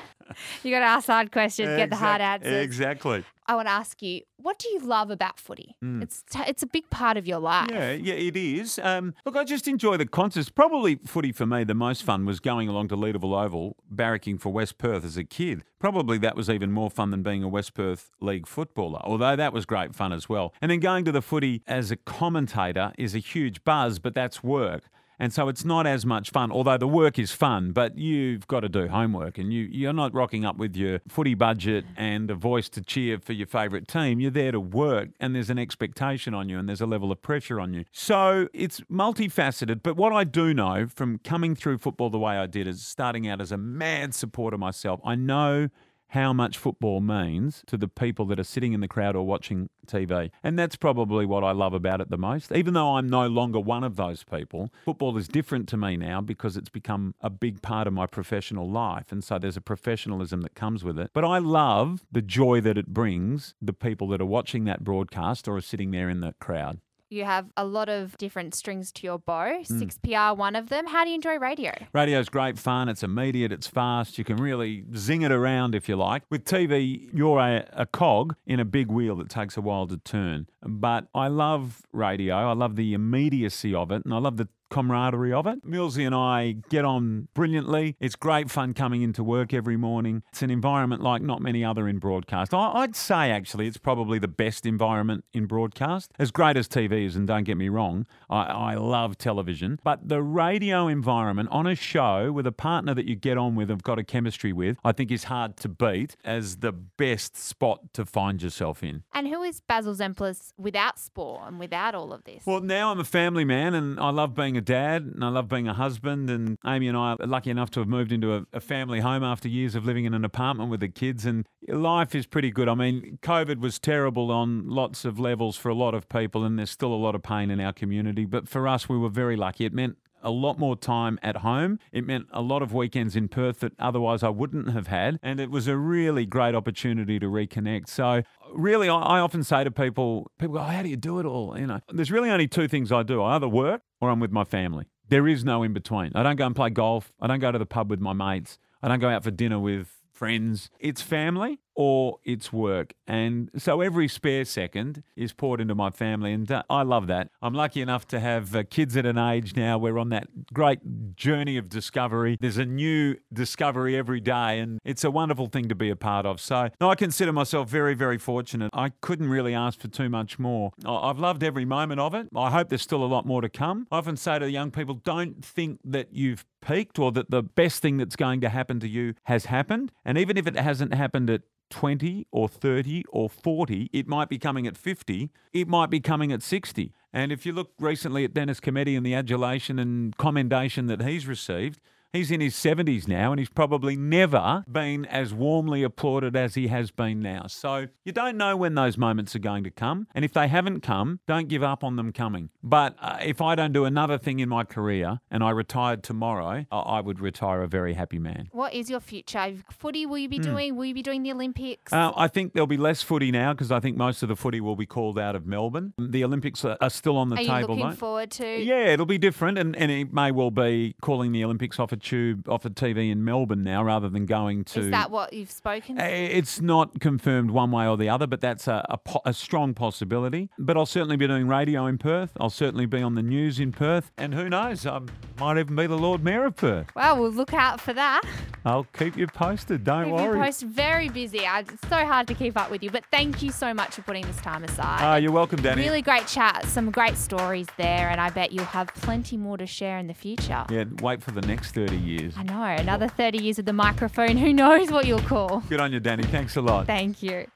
You 0.63 0.71
got 0.71 0.79
to 0.79 0.85
ask 0.85 1.07
hard 1.07 1.31
questions, 1.31 1.67
get 1.77 1.89
the 1.89 1.95
hard 1.95 2.21
answers. 2.21 2.63
Exactly. 2.63 3.23
I 3.45 3.55
want 3.55 3.67
to 3.67 3.73
ask 3.73 4.01
you, 4.01 4.21
what 4.37 4.57
do 4.57 4.69
you 4.69 4.79
love 4.79 5.09
about 5.09 5.37
footy? 5.37 5.75
It's 5.81 6.23
t- 6.29 6.43
it's 6.47 6.63
a 6.63 6.67
big 6.67 6.89
part 6.89 7.17
of 7.17 7.27
your 7.27 7.39
life. 7.39 7.67
Mm. 7.67 7.73
Yeah, 7.73 7.91
yeah, 7.91 8.13
it 8.13 8.37
is. 8.37 8.79
Um, 8.81 9.13
look, 9.25 9.35
I 9.35 9.43
just 9.43 9.67
enjoy 9.67 9.97
the 9.97 10.05
concerts. 10.05 10.49
Probably 10.49 10.95
footy 11.05 11.33
for 11.33 11.45
me, 11.45 11.65
the 11.65 11.73
most 11.73 12.03
fun 12.03 12.25
was 12.25 12.39
going 12.39 12.69
along 12.69 12.87
to 12.89 12.95
Leederville 12.95 13.43
Oval, 13.43 13.75
barracking 13.93 14.39
for 14.39 14.49
West 14.53 14.77
Perth 14.77 15.03
as 15.03 15.17
a 15.17 15.25
kid. 15.25 15.63
Probably 15.77 16.17
that 16.19 16.37
was 16.37 16.49
even 16.49 16.71
more 16.71 16.89
fun 16.89 17.11
than 17.11 17.21
being 17.21 17.43
a 17.43 17.49
West 17.49 17.73
Perth 17.73 18.11
League 18.21 18.47
footballer, 18.47 19.01
although 19.03 19.35
that 19.35 19.51
was 19.51 19.65
great 19.65 19.93
fun 19.93 20.13
as 20.13 20.29
well. 20.29 20.53
And 20.61 20.71
then 20.71 20.79
going 20.79 21.03
to 21.03 21.11
the 21.11 21.21
footy 21.21 21.61
as 21.67 21.91
a 21.91 21.97
commentator 21.97 22.93
is 22.97 23.13
a 23.13 23.19
huge 23.19 23.65
buzz, 23.65 23.99
but 23.99 24.15
that's 24.15 24.41
work. 24.41 24.83
And 25.19 25.33
so 25.33 25.47
it's 25.47 25.63
not 25.63 25.85
as 25.85 26.05
much 26.05 26.31
fun, 26.31 26.51
although 26.51 26.77
the 26.77 26.87
work 26.87 27.19
is 27.19 27.31
fun, 27.31 27.71
but 27.71 27.97
you've 27.97 28.47
got 28.47 28.61
to 28.61 28.69
do 28.69 28.87
homework 28.87 29.37
and 29.37 29.53
you, 29.53 29.63
you're 29.63 29.93
not 29.93 30.13
rocking 30.13 30.45
up 30.45 30.57
with 30.57 30.75
your 30.75 30.99
footy 31.07 31.35
budget 31.35 31.85
and 31.95 32.29
a 32.31 32.35
voice 32.35 32.69
to 32.69 32.81
cheer 32.81 33.19
for 33.19 33.33
your 33.33 33.47
favourite 33.47 33.87
team. 33.87 34.19
You're 34.19 34.31
there 34.31 34.51
to 34.51 34.59
work 34.59 35.09
and 35.19 35.35
there's 35.35 35.49
an 35.49 35.59
expectation 35.59 36.33
on 36.33 36.49
you 36.49 36.57
and 36.57 36.67
there's 36.67 36.81
a 36.81 36.85
level 36.85 37.11
of 37.11 37.21
pressure 37.21 37.59
on 37.59 37.73
you. 37.73 37.85
So 37.91 38.47
it's 38.53 38.81
multifaceted. 38.81 39.81
But 39.83 39.95
what 39.95 40.13
I 40.13 40.23
do 40.23 40.53
know 40.53 40.87
from 40.87 41.19
coming 41.19 41.55
through 41.55 41.77
football 41.77 42.09
the 42.09 42.19
way 42.19 42.37
I 42.37 42.47
did 42.47 42.67
is 42.67 42.85
starting 42.85 43.27
out 43.27 43.41
as 43.41 43.51
a 43.51 43.57
mad 43.57 44.13
supporter 44.13 44.57
myself, 44.57 44.99
I 45.05 45.15
know 45.15 45.69
how 46.13 46.31
much 46.31 46.59
football 46.59 47.01
means 47.01 47.63
to 47.65 47.75
the 47.75 47.87
people 47.87 48.27
that 48.27 48.39
are 48.39 48.43
sitting 48.43 48.73
in 48.73 48.81
the 48.81 48.87
crowd 48.87 49.15
or 49.15 49.25
watching 49.25 49.67
TV. 49.87 50.29
And 50.43 50.59
that's 50.59 50.75
probably 50.75 51.25
what 51.25 51.43
I 51.43 51.51
love 51.53 51.73
about 51.73 52.01
it 52.01 52.11
the 52.11 52.19
most. 52.19 52.51
Even 52.51 52.75
though 52.75 52.97
I'm 52.97 53.09
no 53.09 53.27
longer 53.27 53.59
one 53.59 53.83
of 53.83 53.95
those 53.95 54.23
people, 54.23 54.71
football 54.85 55.17
is 55.17 55.27
different 55.27 55.67
to 55.69 55.77
me 55.77 55.97
now 55.97 56.21
because 56.21 56.55
it's 56.55 56.69
become 56.69 57.15
a 57.19 57.31
big 57.31 57.63
part 57.63 57.87
of 57.87 57.93
my 57.93 58.05
professional 58.05 58.69
life. 58.69 59.11
And 59.11 59.23
so 59.23 59.39
there's 59.39 59.57
a 59.57 59.61
professionalism 59.61 60.41
that 60.41 60.53
comes 60.53 60.83
with 60.83 60.99
it. 60.99 61.09
But 61.15 61.25
I 61.25 61.39
love 61.39 62.05
the 62.11 62.21
joy 62.21 62.61
that 62.61 62.77
it 62.77 62.89
brings 62.89 63.55
the 63.59 63.73
people 63.73 64.07
that 64.09 64.21
are 64.21 64.25
watching 64.25 64.65
that 64.65 64.83
broadcast 64.83 65.47
or 65.47 65.55
are 65.55 65.61
sitting 65.61 65.89
there 65.89 66.09
in 66.09 66.19
the 66.19 66.35
crowd. 66.39 66.79
You 67.13 67.25
have 67.25 67.51
a 67.55 67.63
lot 67.63 67.89
of 67.89 68.17
different 68.17 68.55
strings 68.55 68.91
to 68.93 69.05
your 69.05 69.19
bow. 69.19 69.61
Hmm. 69.67 69.83
6PR, 69.83 70.35
one 70.35 70.55
of 70.55 70.69
them. 70.69 70.87
How 70.87 71.03
do 71.03 71.11
you 71.11 71.15
enjoy 71.15 71.37
radio? 71.37 71.71
Radio's 71.93 72.27
great 72.27 72.57
fun. 72.57 72.89
It's 72.89 73.03
immediate. 73.03 73.51
It's 73.51 73.67
fast. 73.67 74.17
You 74.17 74.23
can 74.23 74.37
really 74.37 74.83
zing 74.95 75.21
it 75.21 75.31
around 75.31 75.75
if 75.75 75.87
you 75.87 75.95
like. 75.95 76.23
With 76.31 76.43
TV, 76.43 77.09
you're 77.13 77.39
a, 77.39 77.67
a 77.73 77.85
cog 77.85 78.35
in 78.47 78.59
a 78.59 78.65
big 78.65 78.87
wheel 78.87 79.15
that 79.17 79.29
takes 79.29 79.57
a 79.57 79.61
while 79.61 79.85
to 79.87 79.97
turn. 79.97 80.47
But 80.63 81.07
I 81.13 81.27
love 81.27 81.83
radio. 81.91 82.49
I 82.49 82.53
love 82.53 82.75
the 82.75 82.93
immediacy 82.95 83.75
of 83.75 83.91
it, 83.91 84.03
and 84.05 84.13
I 84.13 84.17
love 84.17 84.37
the 84.37 84.49
camaraderie 84.73 85.31
of 85.31 85.45
it. 85.45 85.63
Millsy 85.63 86.03
and 86.03 86.15
I 86.15 86.55
get 86.69 86.83
on 86.83 87.27
brilliantly. 87.35 87.95
It's 87.99 88.15
great 88.15 88.49
fun 88.49 88.73
coming 88.73 89.03
into 89.03 89.23
work 89.23 89.53
every 89.53 89.77
morning. 89.77 90.23
It's 90.31 90.41
an 90.41 90.49
environment 90.49 91.03
like 91.03 91.21
not 91.21 91.43
many 91.43 91.63
other 91.63 91.87
in 91.87 91.99
broadcast. 91.99 92.55
I, 92.55 92.71
I'd 92.73 92.95
say 92.95 93.29
actually 93.29 93.67
it's 93.67 93.77
probably 93.77 94.17
the 94.17 94.27
best 94.27 94.65
environment 94.65 95.25
in 95.31 95.45
broadcast. 95.45 96.11
As 96.17 96.31
great 96.31 96.57
as 96.57 96.67
TV 96.67 97.05
is, 97.05 97.15
and 97.15 97.27
don't 97.27 97.43
get 97.43 97.55
me 97.55 97.69
wrong, 97.69 98.07
I, 98.31 98.45
I 98.45 98.73
love 98.73 99.15
television, 99.19 99.79
but 99.83 100.09
the 100.09 100.23
radio 100.23 100.87
environment 100.87 101.49
on 101.51 101.67
a 101.67 101.75
show 101.75 102.31
with 102.31 102.47
a 102.47 102.51
partner 102.51 102.95
that 102.95 103.05
you 103.05 103.15
get 103.15 103.37
on 103.37 103.53
with, 103.55 103.69
have 103.69 103.83
got 103.83 103.99
a 103.99 104.03
chemistry 104.03 104.53
with, 104.53 104.77
I 104.83 104.91
think 104.91 105.11
is 105.11 105.25
hard 105.25 105.55
to 105.57 105.69
beat 105.69 106.15
as 106.25 106.57
the 106.57 106.71
best 106.71 107.37
spot 107.37 107.93
to 107.93 108.05
find 108.05 108.41
yourself 108.41 108.81
in. 108.81 109.03
And 109.13 109.27
who 109.27 109.43
is 109.43 109.61
Basil 109.61 109.93
Zempilas 109.93 110.51
without 110.57 110.97
sport 110.97 111.43
and 111.45 111.59
without 111.59 111.93
all 111.93 112.11
of 112.11 112.23
this? 112.23 112.43
Well, 112.47 112.61
now 112.61 112.91
I'm 112.91 112.99
a 112.99 113.03
family 113.05 113.45
man 113.45 113.75
and 113.75 113.99
I 113.99 114.09
love 114.09 114.33
being 114.33 114.57
a 114.57 114.62
dad 114.63 115.03
and 115.03 115.23
I 115.23 115.29
love 115.29 115.47
being 115.47 115.67
a 115.67 115.73
husband. 115.73 116.29
And 116.29 116.57
Amy 116.65 116.87
and 116.87 116.97
I 116.97 117.15
are 117.19 117.27
lucky 117.27 117.49
enough 117.49 117.69
to 117.71 117.79
have 117.79 117.89
moved 117.89 118.11
into 118.11 118.35
a, 118.35 118.45
a 118.53 118.59
family 118.59 118.99
home 118.99 119.23
after 119.23 119.47
years 119.47 119.75
of 119.75 119.85
living 119.85 120.05
in 120.05 120.13
an 120.13 120.25
apartment 120.25 120.69
with 120.69 120.79
the 120.79 120.87
kids. 120.87 121.25
And 121.25 121.45
life 121.67 122.15
is 122.15 122.25
pretty 122.25 122.51
good. 122.51 122.69
I 122.69 122.75
mean, 122.75 123.19
COVID 123.21 123.59
was 123.59 123.79
terrible 123.79 124.31
on 124.31 124.67
lots 124.67 125.05
of 125.05 125.19
levels 125.19 125.57
for 125.57 125.69
a 125.69 125.75
lot 125.75 125.93
of 125.93 126.09
people, 126.09 126.43
and 126.43 126.57
there's 126.57 126.71
still 126.71 126.93
a 126.93 126.95
lot 126.95 127.15
of 127.15 127.23
pain 127.23 127.51
in 127.51 127.59
our 127.59 127.73
community. 127.73 128.25
But 128.25 128.47
for 128.47 128.67
us, 128.67 128.89
we 128.89 128.97
were 128.97 129.09
very 129.09 129.35
lucky. 129.35 129.65
It 129.65 129.73
meant 129.73 129.97
a 130.23 130.31
lot 130.31 130.57
more 130.57 130.75
time 130.75 131.19
at 131.21 131.37
home. 131.37 131.79
It 131.91 132.07
meant 132.07 132.27
a 132.31 132.41
lot 132.41 132.61
of 132.61 132.73
weekends 132.73 133.15
in 133.15 133.27
Perth 133.27 133.59
that 133.59 133.73
otherwise 133.79 134.23
I 134.23 134.29
wouldn't 134.29 134.71
have 134.71 134.87
had. 134.87 135.19
And 135.21 135.39
it 135.39 135.51
was 135.51 135.67
a 135.67 135.77
really 135.77 136.25
great 136.25 136.55
opportunity 136.55 137.19
to 137.19 137.27
reconnect. 137.27 137.89
So, 137.89 138.23
really, 138.53 138.89
I, 138.89 139.19
often 139.19 139.43
say 139.43 139.63
to 139.63 139.71
people, 139.71 140.31
people 140.39 140.55
go, 140.55 140.61
oh, 140.61 140.63
How 140.63 140.81
do 140.81 140.89
you 140.89 140.97
do 140.97 141.19
it 141.19 141.25
all? 141.25 141.57
You 141.57 141.67
know, 141.67 141.79
there's 141.89 142.11
really 142.11 142.29
only 142.29 142.47
two 142.47 142.67
things 142.67 142.91
I 142.91 143.03
do 143.03 143.21
I 143.21 143.35
either 143.35 143.47
work 143.47 143.81
or 144.01 144.09
I'm 144.09 144.19
with 144.19 144.31
my 144.31 144.43
family. 144.43 144.85
There 145.09 145.27
is 145.27 145.43
no 145.43 145.63
in 145.63 145.73
between. 145.73 146.11
I 146.15 146.23
don't 146.23 146.37
go 146.37 146.45
and 146.45 146.55
play 146.55 146.69
golf. 146.69 147.11
I 147.19 147.27
don't 147.27 147.39
go 147.39 147.51
to 147.51 147.59
the 147.59 147.65
pub 147.65 147.89
with 147.89 147.99
my 147.99 148.13
mates. 148.13 148.57
I 148.81 148.87
don't 148.87 148.99
go 148.99 149.09
out 149.09 149.23
for 149.23 149.31
dinner 149.31 149.59
with 149.59 150.02
friends. 150.13 150.69
It's 150.79 151.01
family 151.01 151.59
or 151.75 152.19
it's 152.23 152.53
work. 152.53 152.93
And 153.07 153.49
so 153.57 153.81
every 153.81 154.07
spare 154.07 154.45
second 154.45 155.03
is 155.15 155.33
poured 155.33 155.59
into 155.59 155.75
my 155.75 155.89
family, 155.89 156.31
and 156.31 156.49
uh, 156.51 156.63
I 156.69 156.83
love 156.83 157.07
that. 157.07 157.29
I'm 157.41 157.53
lucky 157.53 157.81
enough 157.81 158.07
to 158.09 158.19
have 158.19 158.55
uh, 158.55 158.63
kids 158.69 158.95
at 158.95 159.05
an 159.05 159.17
age 159.17 159.55
now 159.55 159.77
where 159.77 159.97
on 159.97 160.09
that 160.09 160.53
great 160.53 161.15
journey 161.15 161.57
of 161.57 161.69
discovery. 161.69 162.37
There's 162.39 162.57
a 162.57 162.65
new 162.65 163.15
discovery 163.31 163.97
every 163.97 164.19
day, 164.19 164.59
and 164.59 164.79
it's 164.85 165.03
a 165.03 165.11
wonderful 165.11 165.47
thing 165.47 165.67
to 165.69 165.75
be 165.75 165.89
a 165.89 165.95
part 165.95 166.25
of. 166.25 166.39
So 166.39 166.69
no, 166.79 166.89
I 166.89 166.95
consider 166.95 167.33
myself 167.33 167.69
very, 167.69 167.95
very 167.95 168.17
fortunate. 168.17 168.69
I 168.73 168.89
couldn't 169.01 169.29
really 169.29 169.55
ask 169.55 169.79
for 169.79 169.87
too 169.87 170.09
much 170.09 170.37
more. 170.37 170.71
I've 170.85 171.19
loved 171.19 171.43
every 171.43 171.65
moment 171.65 171.99
of 171.99 172.13
it. 172.13 172.27
I 172.35 172.51
hope 172.51 172.69
there's 172.69 172.81
still 172.81 173.03
a 173.03 173.07
lot 173.07 173.25
more 173.25 173.41
to 173.41 173.49
come. 173.49 173.87
I 173.91 173.97
often 173.97 174.17
say 174.17 174.37
to 174.37 174.49
young 174.49 174.71
people, 174.71 174.95
don't 174.95 175.43
think 175.43 175.79
that 175.85 176.09
you've 176.11 176.45
peaked 176.65 176.97
or 176.99 177.11
that 177.11 177.29
the 177.29 177.43
best 177.43 177.81
thing 177.81 177.97
that's 177.97 178.15
going 178.15 178.41
to 178.41 178.49
happen 178.49 178.79
to 178.79 178.87
you 178.87 179.13
has 179.23 179.45
happened. 179.45 179.91
And 180.05 180.17
even 180.17 180.37
if 180.37 180.47
it 180.47 180.55
hasn't 180.55 180.93
happened 180.93 181.29
at 181.29 181.41
20 181.69 182.27
or 182.31 182.47
30 182.47 183.03
or 183.09 183.29
40, 183.29 183.89
it 183.91 184.07
might 184.07 184.29
be 184.29 184.37
coming 184.37 184.67
at 184.67 184.77
50, 184.77 185.31
it 185.53 185.67
might 185.67 185.89
be 185.89 185.99
coming 185.99 186.31
at 186.31 186.43
60. 186.43 186.93
And 187.11 187.31
if 187.31 187.45
you 187.45 187.53
look 187.53 187.71
recently 187.79 188.23
at 188.23 188.33
Dennis 188.33 188.59
Cometti 188.59 188.95
and 188.95 189.05
the 189.05 189.13
adulation 189.13 189.79
and 189.79 190.15
commendation 190.17 190.87
that 190.87 191.01
he's 191.01 191.27
received, 191.27 191.79
He's 192.13 192.29
in 192.29 192.41
his 192.41 192.53
70s 192.53 193.07
now 193.07 193.31
and 193.31 193.39
he's 193.39 193.49
probably 193.49 193.95
never 193.95 194.63
been 194.71 195.03
as 195.05 195.33
warmly 195.33 195.81
applauded 195.81 196.35
as 196.35 196.53
he 196.53 196.67
has 196.67 196.91
been 196.91 197.21
now. 197.21 197.47
So 197.47 197.87
you 198.05 198.11
don't 198.11 198.37
know 198.37 198.55
when 198.55 198.75
those 198.75 198.99
moments 198.99 199.35
are 199.35 199.39
going 199.39 199.63
to 199.63 199.71
come. 199.71 200.05
And 200.13 200.23
if 200.23 200.31
they 200.31 200.47
haven't 200.47 200.81
come, 200.81 201.21
don't 201.27 201.47
give 201.47 201.63
up 201.63 201.83
on 201.83 201.95
them 201.95 202.11
coming. 202.13 202.51
But 202.61 202.95
uh, 203.01 203.17
if 203.25 203.41
I 203.41 203.55
don't 203.55 203.73
do 203.73 203.85
another 203.85 204.19
thing 204.19 204.39
in 204.39 204.47
my 204.47 204.63
career 204.63 205.21
and 205.31 205.43
I 205.43 205.49
retired 205.49 206.03
tomorrow, 206.03 206.67
I, 206.71 206.77
I 206.77 207.01
would 207.01 207.19
retire 207.19 207.63
a 207.63 207.67
very 207.67 207.95
happy 207.95 208.19
man. 208.19 208.47
What 208.51 208.75
is 208.75 208.91
your 208.91 208.99
future? 208.99 209.55
Footy 209.71 210.05
will 210.05 210.19
you 210.19 210.29
be 210.29 210.37
doing? 210.37 210.75
Will 210.75 210.85
you 210.85 210.93
be 210.93 211.01
doing 211.01 211.23
the 211.23 211.31
Olympics? 211.31 211.91
Hmm. 211.91 211.97
Uh, 211.97 212.11
I 212.15 212.27
think 212.27 212.53
there'll 212.53 212.67
be 212.67 212.77
less 212.77 213.01
footy 213.01 213.31
now 213.31 213.53
because 213.53 213.71
I 213.71 213.79
think 213.79 213.97
most 213.97 214.21
of 214.21 214.29
the 214.29 214.35
footy 214.35 214.61
will 214.61 214.75
be 214.75 214.85
called 214.85 215.17
out 215.17 215.35
of 215.35 215.47
Melbourne. 215.47 215.95
The 215.97 216.23
Olympics 216.23 216.63
are, 216.63 216.77
are 216.79 216.91
still 216.91 217.17
on 217.17 217.29
the 217.29 217.37
Are 217.37 217.41
you 217.41 217.47
table, 217.47 217.69
looking 217.75 217.89
though. 217.89 217.95
forward 217.95 218.29
to? 218.31 218.45
Yeah, 218.61 218.85
it'll 218.93 219.07
be 219.07 219.17
different, 219.17 219.57
and, 219.57 219.75
and 219.75 219.89
it 219.91 220.13
may 220.13 220.29
well 220.29 220.51
be 220.51 220.95
calling 221.01 221.31
the 221.31 221.43
Olympics 221.43 221.79
off 221.79 221.91
a 221.91 222.02
tube, 222.03 222.47
off 222.49 222.65
a 222.65 222.69
TV 222.69 223.11
in 223.11 223.23
Melbourne 223.23 223.63
now, 223.63 223.83
rather 223.83 224.09
than 224.09 224.25
going 224.25 224.63
to. 224.65 224.81
Is 224.81 224.91
that 224.91 225.11
what 225.11 225.33
you've 225.33 225.51
spoken? 225.51 225.97
To? 225.97 226.03
It's 226.03 226.61
not 226.61 226.99
confirmed 226.99 227.51
one 227.51 227.71
way 227.71 227.87
or 227.87 227.97
the 227.97 228.09
other, 228.09 228.27
but 228.27 228.41
that's 228.41 228.67
a, 228.67 228.85
a, 228.89 228.97
po- 228.97 229.21
a 229.25 229.33
strong 229.33 229.73
possibility. 229.73 230.49
But 230.57 230.77
I'll 230.77 230.85
certainly 230.85 231.17
be 231.17 231.27
doing 231.27 231.47
radio 231.47 231.85
in 231.85 231.97
Perth. 231.97 232.31
I'll 232.39 232.49
certainly 232.49 232.85
be 232.85 233.01
on 233.01 233.15
the 233.15 233.23
news 233.23 233.59
in 233.59 233.71
Perth, 233.71 234.11
and 234.17 234.33
who 234.33 234.49
knows, 234.49 234.85
I 234.85 235.01
might 235.39 235.57
even 235.57 235.75
be 235.75 235.87
the 235.87 235.97
Lord 235.97 236.23
Mayor 236.23 236.45
of 236.45 236.55
Perth. 236.55 236.87
Well, 236.95 237.19
we'll 237.19 237.31
look 237.31 237.53
out 237.53 237.79
for 237.81 237.93
that. 237.93 238.21
I'll 238.65 238.85
keep 238.97 239.17
you 239.17 239.27
posted. 239.27 239.83
Don't 239.83 240.05
Keep 240.05 240.13
worry. 240.13 240.37
you 240.39 240.45
post 240.45 240.61
very 240.63 241.09
busy. 241.09 241.45
I- 241.45 241.59
It's 241.59 241.87
so 241.89 242.05
hard 242.05 242.27
to 242.27 242.33
keep 242.33 242.55
up 242.57 242.71
with 242.71 242.81
you, 242.81 242.89
but 242.91 243.03
thank 243.11 243.41
you 243.43 243.51
so 243.51 243.73
much 243.73 243.95
for 243.95 244.03
putting 244.03 244.25
this 244.25 244.37
time 244.37 244.63
aside. 244.63 244.99
Ah, 245.01 245.15
you're 245.17 245.33
welcome, 245.33 245.61
Danny. 245.61 245.81
Really 245.81 246.01
great 246.01 246.27
chat, 246.27 246.65
some 246.67 246.89
great 246.89 247.17
stories 247.17 247.67
there, 247.77 248.09
and 248.09 248.21
I 248.21 248.29
bet 248.29 248.53
you'll 248.53 248.63
have 248.65 248.87
plenty 248.95 249.35
more 249.35 249.57
to 249.57 249.65
share 249.67 249.97
in 249.97 250.07
the 250.07 250.13
future. 250.13 250.65
Yeah, 250.69 250.85
wait 251.01 251.21
for 251.21 251.31
the 251.31 251.41
next 251.41 251.73
30 251.73 251.97
years. 251.97 252.35
I 252.37 252.43
know, 252.43 252.63
another 252.63 253.09
30 253.09 253.39
years 253.43 253.59
of 253.59 253.65
the 253.65 253.73
microphone, 253.73 254.37
who 254.43 254.53
knows 254.53 254.91
what 254.91 255.05
you'll 255.07 255.19
call. 255.19 255.59
Good 255.67 255.81
on 255.81 255.91
you, 255.91 255.99
Danny. 255.99 256.23
Thanks 256.23 256.55
a 256.55 256.61
lot. 256.61 256.87
Thank 256.87 257.21
you. 257.21 257.47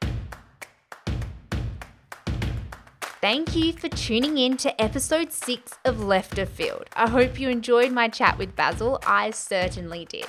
Thank 3.19 3.55
you 3.55 3.73
for 3.73 3.89
tuning 3.89 4.37
in 4.37 4.57
to 4.57 4.79
episode 4.81 5.31
six 5.33 5.73
of 5.85 6.03
Left 6.03 6.37
of 6.37 6.49
Field. 6.49 6.85
I 6.95 7.09
hope 7.09 7.39
you 7.39 7.49
enjoyed 7.49 7.91
my 7.91 8.09
chat 8.09 8.37
with 8.37 8.55
Basil. 8.55 8.99
I 9.07 9.31
certainly 9.31 10.05
did. 10.05 10.25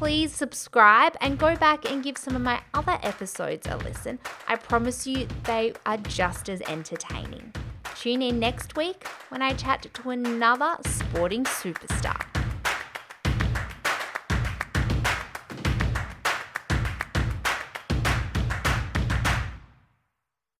Please 0.00 0.34
subscribe 0.34 1.14
and 1.20 1.38
go 1.38 1.54
back 1.56 1.84
and 1.84 2.02
give 2.02 2.16
some 2.16 2.34
of 2.34 2.40
my 2.40 2.62
other 2.72 2.98
episodes 3.02 3.66
a 3.68 3.76
listen. 3.76 4.18
I 4.48 4.56
promise 4.56 5.06
you 5.06 5.28
they 5.44 5.74
are 5.84 5.98
just 5.98 6.48
as 6.48 6.62
entertaining. 6.62 7.52
Tune 7.96 8.22
in 8.22 8.38
next 8.38 8.76
week 8.76 9.06
when 9.28 9.42
I 9.42 9.52
chat 9.52 9.86
to 9.92 10.08
another 10.08 10.78
sporting 10.86 11.44
superstar. 11.44 12.49